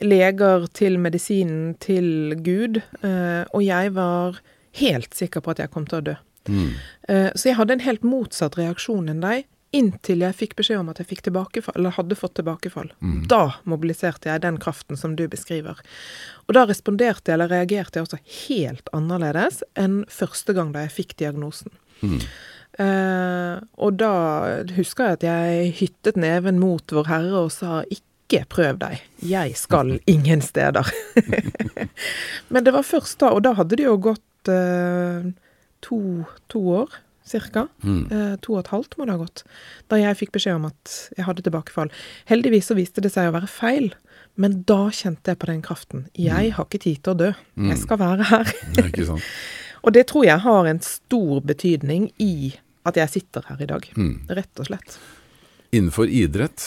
leger, 0.00 0.68
til 0.72 0.96
medisinen, 1.02 1.74
til 1.82 2.36
Gud. 2.46 2.80
eh, 3.02 3.44
Og 3.52 3.62
jeg 3.66 3.92
var 3.92 4.38
helt 4.80 5.12
sikker 5.14 5.40
på 5.42 5.50
at 5.50 5.58
jeg 5.58 5.70
kom 5.74 5.86
til 5.90 5.98
å 5.98 6.04
dø. 6.12 6.14
Eh, 6.48 7.30
Så 7.34 7.48
jeg 7.50 7.56
hadde 7.56 7.72
en 7.76 7.80
helt 7.86 8.02
motsatt 8.02 8.56
reaksjon 8.58 9.08
enn 9.12 9.20
deg. 9.20 9.46
Inntil 9.72 10.18
jeg 10.24 10.34
fikk 10.34 10.56
beskjed 10.58 10.80
om 10.80 10.88
at 10.90 10.98
jeg 10.98 11.06
fikk 11.06 11.20
tilbakefall, 11.28 11.76
eller 11.78 11.90
hadde 11.94 12.16
fått 12.18 12.34
tilbakefall. 12.34 12.88
Da 13.30 13.52
mobiliserte 13.70 14.26
jeg 14.26 14.42
den 14.42 14.56
kraften 14.58 14.96
som 14.98 15.14
du 15.14 15.28
beskriver. 15.30 15.78
Og 16.48 16.54
da 16.56 16.64
responderte 16.66 17.30
jeg, 17.30 17.34
eller 17.38 17.52
reagerte 17.52 18.00
jeg 18.00 18.08
også 18.08 18.18
helt 18.48 18.88
annerledes 18.92 19.62
enn 19.78 20.00
første 20.10 20.54
gang 20.56 20.72
da 20.74 20.80
jeg 20.88 20.90
fikk 20.96 21.14
diagnosen. 21.22 21.70
Eh, 22.80 23.56
og 23.78 23.96
da 24.00 24.10
husker 24.76 25.04
jeg 25.10 25.18
at 25.18 25.24
jeg 25.26 25.72
hyttet 25.80 26.16
neven 26.16 26.58
mot 26.62 26.82
Vår 26.94 27.06
Herre 27.10 27.42
og 27.44 27.50
sa 27.54 27.82
ikke 27.90 28.44
prøv 28.48 28.78
deg, 28.78 29.00
jeg 29.26 29.54
skal 29.58 29.96
ingen 30.14 30.40
steder. 30.42 30.86
Men 32.50 32.64
det 32.66 32.72
var 32.74 32.86
først 32.86 33.18
da, 33.22 33.30
og 33.34 33.42
da 33.46 33.54
hadde 33.58 33.76
det 33.78 33.86
jo 33.86 33.96
gått 34.02 34.50
eh, 34.50 35.30
to, 35.86 36.00
to 36.52 36.64
år 36.82 36.98
cirka. 37.30 37.66
Eh, 38.10 38.36
to 38.42 38.54
og 38.56 38.64
et 38.64 38.72
halvt 38.72 38.96
må 38.98 39.06
det 39.06 39.14
ha 39.14 39.22
gått. 39.22 39.44
Da 39.90 39.98
jeg 40.00 40.18
fikk 40.18 40.34
beskjed 40.36 40.58
om 40.58 40.68
at 40.70 40.94
jeg 41.16 41.26
hadde 41.26 41.44
tilbakefall. 41.46 41.92
Heldigvis 42.30 42.70
så 42.70 42.76
viste 42.78 43.04
det 43.04 43.12
seg 43.14 43.30
å 43.30 43.36
være 43.36 43.50
feil. 43.50 43.92
Men 44.40 44.62
da 44.68 44.88
kjente 44.94 45.32
jeg 45.32 45.40
på 45.42 45.50
den 45.50 45.62
kraften. 45.64 46.06
Jeg 46.18 46.54
har 46.56 46.66
ikke 46.66 46.82
tid 46.82 47.02
til 47.04 47.14
å 47.14 47.18
dø. 47.26 47.30
Jeg 47.70 47.80
skal 47.82 48.00
være 48.00 48.28
her. 48.30 48.52
Og 49.84 49.94
det 49.96 50.06
tror 50.10 50.26
jeg 50.26 50.44
har 50.44 50.68
en 50.68 50.82
stor 50.84 51.40
betydning 51.46 52.10
i 52.20 52.52
at 52.88 52.96
jeg 52.96 53.12
sitter 53.16 53.44
her 53.48 53.60
i 53.60 53.68
dag. 53.68 53.88
Mm. 53.96 54.14
Rett 54.36 54.62
og 54.62 54.70
slett. 54.70 55.00
Innenfor 55.70 56.10
idrett 56.10 56.64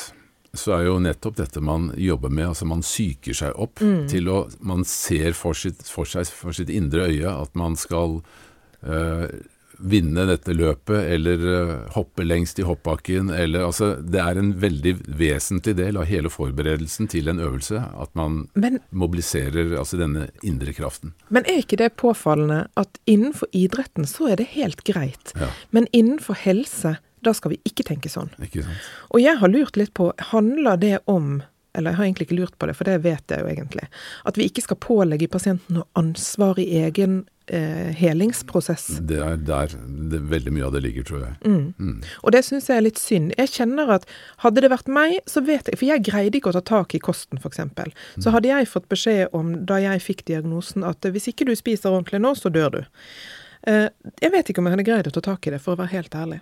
så 0.54 0.76
er 0.78 0.86
jo 0.86 1.00
nettopp 1.02 1.40
dette 1.40 1.62
man 1.66 1.90
jobber 1.98 2.30
med, 2.30 2.52
altså 2.52 2.68
man 2.70 2.84
psyker 2.86 3.34
seg 3.34 3.56
opp 3.58 3.82
til 3.82 4.30
å 4.30 4.44
Man 4.62 4.84
ser 4.86 5.34
for 5.34 5.58
sitt, 5.58 5.82
for 5.90 6.06
seg, 6.06 6.30
for 6.30 6.54
sitt 6.54 6.70
indre 6.70 7.08
øye 7.10 7.32
at 7.32 7.58
man 7.58 7.74
skal 7.80 8.20
vinne 9.84 10.26
dette 10.30 10.54
løpet, 10.56 11.00
eller 11.16 11.44
eh, 11.54 11.72
hoppe 11.96 12.24
lengst 12.24 12.60
i 12.60 12.66
hoppbakken, 12.68 13.30
eller 13.30 13.66
altså 13.68 13.94
Det 14.00 14.20
er 14.22 14.40
en 14.40 14.54
veldig 14.62 14.94
vesentlig 15.20 15.76
del 15.78 15.98
av 16.00 16.08
hele 16.10 16.30
forberedelsen 16.32 17.10
til 17.12 17.28
en 17.32 17.42
øvelse 17.44 17.82
at 17.82 18.14
man 18.16 18.48
Men, 18.56 18.80
mobiliserer 18.92 19.76
altså 19.80 20.00
denne 20.00 20.30
indre 20.44 20.74
kraften. 20.74 21.14
men 21.30 21.46
er 21.46 21.64
ikke 21.64 21.78
det 21.82 21.96
påfallende 21.98 22.68
at 22.78 23.00
innenfor 23.06 23.50
idretten 23.52 24.06
så 24.06 24.32
er 24.32 24.36
det 24.42 24.54
helt 24.54 24.84
greit. 24.84 25.34
Ja, 25.36 25.50
Men 25.72 25.88
innenfor 25.92 26.38
helse, 26.46 26.98
da 27.24 27.34
skal 27.34 27.52
vi 27.52 27.62
ikke 27.66 27.84
tenke 27.84 28.10
sånn. 28.10 28.30
ikke 28.42 28.64
sant? 28.64 28.92
Og 29.12 29.20
jeg 29.22 29.38
har 29.38 29.50
lurt 29.50 29.78
litt 29.78 29.94
på, 29.94 30.14
handler 30.32 30.78
det 30.78 31.00
om 31.06 31.42
eller 31.76 31.90
jeg 31.90 31.98
har 31.98 32.06
egentlig 32.06 32.26
ikke 32.28 32.36
lurt 32.38 32.58
på 32.62 32.68
det, 32.70 32.76
for 32.78 32.86
det 32.86 33.00
vet 33.02 33.32
jeg 33.34 33.42
jo 33.42 33.48
egentlig. 33.50 33.88
At 34.30 34.38
vi 34.38 34.46
ikke 34.46 34.62
skal 34.62 34.78
pålegge 34.78 35.26
pasienten 35.28 35.80
noe 35.80 35.88
ansvar 35.98 36.60
i 36.62 36.68
egen 36.86 37.24
eh, 37.26 37.33
helingsprosess. 38.00 38.86
Det 39.10 39.18
er 39.20 39.40
der 39.44 39.74
det, 40.12 40.22
veldig 40.32 40.54
mye 40.56 40.68
av 40.68 40.76
det 40.76 40.84
ligger, 40.86 41.08
tror 41.08 41.26
jeg. 41.26 41.34
Mm. 41.76 41.98
Og 42.24 42.36
det 42.36 42.44
syns 42.48 42.70
jeg 42.70 42.80
er 42.80 42.86
litt 42.86 43.02
synd. 43.02 43.34
Jeg 43.40 43.52
kjenner 43.52 43.92
at 43.98 44.08
hadde 44.46 44.64
det 44.64 44.72
vært 44.72 44.92
meg, 44.92 45.18
så 45.30 45.44
vet 45.44 45.68
jeg 45.68 45.80
For 45.80 45.90
jeg 45.90 46.06
greide 46.08 46.40
ikke 46.40 46.54
å 46.54 46.58
ta 46.58 46.64
tak 46.64 46.96
i 46.96 47.02
kosten, 47.04 47.42
f.eks. 47.42 47.60
Så 48.24 48.34
hadde 48.34 48.52
jeg 48.52 48.72
fått 48.72 48.88
beskjed 48.92 49.36
om, 49.36 49.54
da 49.68 49.82
jeg 49.84 50.04
fikk 50.06 50.26
diagnosen, 50.30 50.86
at 50.88 51.04
hvis 51.04 51.30
ikke 51.34 51.48
du 51.50 51.56
spiser 51.60 51.92
ordentlig 51.92 52.24
nå, 52.24 52.34
så 52.40 52.52
dør 52.54 52.78
du. 52.78 52.82
Eh, 53.68 53.88
jeg 54.22 54.34
vet 54.34 54.50
ikke 54.50 54.64
om 54.64 54.68
jeg 54.68 54.78
hadde 54.78 54.88
greid 54.88 55.12
å 55.12 55.16
ta 55.16 55.24
tak 55.24 55.48
i 55.48 55.54
det, 55.56 55.62
for 55.64 55.76
å 55.76 55.84
være 55.84 55.96
helt 55.98 56.16
ærlig. 56.18 56.42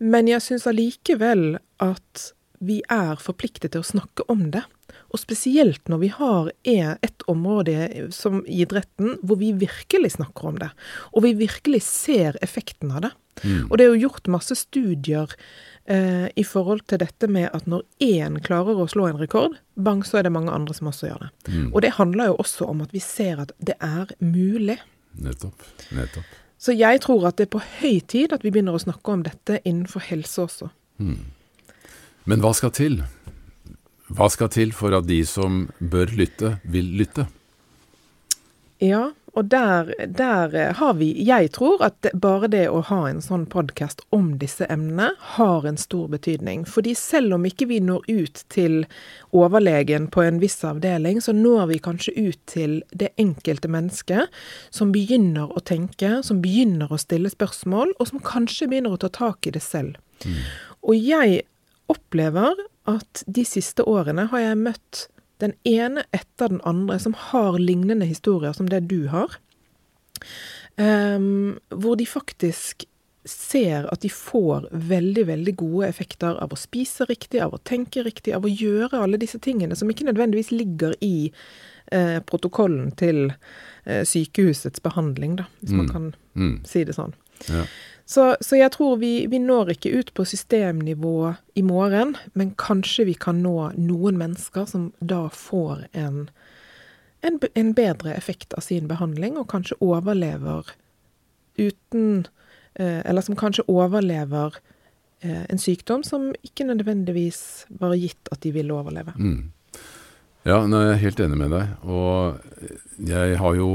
Men 0.00 0.28
jeg 0.28 0.44
syns 0.44 0.66
allikevel 0.68 1.56
at 1.82 2.30
vi 2.58 2.80
er 2.92 3.20
forpliktet 3.22 3.74
til 3.74 3.84
å 3.84 3.86
snakke 3.86 4.26
om 4.32 4.48
det. 4.54 4.64
Og 5.12 5.20
spesielt 5.20 5.88
når 5.90 6.00
vi 6.02 6.10
har 6.14 6.50
et 6.66 7.26
område 7.30 8.08
som 8.14 8.42
idretten 8.46 9.16
hvor 9.22 9.38
vi 9.40 9.52
virkelig 9.56 10.16
snakker 10.16 10.50
om 10.50 10.58
det. 10.62 10.70
Og 11.12 11.26
vi 11.26 11.34
virkelig 11.38 11.82
ser 11.86 12.38
effekten 12.44 12.94
av 12.94 13.06
det. 13.06 13.12
Og 13.68 13.76
det 13.76 13.84
er 13.84 13.92
jo 13.92 14.06
gjort 14.06 14.30
masse 14.32 14.56
studier 14.56 15.32
eh, 15.84 16.26
i 16.32 16.44
forhold 16.46 16.86
til 16.88 17.02
dette 17.02 17.28
med 17.28 17.50
at 17.52 17.68
når 17.68 17.84
én 18.00 18.38
klarer 18.40 18.80
å 18.80 18.88
slå 18.88 19.10
en 19.10 19.20
rekord, 19.20 19.58
bang, 19.74 20.00
så 20.06 20.20
er 20.20 20.26
det 20.26 20.32
mange 20.32 20.54
andre 20.54 20.74
som 20.76 20.88
også 20.88 21.10
gjør 21.10 21.26
det. 21.26 21.30
Og 21.68 21.82
det 21.84 21.92
handler 21.98 22.32
jo 22.32 22.40
også 22.46 22.70
om 22.72 22.80
at 22.86 22.96
vi 22.96 23.02
ser 23.04 23.44
at 23.44 23.52
det 23.60 23.76
er 23.84 24.08
mulig. 24.24 24.78
Nettopp. 25.20 25.68
Nettopp. 25.96 26.34
Så 26.58 26.72
jeg 26.72 27.02
tror 27.04 27.28
at 27.28 27.36
det 27.36 27.46
er 27.46 27.52
på 27.52 27.64
høy 27.82 28.00
tid 28.08 28.32
at 28.32 28.44
vi 28.44 28.50
begynner 28.54 28.76
å 28.76 28.80
snakke 28.80 29.12
om 29.12 29.24
dette 29.26 29.60
innenfor 29.64 30.04
helse 30.08 30.46
også. 30.48 30.70
Men 32.26 32.42
hva 32.42 32.50
skal 32.58 32.72
til? 32.74 33.02
Hva 34.10 34.26
skal 34.34 34.50
til 34.50 34.72
for 34.74 34.94
at 34.98 35.06
de 35.06 35.20
som 35.26 35.68
bør 35.78 36.10
lytte, 36.18 36.56
vil 36.66 36.88
lytte? 36.98 37.28
Ja, 38.82 39.12
og 39.36 39.46
der, 39.52 39.92
der 40.08 40.54
eh, 40.56 40.74
har 40.74 40.94
vi 40.98 41.10
Jeg 41.22 41.52
tror 41.54 41.84
at 41.84 42.08
bare 42.16 42.48
det 42.50 42.64
å 42.72 42.80
ha 42.88 42.98
en 43.06 43.22
sånn 43.22 43.46
podkast 43.52 44.02
om 44.16 44.34
disse 44.40 44.66
emnene 44.72 45.12
har 45.36 45.66
en 45.68 45.78
stor 45.78 46.10
betydning. 46.12 46.66
Fordi 46.66 46.96
selv 46.98 47.38
om 47.38 47.46
ikke 47.46 47.70
vi 47.70 47.78
når 47.84 48.10
ut 48.10 48.42
til 48.52 48.84
overlegen 49.30 50.10
på 50.10 50.26
en 50.26 50.42
viss 50.42 50.58
avdeling, 50.66 51.22
så 51.22 51.36
når 51.36 51.66
vi 51.72 51.82
kanskje 51.86 52.16
ut 52.18 52.40
til 52.50 52.80
det 52.90 53.14
enkelte 53.22 53.70
mennesket 53.70 54.32
som 54.74 54.90
begynner 54.90 55.52
å 55.52 55.62
tenke, 55.62 56.24
som 56.26 56.42
begynner 56.42 56.90
å 56.90 56.98
stille 56.98 57.30
spørsmål, 57.30 57.94
og 58.00 58.10
som 58.10 58.24
kanskje 58.24 58.70
begynner 58.72 58.96
å 58.96 59.04
ta 59.06 59.14
tak 59.14 59.46
i 59.46 59.54
det 59.54 59.62
selv. 59.62 60.00
Og 60.82 60.96
jeg 60.96 61.44
opplever 61.92 62.54
at 62.90 63.22
de 63.26 63.44
siste 63.46 63.84
årene 63.86 64.28
har 64.32 64.42
jeg 64.42 64.58
møtt 64.62 65.06
den 65.42 65.52
ene 65.68 66.04
etter 66.16 66.48
den 66.48 66.62
andre 66.64 66.98
som 67.02 67.12
har 67.30 67.58
lignende 67.60 68.08
historier 68.08 68.56
som 68.56 68.68
det 68.72 68.86
du 68.88 69.06
har. 69.12 69.36
Um, 70.76 71.58
hvor 71.72 71.96
de 71.96 72.06
faktisk 72.08 72.84
ser 73.26 73.88
at 73.90 74.04
de 74.04 74.10
får 74.12 74.68
veldig, 74.70 75.24
veldig 75.26 75.54
gode 75.58 75.88
effekter 75.88 76.36
av 76.42 76.52
å 76.54 76.58
spise 76.60 77.06
riktig, 77.08 77.40
av 77.42 77.56
å 77.56 77.62
tenke 77.66 78.04
riktig, 78.06 78.34
av 78.36 78.46
å 78.46 78.52
gjøre 78.52 79.00
alle 79.02 79.18
disse 79.20 79.40
tingene 79.42 79.76
som 79.76 79.90
ikke 79.90 80.06
nødvendigvis 80.06 80.52
ligger 80.54 80.94
i 81.02 81.32
eh, 81.90 82.20
protokollen 82.22 82.92
til 83.00 83.32
eh, 83.32 84.04
sykehusets 84.06 84.82
behandling, 84.84 85.40
da, 85.42 85.48
hvis 85.60 85.74
man 85.74 85.90
kan 85.90 86.14
Mm. 86.36 86.66
si 86.68 86.84
det 86.84 86.92
sånn. 86.92 87.14
Ja. 87.48 87.62
Så, 88.06 88.36
så 88.40 88.56
jeg 88.56 88.70
tror 88.76 89.00
vi, 89.02 89.26
vi 89.26 89.40
når 89.42 89.72
ikke 89.74 89.90
ut 89.98 90.12
på 90.14 90.24
systemnivå 90.30 91.34
i 91.58 91.62
morgen, 91.66 92.14
men 92.38 92.52
kanskje 92.54 93.08
vi 93.08 93.16
kan 93.18 93.40
nå 93.42 93.72
noen 93.74 94.20
mennesker 94.20 94.68
som 94.70 94.92
da 95.02 95.24
får 95.34 95.88
en, 95.90 96.28
en, 97.26 97.40
en 97.58 97.72
bedre 97.74 98.14
effekt 98.14 98.54
av 98.54 98.62
sin 98.62 98.86
behandling, 98.86 99.34
og 99.34 99.50
kanskje 99.50 99.78
overlever 99.82 100.70
uten 101.56 102.28
eh, 102.78 103.00
Eller 103.02 103.24
som 103.26 103.36
kanskje 103.36 103.64
overlever 103.66 104.54
eh, 105.24 105.42
en 105.50 105.58
sykdom 105.58 106.04
som 106.06 106.30
ikke 106.46 106.68
nødvendigvis 106.68 107.66
var 107.80 107.96
gitt 107.98 108.30
at 108.30 108.42
de 108.44 108.52
ville 108.54 108.74
overleve. 108.74 109.16
Mm. 109.18 109.50
Ja, 110.46 110.60
jeg 110.62 110.78
er 110.92 111.00
helt 111.02 111.20
enig 111.24 111.36
med 111.40 111.50
deg. 111.50 111.70
Og 111.90 112.36
jeg 113.02 113.38
har 113.40 113.56
jo 113.58 113.70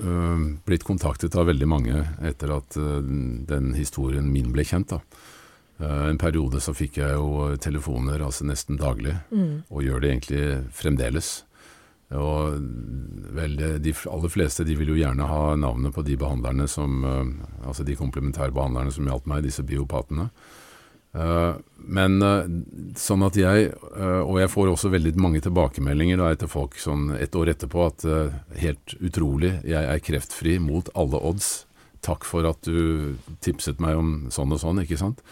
øh, 0.00 0.44
blitt 0.64 0.86
kontaktet 0.88 1.36
av 1.36 1.50
veldig 1.50 1.68
mange 1.68 2.00
etter 2.24 2.54
at 2.54 2.78
øh, 2.80 3.02
den 3.44 3.74
historien 3.76 4.30
min 4.32 4.48
ble 4.54 4.64
kjent. 4.64 4.94
da. 4.94 5.02
Uh, 5.74 6.06
en 6.06 6.20
periode 6.22 6.60
så 6.62 6.70
fikk 6.70 7.00
jeg 7.00 7.16
jo 7.18 7.56
telefoner 7.58 8.22
altså 8.22 8.44
nesten 8.46 8.78
daglig, 8.78 9.16
og 9.34 9.82
gjør 9.82 10.04
det 10.04 10.10
egentlig 10.12 10.44
fremdeles. 10.70 11.30
Og 12.14 12.60
vel, 13.34 13.56
de 13.82 13.94
aller 14.06 14.30
fleste 14.30 14.62
de 14.64 14.76
vil 14.78 14.92
jo 14.92 15.00
gjerne 15.00 15.26
ha 15.26 15.56
navnet 15.58 15.90
på 15.96 16.04
de 16.06 16.14
behandlerne 16.20 16.68
som 16.70 17.02
Altså 17.64 17.82
de 17.82 17.96
komplementærbehandlerne 17.98 18.92
som 18.94 19.08
hjalp 19.08 19.26
meg, 19.26 19.42
disse 19.42 19.64
biopatene. 19.66 20.28
Eh, 21.14 21.54
men 21.94 22.18
eh, 22.26 22.48
sånn 22.98 23.22
at 23.26 23.36
jeg, 23.38 23.68
eh, 23.70 24.20
og 24.24 24.40
jeg 24.40 24.50
får 24.50 24.72
også 24.72 24.90
veldig 24.94 25.14
mange 25.22 25.42
tilbakemeldinger 25.44 26.18
da 26.18 26.32
etter 26.34 26.50
folk 26.50 26.74
sånn 26.80 27.12
et 27.18 27.36
år 27.38 27.52
etterpå, 27.54 27.86
at 27.86 28.06
helt 28.60 28.96
utrolig, 28.98 29.54
jeg 29.68 29.90
er 29.92 30.02
kreftfri 30.02 30.58
mot 30.62 30.90
alle 30.98 31.20
odds. 31.22 31.64
Takk 32.04 32.26
for 32.28 32.46
at 32.48 32.66
du 32.66 33.14
tipset 33.44 33.80
meg 33.80 33.96
om 33.96 34.14
sånn 34.34 34.52
og 34.52 34.60
sånn, 34.60 34.82
ikke 34.82 34.98
sant? 35.00 35.22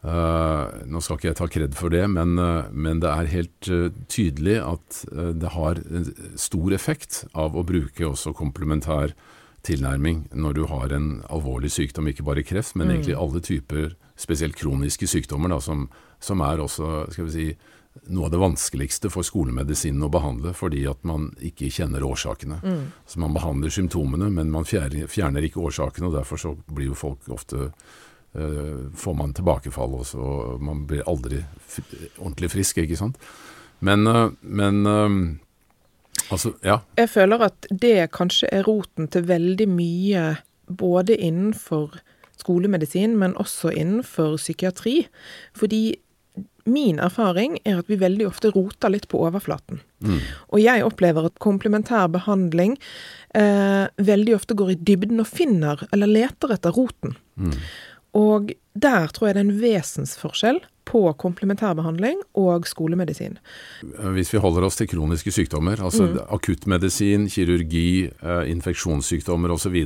Nå 0.00 1.00
skal 1.04 1.18
ikke 1.18 1.28
jeg 1.28 1.36
ta 1.36 1.46
kred 1.52 1.74
for 1.76 1.92
det, 1.92 2.06
men, 2.08 2.38
men 2.72 3.02
det 3.04 3.10
er 3.12 3.28
helt 3.34 3.68
tydelig 4.08 4.54
at 4.64 5.02
det 5.36 5.50
har 5.52 5.82
stor 6.40 6.72
effekt 6.72 7.26
av 7.36 7.52
å 7.52 7.66
bruke 7.68 8.08
også 8.08 8.32
komplementær 8.38 9.12
tilnærming 9.68 10.30
når 10.32 10.56
du 10.56 10.62
har 10.70 10.94
en 10.96 11.10
alvorlig 11.28 11.68
sykdom, 11.74 12.08
ikke 12.08 12.24
bare 12.24 12.46
kreft, 12.48 12.72
men 12.80 12.88
Mm. 12.88 12.94
egentlig 12.96 13.18
alle 13.20 13.40
typer, 13.44 13.92
spesielt 14.20 14.56
kroniske 14.58 15.08
sykdommer, 15.08 15.52
da, 15.52 15.60
som, 15.64 15.86
som 16.20 16.42
er 16.44 16.60
også 16.60 17.06
si, 17.32 17.50
noe 18.10 18.28
av 18.28 18.34
det 18.34 18.40
vanskeligste 18.40 19.10
for 19.12 19.26
skolemedisinen 19.26 20.04
å 20.06 20.12
behandle, 20.12 20.52
fordi 20.56 20.84
at 20.90 21.02
man 21.08 21.30
ikke 21.42 21.70
kjenner 21.72 22.04
årsakene. 22.06 22.60
Mm. 22.62 22.84
Så 23.06 23.22
man 23.22 23.34
behandler 23.36 23.72
symptomene, 23.74 24.30
men 24.34 24.52
man 24.52 24.68
fjerner, 24.68 25.10
fjerner 25.10 25.46
ikke 25.46 25.62
årsakene, 25.64 26.10
og 26.10 26.18
derfor 26.20 26.40
så 26.40 26.54
blir 26.70 26.92
jo 26.92 26.98
folk 26.98 27.28
ofte 27.32 27.70
øh, 27.70 28.88
Får 28.94 29.14
man 29.18 29.34
tilbakefall 29.34 29.96
også, 30.04 30.18
og 30.22 30.62
man 30.62 30.84
blir 30.86 31.06
aldri 31.10 31.42
ordentlig 32.20 32.52
frisk, 32.52 32.78
ikke 32.84 32.98
sant. 33.00 33.18
Men, 33.80 34.06
øh, 34.06 34.28
men 34.40 34.86
øh, 34.86 35.16
Altså, 36.30 36.52
ja. 36.62 36.76
Jeg 36.98 37.10
føler 37.10 37.42
at 37.42 37.66
det 37.74 38.10
kanskje 38.14 38.46
er 38.54 38.62
roten 38.68 39.08
til 39.10 39.24
veldig 39.26 39.66
mye, 39.66 40.24
både 40.70 41.16
innenfor 41.16 41.96
skolemedisin, 42.40 43.16
men 43.20 43.36
også 43.40 43.72
innenfor 43.72 44.36
psykiatri. 44.40 45.04
Fordi 45.56 45.98
min 46.70 47.00
erfaring 47.02 47.56
er 47.64 47.80
at 47.80 47.88
vi 47.90 47.96
veldig 47.98 48.26
ofte 48.28 48.50
roter 48.54 48.92
litt 48.92 49.08
på 49.10 49.18
overflaten. 49.24 49.80
Mm. 50.04 50.18
Og 50.52 50.60
jeg 50.62 50.84
opplever 50.86 51.26
at 51.30 51.38
komplementær 51.42 52.08
behandling 52.12 52.76
eh, 53.34 53.86
veldig 53.96 54.34
ofte 54.36 54.54
går 54.58 54.74
i 54.74 54.80
dybden 54.90 55.22
og 55.24 55.30
finner, 55.30 55.86
eller 55.90 56.10
leter 56.10 56.52
etter 56.54 56.76
roten. 56.76 57.16
Mm. 57.40 57.56
Og 58.20 58.52
der 58.74 59.10
tror 59.14 59.28
jeg 59.30 59.36
det 59.38 59.42
er 59.42 59.48
en 59.48 59.60
vesensforskjell 59.62 60.60
på 60.90 61.04
komplementærbehandling 61.22 62.18
og 62.40 62.66
skolemedisin. 62.66 63.36
Hvis 64.16 64.32
vi 64.34 64.40
holder 64.42 64.66
oss 64.66 64.78
til 64.80 64.88
kroniske 64.90 65.30
sykdommer, 65.30 65.78
altså 65.78 66.08
Mm. 66.08 66.18
akuttmedisin, 66.34 67.28
kirurgi, 67.30 68.10
eh, 68.22 68.50
infeksjonssykdommer 68.50 69.52
osv. 69.54 69.76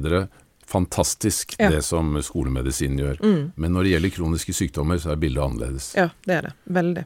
Fantastisk 0.67 1.55
Ja. 1.59 1.71
det 1.71 1.83
som 1.85 2.15
skolemedisinen 2.23 2.99
gjør. 2.99 3.19
Mm. 3.23 3.53
Men 3.57 3.73
når 3.73 3.83
det 3.85 3.91
gjelder 3.95 4.11
kroniske 4.17 4.55
sykdommer, 4.57 4.99
så 4.99 5.13
er 5.13 5.17
bildet 5.17 5.43
annerledes. 5.45 5.95
Ja, 5.97 6.09
det 6.27 6.35
er 6.39 6.43
det. 6.49 6.53
Veldig. 6.73 7.05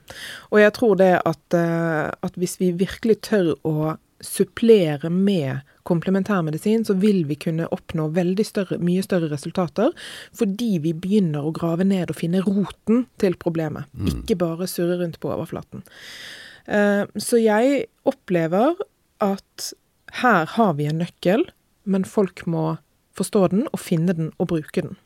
Og 0.53 0.61
jeg 0.61 0.73
tror 0.79 0.97
det 0.97 1.13
at, 1.27 1.55
eh, 1.55 2.11
at 2.23 2.35
hvis 2.39 2.59
vi 2.61 2.73
virkelig 2.73 3.21
tør 3.23 3.55
å 3.65 3.97
supplere 4.21 5.11
med 5.11 5.61
komplementærmedisin, 5.89 6.85
så 6.85 6.95
vil 6.99 7.23
vi 7.25 7.37
kunne 7.37 7.69
oppnå 7.73 8.09
veldig 8.13 8.45
større, 8.45 8.79
mye 8.79 9.03
større 9.03 9.31
resultater, 9.31 9.93
fordi 10.37 10.79
vi 10.85 10.93
begynner 10.93 11.47
å 11.47 11.53
grave 11.57 11.85
ned 11.87 12.11
og 12.11 12.17
finne 12.19 12.43
roten 12.45 13.07
til 13.19 13.35
problemet, 13.41 13.87
ikke 14.05 14.37
bare 14.37 14.67
surre 14.69 14.99
rundt 15.01 15.19
på 15.21 15.31
overflaten. 15.33 15.83
Eh, 16.67 17.07
Så 17.17 17.41
jeg 17.41 17.87
opplever 18.05 18.75
at 19.21 19.73
her 20.21 20.45
har 20.47 20.75
vi 20.75 20.87
en 20.87 20.99
nøkkel, 20.99 21.47
men 21.87 22.05
folk 22.05 22.45
må 22.47 22.79
forstå 23.19 23.45
den 23.55 23.67
og 23.69 23.83
finne 23.83 24.15
den 24.17 24.33
og 24.39 24.51
bruke 24.55 24.85
den. 24.85 24.97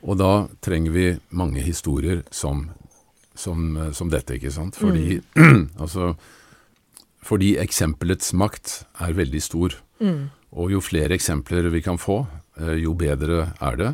Og 0.00 0.16
da 0.20 0.48
trenger 0.64 0.94
vi 0.94 1.06
mange 1.36 1.62
historier 1.64 2.22
som, 2.32 2.68
som, 3.36 3.74
eh, 3.76 3.92
som 3.96 4.12
dette, 4.12 4.38
ikke 4.38 4.52
sant. 4.54 4.78
Fordi, 4.80 5.20
altså, 5.82 6.14
fordi 7.26 7.56
eksempelets 7.60 8.32
makt 8.32 8.80
er 9.04 9.18
veldig 9.18 9.42
stor. 9.44 9.76
Og 10.50 10.72
jo 10.72 10.80
flere 10.82 11.14
eksempler 11.14 11.68
vi 11.70 11.82
kan 11.84 12.00
få, 12.00 12.22
eh, 12.58 12.78
jo 12.80 12.94
bedre 12.98 13.50
er 13.60 13.76
det. 13.76 13.90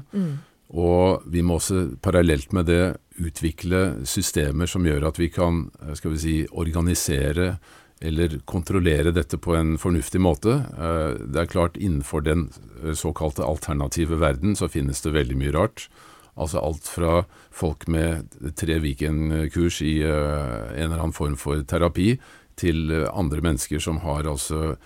Og 0.77 1.27
vi 1.31 1.43
må 1.47 1.59
også 1.61 1.99
parallelt 2.03 2.53
med 2.53 2.67
det 2.67 2.97
utvikle 3.23 4.07
systemer 4.09 4.69
som 4.69 4.85
gjør 4.87 5.09
at 5.09 5.19
vi 5.21 5.29
kan 5.33 5.67
eh, 5.83 5.95
skal 5.95 6.15
vi 6.15 6.23
si, 6.23 6.37
organisere 6.51 7.57
eller 8.01 8.39
kontrollere 8.45 9.13
dette 9.15 9.39
på 9.41 9.55
en 9.57 9.77
fornuftig 9.81 10.21
måte. 10.21 10.53
Eh, 10.77 11.17
Det 11.33 11.41
er 11.41 11.47
klart 11.53 11.77
innenfor 11.77 12.21
den 12.25 12.51
eh, 12.85 12.93
såkalte 12.93 13.45
alternative 13.45 14.19
verden 14.21 14.57
så 14.57 14.69
finnes 14.69 15.01
det 15.03 15.15
veldig 15.15 15.37
mye 15.37 15.53
rart. 15.53 15.89
Altså 16.37 16.61
alt 16.61 16.85
fra 16.85 17.25
folk 17.51 17.87
med 17.89 18.29
tre 18.57 18.79
Viken-kurs 18.79 19.81
i 19.83 20.03
eh, 20.03 20.77
en 20.77 20.91
eller 20.91 21.01
annen 21.01 21.17
form 21.17 21.37
for 21.37 21.63
terapi, 21.65 22.19
til 22.57 22.89
andre 23.13 23.41
mennesker 23.45 23.79
som 23.79 23.99
har 24.01 24.25
altså 24.25 24.77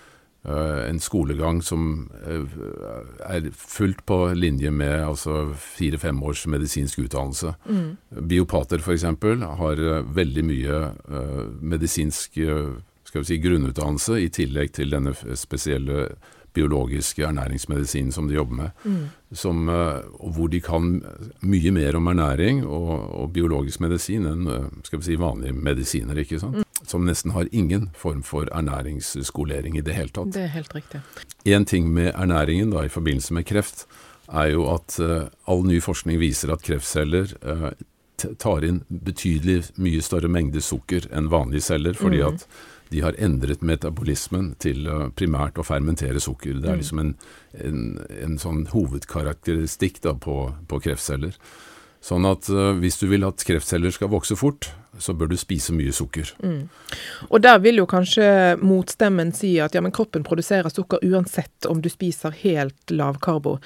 en 0.43 0.99
skolegang 0.99 1.61
som 1.63 2.09
er 3.23 3.45
fullt 3.55 4.01
på 4.09 4.33
linje 4.35 4.71
med 4.73 5.05
altså 5.05 5.53
fire-fem 5.55 6.17
års 6.25 6.47
medisinsk 6.49 6.99
utdannelse. 7.05 7.53
Biopater 8.27 8.81
f.eks. 8.81 9.05
har 9.05 9.83
veldig 10.11 10.43
mye 10.43 10.79
medisinsk 11.61 12.41
eh, 12.43 12.73
skal 13.11 13.25
vi 13.25 13.27
si, 13.27 13.41
grunnutdannelse 13.43 14.21
i 14.23 14.29
tillegg 14.31 14.71
til 14.77 14.93
denne 14.93 15.11
spesielle 15.35 16.05
biologiske 16.55 17.23
ernæringsmedisinen 17.27 18.11
som 18.11 18.27
de 18.27 18.37
jobber 18.37 18.55
med. 18.55 18.69
Som, 19.31 19.69
eh, 19.69 19.99
hvor 20.35 20.47
de 20.47 20.61
kan 20.61 21.01
mye 21.41 21.71
mer 21.71 21.95
om 21.95 22.07
ernæring 22.07 22.65
og, 22.65 23.11
og 23.15 23.33
biologisk 23.33 23.79
medisin 23.79 24.25
enn 24.27 24.47
eh, 24.47 24.69
skal 24.83 24.99
vi 24.99 25.09
si, 25.09 25.19
vanlige 25.19 25.53
medisiner. 25.53 26.17
ikke 26.17 26.39
sant? 26.39 26.63
Som 26.87 27.05
nesten 27.07 27.31
har 27.31 27.51
ingen 27.51 27.89
form 27.95 28.23
for 28.23 28.47
ernæringsskolering 28.51 29.77
i 29.77 29.81
det 29.81 29.95
hele 29.95 30.09
tatt. 30.09 30.33
Det 30.33 30.47
er 30.47 30.55
helt 30.55 30.75
riktig. 30.75 31.03
En 31.45 31.65
ting 31.65 31.91
med 31.91 32.13
ernæringen 32.15 32.71
da, 32.71 32.83
i 32.85 32.91
forbindelse 32.91 33.33
med 33.33 33.45
kreft, 33.45 33.85
er 34.31 34.53
jo 34.53 34.67
at 34.71 34.99
uh, 34.99 35.27
all 35.47 35.65
ny 35.67 35.81
forskning 35.83 36.19
viser 36.19 36.53
at 36.53 36.63
kreftceller 36.63 37.33
uh, 37.43 37.71
tar 38.39 38.63
inn 38.63 38.83
betydelig 38.87 39.73
mye 39.81 40.01
større 40.01 40.29
mengde 40.31 40.61
sukker 40.63 41.07
enn 41.11 41.27
vanlige 41.31 41.67
celler, 41.67 41.97
fordi 41.97 42.21
at 42.23 42.45
de 42.91 43.01
har 43.05 43.15
endret 43.17 43.63
metabolismen 43.63 44.53
til 44.59 44.85
primært 45.15 45.59
å 45.59 45.65
fermentere 45.65 46.19
sukker. 46.19 46.59
Det 46.59 46.69
er 46.69 46.79
liksom 46.81 46.99
en, 46.99 47.11
en, 47.55 47.83
en 48.21 48.39
sånn 48.41 48.65
hovedkarakteristikk 48.73 50.01
da, 50.03 50.15
på, 50.19 50.37
på 50.67 50.81
kreftceller. 50.83 51.37
Sånn 52.01 52.25
at 52.25 52.49
eh, 52.49 52.71
hvis 52.81 52.97
du 52.97 53.05
vil 53.11 53.25
at 53.27 53.43
kreftceller 53.45 53.93
skal 53.93 54.09
vokse 54.11 54.35
fort, 54.37 54.71
så 54.99 55.13
bør 55.13 55.31
du 55.31 55.37
spise 55.39 55.73
mye 55.73 55.93
sukker. 55.93 56.33
Og 57.29 57.43
der 57.45 57.61
vil 57.63 57.79
jo 57.79 57.87
kanskje 57.89 58.57
motstemmen 58.59 59.31
si 59.37 59.53
at 59.63 59.77
ja, 59.77 59.83
men 59.85 59.93
kroppen 59.95 60.25
produserer 60.27 60.73
sukker 60.73 61.05
uansett 61.05 61.69
om 61.69 61.81
du 61.81 61.89
spiser 61.93 62.35
helt 62.41 62.91
lavkarbo. 62.91 63.59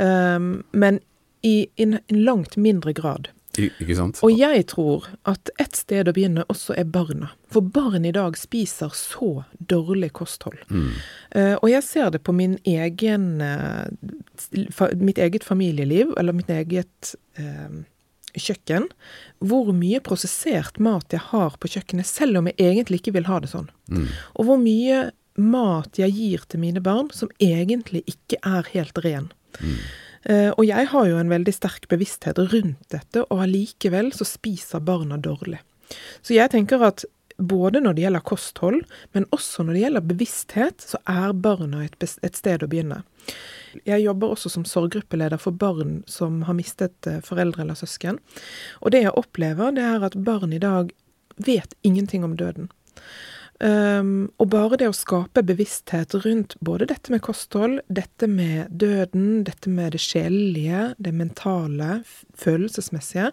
Um, 0.00 0.64
men 0.72 0.98
i 1.44 1.68
en 1.76 2.00
en 2.08 2.24
langt 2.24 2.56
mindre 2.56 2.92
grad. 2.96 3.28
Ikke 3.60 3.96
sant? 3.98 4.20
Og 4.26 4.34
jeg 4.34 4.66
tror 4.72 5.06
at 5.30 5.50
et 5.62 5.78
sted 5.78 6.08
å 6.08 6.14
begynne 6.14 6.46
også 6.52 6.76
er 6.80 6.88
barna. 6.90 7.30
For 7.52 7.64
barn 7.64 8.06
i 8.08 8.12
dag 8.14 8.36
spiser 8.38 8.92
så 8.98 9.44
dårlig 9.58 10.12
kosthold. 10.18 10.60
Eh, 11.30 11.54
og 11.54 11.68
jeg 11.70 11.86
ser 11.86 12.12
det 12.14 12.24
på 12.26 12.34
min 12.34 12.58
egen, 12.68 13.40
uh, 13.40 13.86
mitt 14.98 15.20
eget 15.22 15.46
familieliv, 15.46 16.14
eller 16.18 16.36
mitt 16.36 16.50
eget 16.50 17.14
uh, 17.38 17.82
kjøkken, 18.34 18.88
hvor 19.44 19.70
mye 19.76 20.02
prosessert 20.04 20.80
mat 20.82 21.14
jeg 21.14 21.22
har 21.30 21.58
på 21.60 21.70
kjøkkenet, 21.76 22.08
selv 22.08 22.40
om 22.40 22.50
jeg 22.50 22.58
egentlig 22.58 23.02
ikke 23.02 23.18
vil 23.18 23.28
ha 23.30 23.38
det 23.42 23.52
sånn. 23.52 23.70
Og 24.34 24.48
hvor 24.48 24.58
mye 24.58 25.04
mat 25.40 25.98
jeg 25.98 26.14
gir 26.14 26.44
til 26.48 26.62
mine 26.62 26.82
barn 26.82 27.10
som 27.14 27.30
egentlig 27.42 28.04
ikke 28.10 28.38
er 28.46 28.66
helt 28.74 28.98
ren. 29.04 29.30
Eh, 29.60 29.84
og 30.24 30.62
jeg 30.64 30.88
har 30.88 31.08
jo 31.08 31.18
en 31.20 31.32
veldig 31.32 31.52
sterk 31.52 31.84
bevissthet 31.90 32.38
rundt 32.38 32.86
dette, 32.94 33.26
og 33.28 33.42
allikevel 33.44 34.08
så 34.16 34.24
spiser 34.24 34.80
barna 34.80 35.18
dårlig. 35.20 35.58
Så 36.24 36.32
jeg 36.36 36.52
tenker 36.54 36.80
at 36.86 37.04
både 37.36 37.80
når 37.82 37.96
det 37.96 38.04
gjelder 38.04 38.24
kosthold, 38.24 38.80
men 39.12 39.26
også 39.34 39.64
når 39.64 39.76
det 39.76 39.82
gjelder 39.82 40.08
bevissthet, 40.08 40.84
så 40.92 41.00
er 41.10 41.34
barna 41.34 41.84
et, 41.84 41.96
et 42.00 42.36
sted 42.38 42.62
å 42.62 42.70
begynne. 42.70 43.02
Jeg 43.88 44.04
jobber 44.04 44.34
også 44.34 44.52
som 44.52 44.66
sorggruppeleder 44.68 45.40
for 45.42 45.56
barn 45.58 46.02
som 46.10 46.44
har 46.46 46.54
mistet 46.54 47.08
eh, 47.10 47.18
foreldre 47.26 47.64
eller 47.64 47.78
søsken. 47.78 48.20
Og 48.82 48.94
det 48.94 49.02
jeg 49.02 49.16
opplever, 49.18 49.74
det 49.74 49.86
er 49.88 50.06
at 50.06 50.18
barn 50.26 50.54
i 50.54 50.62
dag 50.62 50.92
vet 51.42 51.74
ingenting 51.82 52.26
om 52.26 52.36
døden. 52.38 52.70
Um, 53.62 54.32
og 54.42 54.48
bare 54.50 54.76
det 54.80 54.88
å 54.90 54.96
skape 54.96 55.44
bevissthet 55.46 56.16
rundt 56.24 56.56
både 56.64 56.88
dette 56.90 57.12
med 57.14 57.22
kosthold, 57.22 57.78
dette 57.86 58.26
med 58.26 58.72
døden, 58.74 59.44
dette 59.46 59.70
med 59.70 59.94
det 59.94 60.00
sjelelige, 60.02 60.88
det 60.98 61.12
mentale, 61.14 62.00
følelsesmessige 62.34 63.30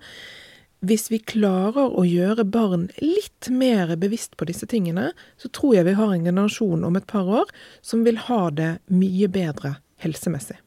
Hvis 0.85 1.09
vi 1.09 1.17
klarer 1.25 1.89
å 1.97 2.05
gjøre 2.05 2.45
barn 2.45 2.87
litt 3.01 3.49
mer 3.49 3.95
bevisst 3.97 4.37
på 4.37 4.45
disse 4.45 4.69
tingene, 4.69 5.11
så 5.41 5.49
tror 5.49 5.75
jeg 5.75 5.87
vi 5.89 5.97
har 5.97 6.13
en 6.13 6.25
generasjon 6.25 6.85
om 6.85 6.95
et 6.97 7.07
par 7.09 7.25
år 7.25 7.49
som 7.81 8.05
vil 8.05 8.17
ha 8.29 8.49
det 8.49 8.71
mye 8.93 9.29
bedre 9.29 9.75
helsemessig. 10.01 10.57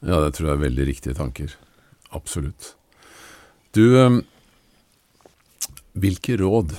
Ja, 0.00 0.18
det 0.22 0.34
tror 0.34 0.50
jeg 0.50 0.56
er 0.56 0.64
veldig 0.64 0.86
riktige 0.88 1.14
tanker. 1.18 1.54
Absolutt. 2.10 2.74
Du, 3.74 3.98
eh, 3.98 4.18
hvilke 5.94 6.38
råd 6.38 6.74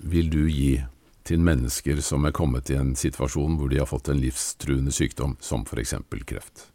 vil 0.00 0.28
du 0.32 0.44
gi 0.48 0.84
til 1.26 1.42
mennesker 1.42 2.00
som 2.04 2.26
er 2.26 2.34
kommet 2.36 2.70
i 2.70 2.78
en 2.78 2.94
situasjon 2.98 3.58
hvor 3.58 3.72
de 3.72 3.80
har 3.82 3.90
fått 3.90 4.10
en 4.12 4.20
livstruende 4.22 4.94
sykdom, 4.94 5.36
som 5.40 5.66
f.eks. 5.66 5.94
kreft? 6.26 6.68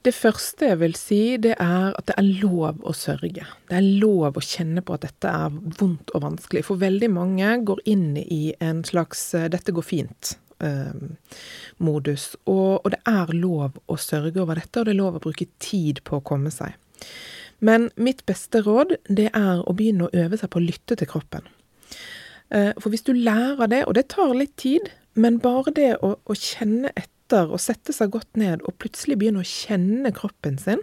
Det 0.00 0.14
første 0.16 0.70
jeg 0.70 0.78
vil 0.80 0.94
si, 0.96 1.20
det 1.36 1.58
er 1.60 1.90
at 1.92 2.06
det 2.08 2.14
er 2.16 2.28
lov 2.40 2.78
å 2.88 2.92
sørge. 2.96 3.44
Det 3.68 3.76
er 3.76 3.88
lov 4.00 4.38
å 4.38 4.44
kjenne 4.44 4.80
på 4.80 4.96
at 4.96 5.04
dette 5.04 5.28
er 5.28 5.52
vondt 5.52 6.14
og 6.16 6.24
vanskelig. 6.24 6.62
For 6.64 6.80
veldig 6.80 7.10
mange 7.12 7.50
går 7.68 7.82
inn 7.92 8.14
i 8.22 8.54
en 8.64 8.80
slags 8.84 9.34
eh, 9.34 9.50
'dette 9.52 9.76
går 9.76 9.86
fint'. 9.86 10.36
modus. 11.80 12.36
Og, 12.44 12.84
og 12.84 12.90
det 12.92 12.98
er 13.08 13.30
lov 13.32 13.78
å 13.88 13.94
sørge 13.96 14.42
over 14.42 14.58
dette, 14.60 14.76
og 14.76 14.84
det 14.84 14.92
er 14.92 14.98
lov 14.98 15.14
å 15.16 15.22
bruke 15.24 15.46
tid 15.56 16.02
på 16.04 16.18
å 16.18 16.20
komme 16.20 16.52
seg. 16.52 16.76
Men 17.64 17.88
mitt 17.96 18.26
beste 18.28 18.60
råd, 18.60 18.92
det 19.08 19.30
er 19.32 19.62
å 19.64 19.72
begynne 19.72 20.10
å 20.10 20.12
øve 20.12 20.36
seg 20.36 20.52
på 20.52 20.60
å 20.60 20.66
lytte 20.66 20.98
til 21.00 21.08
kroppen. 21.08 21.48
Eh, 22.50 22.72
for 22.78 22.92
hvis 22.92 23.06
du 23.06 23.12
lærer 23.16 23.70
det, 23.70 23.84
og 23.86 23.96
det 23.98 24.08
tar 24.14 24.34
litt 24.36 24.56
tid, 24.60 24.90
men 25.14 25.40
bare 25.42 25.74
det 25.74 25.92
å, 26.04 26.14
å 26.18 26.36
kjenne 26.36 26.92
etter 26.94 27.50
og 27.50 27.62
sette 27.62 27.94
seg 27.94 28.12
godt 28.14 28.40
ned 28.40 28.64
og 28.66 28.78
plutselig 28.82 29.18
begynne 29.20 29.44
å 29.44 29.46
kjenne 29.46 30.12
kroppen 30.14 30.58
sin, 30.58 30.82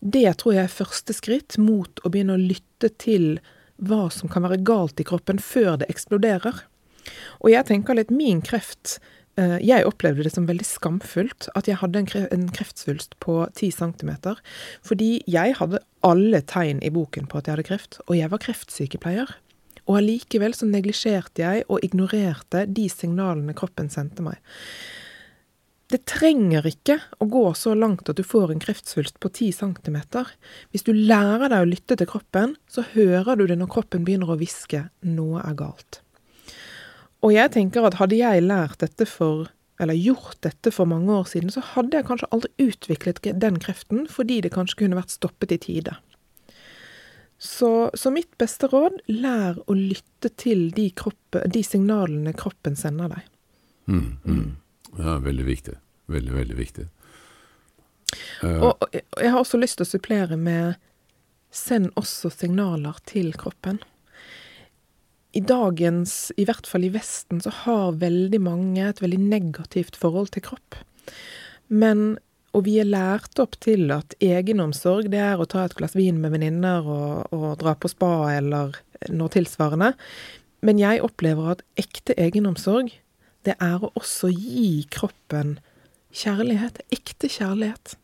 det 0.00 0.26
tror 0.38 0.54
jeg 0.54 0.68
er 0.68 0.74
første 0.74 1.14
skritt 1.14 1.58
mot 1.58 2.02
å 2.04 2.10
begynne 2.10 2.36
å 2.36 2.42
lytte 2.42 2.90
til 3.02 3.38
hva 3.78 4.08
som 4.14 4.30
kan 4.30 4.44
være 4.46 4.62
galt 4.66 4.98
i 4.98 5.06
kroppen 5.06 5.38
før 5.42 5.76
det 5.80 5.90
eksploderer. 5.90 6.64
Og 7.42 7.50
jeg 7.50 7.66
tenker 7.70 7.96
litt 7.98 8.10
min 8.14 8.42
kreft 8.44 8.98
Eh, 9.38 9.58
jeg 9.62 9.86
opplevde 9.86 10.24
det 10.26 10.32
som 10.34 10.48
veldig 10.48 10.66
skamfullt 10.66 11.48
at 11.58 11.68
jeg 11.70 11.78
hadde 11.78 12.02
en 12.02 12.46
kreftsvulst 12.54 13.14
på 13.22 13.44
10 13.54 13.70
cm, 13.76 14.10
fordi 14.82 15.10
jeg 15.30 15.54
hadde 15.60 15.82
alle 16.06 16.40
tegn 16.42 16.82
i 16.82 16.90
boken 16.94 17.28
på 17.30 17.38
at 17.38 17.46
jeg 17.46 17.54
hadde 17.54 17.68
kreft, 17.68 18.00
og 18.08 18.16
jeg 18.18 18.32
var 18.32 18.42
kreftsykepleier. 18.42 19.36
Og 19.88 19.98
allikevel 20.02 20.54
så 20.54 20.68
neglisjerte 20.68 21.42
jeg 21.42 21.66
og 21.72 21.84
ignorerte 21.84 22.66
de 22.68 22.86
signalene 22.92 23.56
kroppen 23.56 23.88
sendte 23.92 24.24
meg. 24.24 24.38
Det 25.88 26.02
trenger 26.04 26.66
ikke 26.68 26.98
å 27.16 27.26
gå 27.32 27.46
så 27.56 27.72
langt 27.72 28.10
at 28.12 28.18
du 28.18 28.24
får 28.26 28.50
en 28.52 28.60
kreftsvulst 28.60 29.16
på 29.24 29.30
10 29.32 29.54
cm. 29.56 29.96
Hvis 30.68 30.84
du 30.84 30.92
lærer 30.92 31.48
deg 31.48 31.64
å 31.64 31.70
lytte 31.70 31.96
til 31.96 32.10
kroppen, 32.10 32.58
så 32.68 32.84
hører 32.92 33.40
du 33.40 33.46
det 33.48 33.56
når 33.56 33.72
kroppen 33.72 34.04
begynner 34.04 34.34
å 34.34 34.36
hviske 34.36 34.90
'noe 35.00 35.40
er 35.40 35.56
galt'. 35.56 36.02
Og 37.24 37.32
jeg 37.32 37.50
tenker 37.56 37.86
at 37.86 37.96
hadde 37.98 38.20
jeg 38.20 38.44
lært 38.44 38.84
dette 38.84 39.08
for 39.08 39.48
eller 39.80 39.94
gjort 39.94 40.40
dette 40.42 40.72
for 40.74 40.90
mange 40.90 41.12
år 41.14 41.26
siden, 41.30 41.50
så 41.54 41.62
hadde 41.62 41.96
jeg 41.96 42.06
kanskje 42.08 42.28
aldri 42.34 42.50
utviklet 42.66 43.22
den 43.40 43.58
kreften, 43.62 44.08
fordi 44.10 44.40
det 44.42 44.50
kanskje 44.52 44.82
kunne 44.82 44.98
vært 44.98 45.14
stoppet 45.14 45.54
i 45.54 45.58
tide. 45.62 45.94
Så, 47.38 47.90
så 47.94 48.10
mitt 48.10 48.32
beste 48.38 48.66
råd, 48.70 48.98
lær 49.14 49.60
å 49.70 49.76
lytte 49.78 50.30
til 50.40 50.68
de, 50.74 50.88
kroppe, 50.90 51.44
de 51.46 51.62
signalene 51.62 52.32
kroppen 52.36 52.74
sender 52.78 53.12
deg. 53.12 53.28
Mm, 53.86 54.08
mm. 54.24 54.48
Ja, 54.98 55.18
veldig 55.22 55.46
viktig. 55.46 55.76
Veldig, 56.10 56.32
veldig 56.34 56.56
viktig. 56.58 56.88
Uh, 58.42 58.64
og, 58.70 58.82
og 58.82 59.22
jeg 59.22 59.30
har 59.30 59.38
også 59.38 59.60
lyst 59.60 59.78
til 59.78 59.86
å 59.86 59.92
supplere 59.92 60.38
med 60.40 60.80
send 61.54 61.92
også 62.00 62.32
signaler 62.32 62.98
til 63.08 63.30
kroppen 63.38 63.78
i 65.36 65.42
dagens, 65.44 66.32
i 66.40 66.46
hvert 66.48 66.66
fall 66.66 66.86
i 66.86 66.92
Vesten, 66.92 67.42
så 67.44 67.52
har 67.64 67.98
veldig 68.00 68.40
mange 68.42 68.86
et 68.88 69.02
veldig 69.02 69.20
negativt 69.20 69.98
forhold 70.00 70.32
til 70.34 70.44
kropp. 70.48 70.78
Men 71.68 72.16
og 72.56 72.64
vi 72.64 72.78
er 72.80 72.88
lært 72.88 73.38
opp 73.42 73.58
til 73.60 73.90
at 73.92 74.14
egenomsorg, 74.24 75.10
det 75.12 75.20
er 75.20 75.40
å 75.40 75.46
ta 75.48 75.66
et 75.66 75.76
glass 75.78 75.96
vin 75.98 76.20
med 76.22 76.32
venninner 76.32 76.86
og, 76.86 77.34
og, 77.34 77.50
dra 77.60 77.74
på 77.76 77.90
spa 77.92 78.12
eller 78.38 78.78
noe 79.12 79.32
tilsvarende. 79.32 79.92
Men 80.64 80.80
jeg 80.80 81.02
opplever 81.04 81.52
at 81.52 81.64
ekte 81.78 82.16
egenomsorg, 82.18 82.90
det 83.46 83.54
er 83.62 83.84
å 83.84 83.92
også 83.98 84.32
gi 84.32 84.86
kroppen 84.90 85.58
kjærlighet. 86.14 86.80
Ekte 86.94 87.30
kjærlighet. 87.30 87.94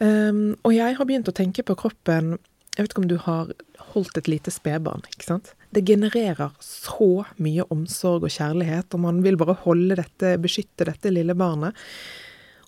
Um, 0.00 0.56
og 0.64 0.72
jeg 0.74 0.96
har 0.96 1.06
begynt 1.06 1.28
å 1.28 1.36
tenke 1.36 1.60
på 1.68 1.74
kroppen 1.76 2.38
Jeg 2.72 2.86
vet 2.86 2.94
ikke 2.94 3.02
om 3.02 3.08
du 3.10 3.18
har 3.20 3.50
holdt 3.92 4.16
et 4.16 4.30
lite 4.32 4.48
spedbarn, 4.48 5.02
ikke 5.12 5.26
sant? 5.26 5.50
Det 5.76 5.82
genererer 5.84 6.54
så 6.64 7.26
mye 7.36 7.66
omsorg 7.68 8.24
og 8.24 8.32
kjærlighet, 8.32 8.96
og 8.96 9.02
man 9.04 9.20
vil 9.20 9.36
bare 9.40 9.58
holde 9.66 9.98
dette, 10.00 10.38
beskytte 10.40 10.86
dette 10.88 11.12
lille 11.12 11.36
barnet. 11.36 11.76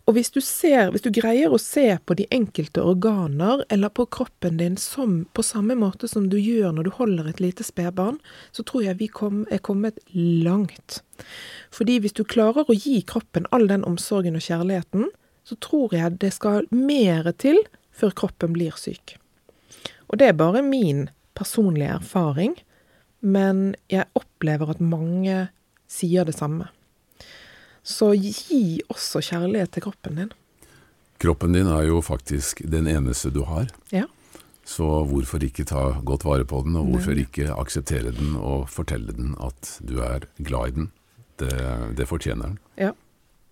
Og 0.05 0.19
hvis 0.19 0.29
du 0.35 0.41
ser, 0.45 0.91
hvis 0.93 1.05
du 1.05 1.09
greier 1.15 1.53
å 1.53 1.61
se 1.61 1.87
på 2.05 2.17
de 2.19 2.27
enkelte 2.35 2.83
organer 2.85 3.63
eller 3.73 3.89
på 3.89 4.05
kroppen 4.13 4.59
din 4.61 4.77
som 4.81 5.23
på 5.33 5.45
samme 5.47 5.77
måte 5.81 6.11
som 6.11 6.27
du 6.29 6.37
gjør 6.37 6.75
når 6.77 6.89
du 6.89 6.93
holder 6.99 7.31
et 7.31 7.41
lite 7.41 7.65
spedbarn, 7.65 8.19
så 8.53 8.67
tror 8.69 8.85
jeg 8.85 9.01
vi 9.01 9.09
kom, 9.09 9.47
er 9.49 9.65
kommet 9.65 10.03
langt. 10.13 11.01
Fordi 11.73 12.03
hvis 12.05 12.17
du 12.19 12.21
klarer 12.29 12.69
å 12.69 12.77
gi 12.77 12.99
kroppen 13.09 13.49
all 13.51 13.65
den 13.71 13.87
omsorgen 13.89 14.37
og 14.37 14.45
kjærligheten, 14.45 15.09
så 15.45 15.57
tror 15.65 15.97
jeg 15.97 16.21
det 16.21 16.35
skal 16.37 16.69
mer 16.69 17.33
til 17.41 17.63
før 17.95 18.13
kroppen 18.25 18.53
blir 18.53 18.77
syk. 18.77 19.17
Og 20.13 20.21
det 20.21 20.29
er 20.31 20.37
bare 20.37 20.61
min 20.65 21.07
personlige 21.35 21.97
erfaring. 21.97 22.59
Men 23.25 23.73
jeg 23.89 24.05
opplever 24.19 24.75
at 24.75 24.85
mange 24.85 25.47
sier 25.89 26.29
det 26.29 26.37
samme. 26.37 26.69
Så 27.85 28.14
gi 28.16 28.80
også 28.89 29.20
kjærlighet 29.20 29.74
til 29.76 29.85
kroppen 29.85 30.18
din. 30.22 30.32
Kroppen 31.20 31.55
din 31.55 31.68
er 31.70 31.85
jo 31.87 32.01
faktisk 32.05 32.64
den 32.64 32.89
eneste 32.91 33.30
du 33.30 33.45
har. 33.49 33.68
Ja. 33.93 34.09
Så 34.64 35.05
hvorfor 35.05 35.45
ikke 35.45 35.66
ta 35.68 35.91
godt 36.05 36.24
vare 36.24 36.47
på 36.49 36.62
den, 36.64 36.76
og 36.80 36.89
hvorfor 36.89 37.16
ikke 37.20 37.53
akseptere 37.53 38.14
den 38.16 38.35
og 38.41 38.68
fortelle 38.72 39.12
den 39.12 39.37
at 39.37 39.76
du 39.85 39.99
er 40.01 40.24
glad 40.41 40.72
i 40.72 40.76
den? 40.80 40.93
Det, 41.39 41.53
det 41.99 42.09
fortjener 42.09 42.55
den. 42.55 42.59
Ja. 42.80 42.93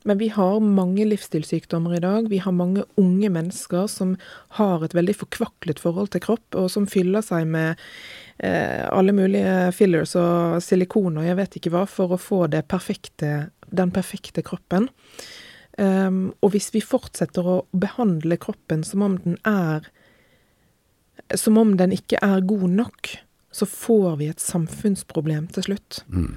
Men 0.04 0.18
vi 0.18 0.28
har 0.34 0.58
mange 0.60 1.04
livsstilssykdommer 1.06 1.94
i 1.94 2.02
dag. 2.02 2.26
Vi 2.30 2.40
har 2.42 2.54
mange 2.54 2.82
unge 2.98 3.28
mennesker 3.30 3.86
som 3.86 4.16
har 4.58 4.82
et 4.82 4.96
veldig 4.96 5.14
forkvaklet 5.20 5.82
forhold 5.82 6.10
til 6.14 6.24
kropp, 6.24 6.46
og 6.58 6.70
som 6.74 6.88
fyller 6.90 7.22
seg 7.22 7.46
med 7.46 7.78
eh, 8.42 8.82
alle 8.88 9.14
mulige 9.14 9.70
fillers 9.76 10.16
og 10.18 10.58
silikon 10.64 11.20
og 11.20 11.28
jeg 11.28 11.38
vet 11.38 11.58
ikke 11.60 11.74
hva, 11.74 11.84
for 11.86 12.14
å 12.14 12.20
få 12.20 12.46
det 12.50 12.64
perfekte, 12.70 13.52
den 13.72 13.92
perfekte 13.94 14.44
kroppen. 14.46 14.88
Um, 15.78 16.32
og 16.44 16.52
hvis 16.52 16.68
vi 16.74 16.82
fortsetter 16.84 17.46
å 17.48 17.60
behandle 17.72 18.36
kroppen 18.36 18.82
som 18.84 19.04
om 19.06 19.14
den 19.22 19.38
er 19.48 19.86
Som 21.38 21.56
om 21.56 21.76
den 21.78 21.92
ikke 21.94 22.18
er 22.20 22.42
god 22.44 22.68
nok, 22.68 23.08
så 23.52 23.64
får 23.68 24.16
vi 24.18 24.26
et 24.28 24.40
samfunnsproblem 24.40 25.46
til 25.54 25.64
slutt. 25.64 26.00
Mm. 26.08 26.34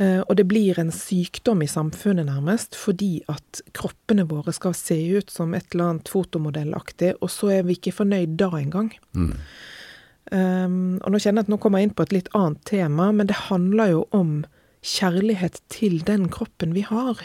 Uh, 0.00 0.20
og 0.26 0.36
det 0.36 0.44
blir 0.48 0.80
en 0.80 0.90
sykdom 0.92 1.62
i 1.62 1.68
samfunnet, 1.70 2.26
nærmest, 2.26 2.76
fordi 2.76 3.22
at 3.32 3.62
kroppene 3.76 4.26
våre 4.28 4.52
skal 4.52 4.74
se 4.76 4.96
ut 5.16 5.30
som 5.32 5.54
et 5.54 5.68
eller 5.72 5.92
annet 5.92 6.10
fotomodellaktig, 6.12 7.14
og 7.20 7.32
så 7.32 7.52
er 7.58 7.68
vi 7.68 7.78
ikke 7.78 7.94
fornøyd 8.02 8.36
da 8.40 8.50
engang. 8.58 8.90
Mm. 9.16 9.32
Um, 10.32 10.98
og 11.04 11.12
nå 11.12 11.20
kjenner 11.22 11.44
jeg 11.44 11.46
at 11.46 11.54
nå 11.54 11.60
kommer 11.62 11.80
jeg 11.80 11.88
inn 11.88 11.96
på 11.96 12.08
et 12.08 12.16
litt 12.16 12.32
annet 12.34 12.64
tema, 12.68 13.12
men 13.14 13.28
det 13.30 13.46
handler 13.46 13.94
jo 13.94 14.04
om 14.16 14.40
kjærlighet 14.86 15.60
til 15.72 15.98
den 16.06 16.28
kroppen 16.32 16.74
vi 16.76 16.84
har. 16.86 17.20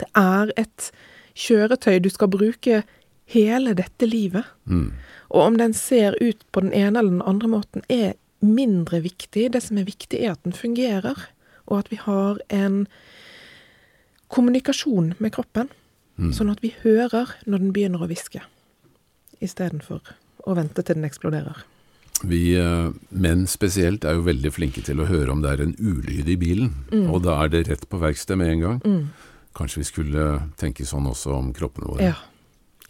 Det 0.00 0.08
er 0.18 0.50
et 0.60 0.90
kjøretøy 1.38 2.00
du 2.02 2.10
skal 2.12 2.32
bruke 2.32 2.82
hele 3.30 3.74
dette 3.78 4.08
livet. 4.08 4.46
Mm. 4.64 4.92
Og 5.30 5.40
om 5.48 5.58
den 5.58 5.74
ser 5.74 6.18
ut 6.20 6.42
på 6.52 6.64
den 6.64 6.72
ene 6.72 6.98
eller 6.98 7.10
den 7.10 7.26
andre 7.26 7.50
måten, 7.56 7.86
er 7.88 8.14
mindre 8.44 9.00
viktig. 9.04 9.48
Det 9.52 9.62
som 9.62 9.78
er 9.80 9.88
viktig, 9.88 10.20
er 10.20 10.34
at 10.34 10.42
den 10.44 10.56
fungerer, 10.56 11.28
og 11.66 11.78
at 11.78 11.90
vi 11.90 11.98
har 12.02 12.40
en 12.52 12.84
kommunikasjon 14.28 15.14
med 15.18 15.34
kroppen. 15.34 15.70
Mm. 16.16 16.32
Sånn 16.34 16.52
at 16.52 16.62
vi 16.62 16.74
hører 16.82 17.32
når 17.46 17.62
den 17.62 17.72
begynner 17.74 18.04
å 18.04 18.10
hviske, 18.10 18.42
istedenfor 19.42 20.02
å 20.44 20.54
vente 20.58 20.82
til 20.82 20.98
den 20.98 21.08
eksploderer. 21.08 21.64
Vi 22.22 22.54
eh, 22.56 22.90
menn 23.10 23.46
spesielt 23.50 24.04
er 24.06 24.18
jo 24.18 24.26
veldig 24.28 24.52
flinke 24.54 24.84
til 24.86 25.02
å 25.02 25.08
høre 25.08 25.32
om 25.34 25.42
det 25.42 25.50
er 25.50 25.64
en 25.64 25.74
ulyd 25.80 26.28
i 26.30 26.36
bilen, 26.40 26.70
mm. 26.92 27.08
og 27.10 27.24
da 27.26 27.40
er 27.42 27.50
det 27.52 27.64
rett 27.68 27.88
på 27.90 28.00
verksted 28.00 28.38
med 28.40 28.52
en 28.52 28.62
gang. 28.62 28.78
Mm. 28.84 29.32
Kanskje 29.54 29.82
vi 29.82 29.88
skulle 29.88 30.28
tenke 30.60 30.86
sånn 30.86 31.08
også 31.10 31.34
om 31.34 31.50
kroppene 31.56 31.90
våre? 31.90 32.12
Ja, 32.12 32.16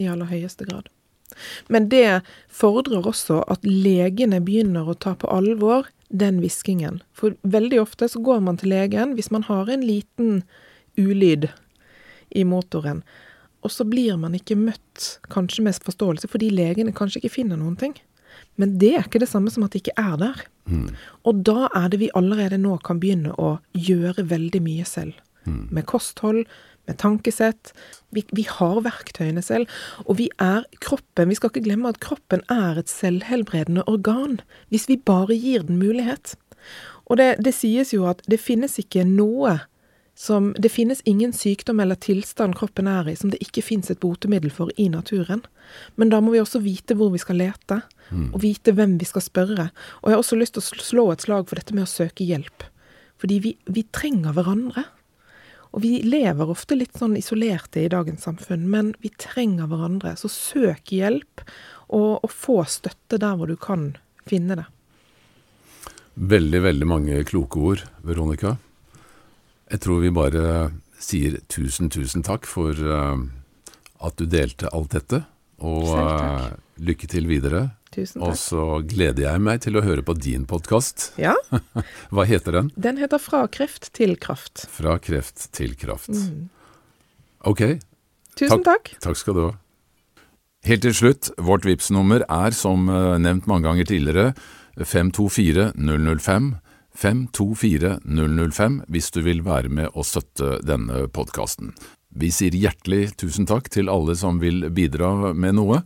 i 0.01 0.09
aller 0.11 0.29
høyeste 0.29 0.67
grad. 0.69 0.89
Men 1.67 1.89
det 1.91 2.21
fordrer 2.53 3.07
også 3.09 3.41
at 3.51 3.65
legene 3.67 4.39
begynner 4.45 4.87
å 4.87 4.95
ta 4.95 5.15
på 5.19 5.29
alvor 5.31 5.89
den 6.09 6.39
hviskingen. 6.39 7.01
For 7.17 7.35
veldig 7.43 7.81
ofte 7.81 8.07
så 8.11 8.21
går 8.23 8.41
man 8.45 8.59
til 8.61 8.71
legen 8.71 9.15
hvis 9.17 9.31
man 9.33 9.45
har 9.49 9.69
en 9.71 9.83
liten 9.83 10.43
ulyd 10.97 11.49
i 12.35 12.45
motoren. 12.47 13.03
Og 13.65 13.73
så 13.73 13.85
blir 13.89 14.17
man 14.21 14.37
ikke 14.37 14.57
møtt 14.59 15.17
kanskje 15.33 15.65
med 15.65 15.81
forståelse, 15.81 16.29
fordi 16.29 16.51
legene 16.53 16.93
kanskje 16.95 17.23
ikke 17.23 17.35
finner 17.39 17.59
noen 17.59 17.77
ting. 17.79 17.95
Men 18.61 18.77
det 18.81 18.93
er 18.95 19.07
ikke 19.07 19.21
det 19.23 19.31
samme 19.31 19.51
som 19.51 19.65
at 19.65 19.75
det 19.75 19.83
ikke 19.83 19.97
er 19.99 20.15
der. 20.21 20.45
Mm. 20.71 20.87
Og 21.27 21.41
da 21.47 21.67
er 21.75 21.89
det 21.91 22.01
vi 22.01 22.13
allerede 22.17 22.59
nå 22.61 22.77
kan 22.85 23.01
begynne 23.01 23.35
å 23.41 23.57
gjøre 23.75 24.27
veldig 24.31 24.61
mye 24.65 24.85
selv. 24.87 25.17
Mm. 25.45 25.67
Med 25.75 25.85
kosthold, 25.89 26.45
med 26.87 26.99
tankesett. 27.01 27.73
Vi, 28.15 28.23
vi, 28.31 28.45
har 28.49 28.81
verktøyene 28.85 29.43
selv. 29.45 29.69
Og 30.05 30.19
vi 30.21 30.29
er 30.41 30.65
kroppen. 30.83 31.29
Vi 31.29 31.37
skal 31.37 31.51
ikke 31.51 31.65
glemme 31.67 31.91
at 31.91 32.01
kroppen 32.03 32.45
er 32.53 32.79
et 32.79 32.91
selvhelbredende 32.91 33.85
organ. 33.91 34.39
Hvis 34.73 34.87
vi 34.91 34.97
bare 34.97 35.37
gir 35.37 35.65
den 35.67 35.81
mulighet. 35.81 36.35
Og 37.05 37.19
det, 37.21 37.35
det 37.45 37.53
sies 37.53 37.93
jo 37.93 38.07
at 38.09 38.23
det 38.29 38.41
finnes 38.41 38.79
ikke 38.81 39.05
noe 39.07 39.59
som 40.15 40.55
Det 40.59 40.69
finnes 40.71 41.01
ingen 41.03 41.33
sykdom 41.33 41.79
eller 41.79 41.95
tilstand 41.99 42.55
kroppen 42.55 42.87
er 42.87 43.09
i 43.11 43.15
som 43.19 43.33
det 43.33 43.41
ikke 43.43 43.61
fins 43.65 43.91
et 43.91 43.99
botemiddel 43.99 44.51
for 44.51 44.71
i 44.79 44.87
naturen. 44.89 45.43
Men 45.99 46.09
da 46.09 46.21
må 46.23 46.31
vi 46.31 46.39
også 46.39 46.61
vite 46.63 46.95
hvor 46.95 47.11
vi 47.11 47.19
skal 47.19 47.41
lete, 47.41 47.81
mm. 48.09 48.29
og 48.31 48.39
vite 48.41 48.71
hvem 48.71 48.95
vi 49.01 49.07
skal 49.09 49.25
spørre. 49.25 49.67
Og 50.01 50.09
jeg 50.09 50.15
har 50.15 50.23
også 50.23 50.39
lyst 50.39 50.55
til 50.55 50.63
å 50.63 50.85
slå 50.87 51.05
et 51.11 51.25
slag 51.27 51.49
for 51.49 51.59
dette 51.59 51.75
med 51.75 51.83
å 51.83 51.91
søke 51.91 52.23
hjelp. 52.23 52.63
Fordi 53.19 53.41
vi, 53.43 53.51
vi 53.67 53.83
trenger 53.91 54.37
hverandre. 54.37 54.85
Og 55.75 55.83
vi 55.83 55.97
lever 56.07 56.51
ofte 56.53 56.77
litt 56.79 56.95
sånn 56.95 57.17
isolerte 57.19 57.81
i 57.83 57.91
dagens 57.91 58.23
samfunn, 58.23 58.63
men 58.71 58.93
vi 59.03 59.11
trenger 59.19 59.67
hverandre. 59.67 60.15
Så 60.15 60.31
søk 60.31 60.93
hjelp, 60.95 61.43
og, 61.91 62.23
og 62.23 62.31
få 62.31 62.61
støtte 62.71 63.19
der 63.19 63.35
hvor 63.35 63.51
du 63.51 63.59
kan 63.59 63.97
finne 64.23 64.61
det. 64.61 64.69
Veldig, 66.15 66.61
veldig 66.63 66.87
mange 66.87 67.19
kloke 67.27 67.59
ord, 67.59 67.83
Veronica. 68.07 68.55
Jeg 69.75 69.81
tror 69.83 69.99
vi 69.99 70.09
bare 70.15 70.43
sier 71.03 71.33
tusen, 71.51 71.89
tusen 71.91 72.23
takk 72.23 72.45
for 72.47 72.71
uh, 72.79 73.17
at 74.07 74.15
du 74.15 74.23
delte 74.23 74.69
alt 74.71 74.93
dette. 74.95 75.25
Og 75.59 75.89
takk. 75.89 76.61
lykke 76.79 77.09
til 77.11 77.27
videre. 77.27 77.65
Tusen 77.91 78.23
takk. 78.23 78.29
Og 78.29 78.39
så 78.39 78.63
gleder 78.87 79.25
jeg 79.25 79.43
meg 79.43 79.59
til 79.65 79.75
å 79.75 79.83
høre 79.83 80.05
på 80.07 80.15
din 80.15 80.47
podkast. 80.47 81.09
Ja. 81.19 81.35
Hva 82.15 82.23
heter 82.23 82.55
den? 82.55 82.71
Den 82.79 83.03
heter 83.03 83.19
Fra 83.19 83.43
kreft 83.51 83.91
til 83.99 84.15
kraft. 84.15 84.63
Fra 84.71 84.95
kreft 84.95 85.49
til 85.51 85.75
kraft. 85.75 86.13
Mm. 86.15 86.47
Ok. 87.51 87.65
Tusen 88.39 88.63
takk. 88.63 88.95
Takk 89.03 89.19
skal 89.19 89.35
du 89.35 89.43
ha. 89.49 89.53
Helt 90.71 90.87
til 90.87 90.95
slutt, 90.95 91.33
vårt 91.35 91.67
Vipps-nummer 91.67 92.23
er 92.31 92.55
som 92.55 92.87
eh, 92.87 93.17
nevnt 93.19 93.51
mange 93.51 93.67
ganger 93.67 93.91
tidligere 93.91 94.31
524 94.79 95.73
005. 95.75 96.55
524 96.95 97.99
005 98.03 98.81
hvis 98.91 99.11
du 99.11 99.21
vil 99.25 99.43
være 99.45 99.69
med 99.69 99.91
og 99.93 100.07
støtte 100.07 100.59
denne 100.65 101.05
podkasten. 101.13 101.73
Vi 102.15 102.31
sier 102.31 102.55
hjertelig 102.55 103.15
tusen 103.19 103.47
takk 103.49 103.67
til 103.73 103.91
alle 103.91 104.15
som 104.15 104.39
vil 104.39 104.69
bidra 104.71 105.33
med 105.35 105.57
noe, 105.59 105.81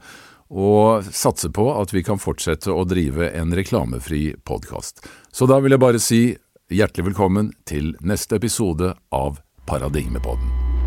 og 0.49 1.05
satser 1.13 1.53
på 1.53 1.67
at 1.77 1.93
vi 1.93 2.03
kan 2.05 2.21
fortsette 2.21 2.73
å 2.73 2.85
drive 2.89 3.29
en 3.37 3.53
reklamefri 3.53 4.33
podkast. 4.45 5.03
Så 5.31 5.49
da 5.49 5.59
vil 5.61 5.77
jeg 5.77 5.85
bare 5.85 6.01
si 6.01 6.21
hjertelig 6.69 7.11
velkommen 7.11 7.53
til 7.69 7.95
neste 8.01 8.37
episode 8.41 8.95
av 9.13 9.41
Paradigmepodden. 9.69 10.78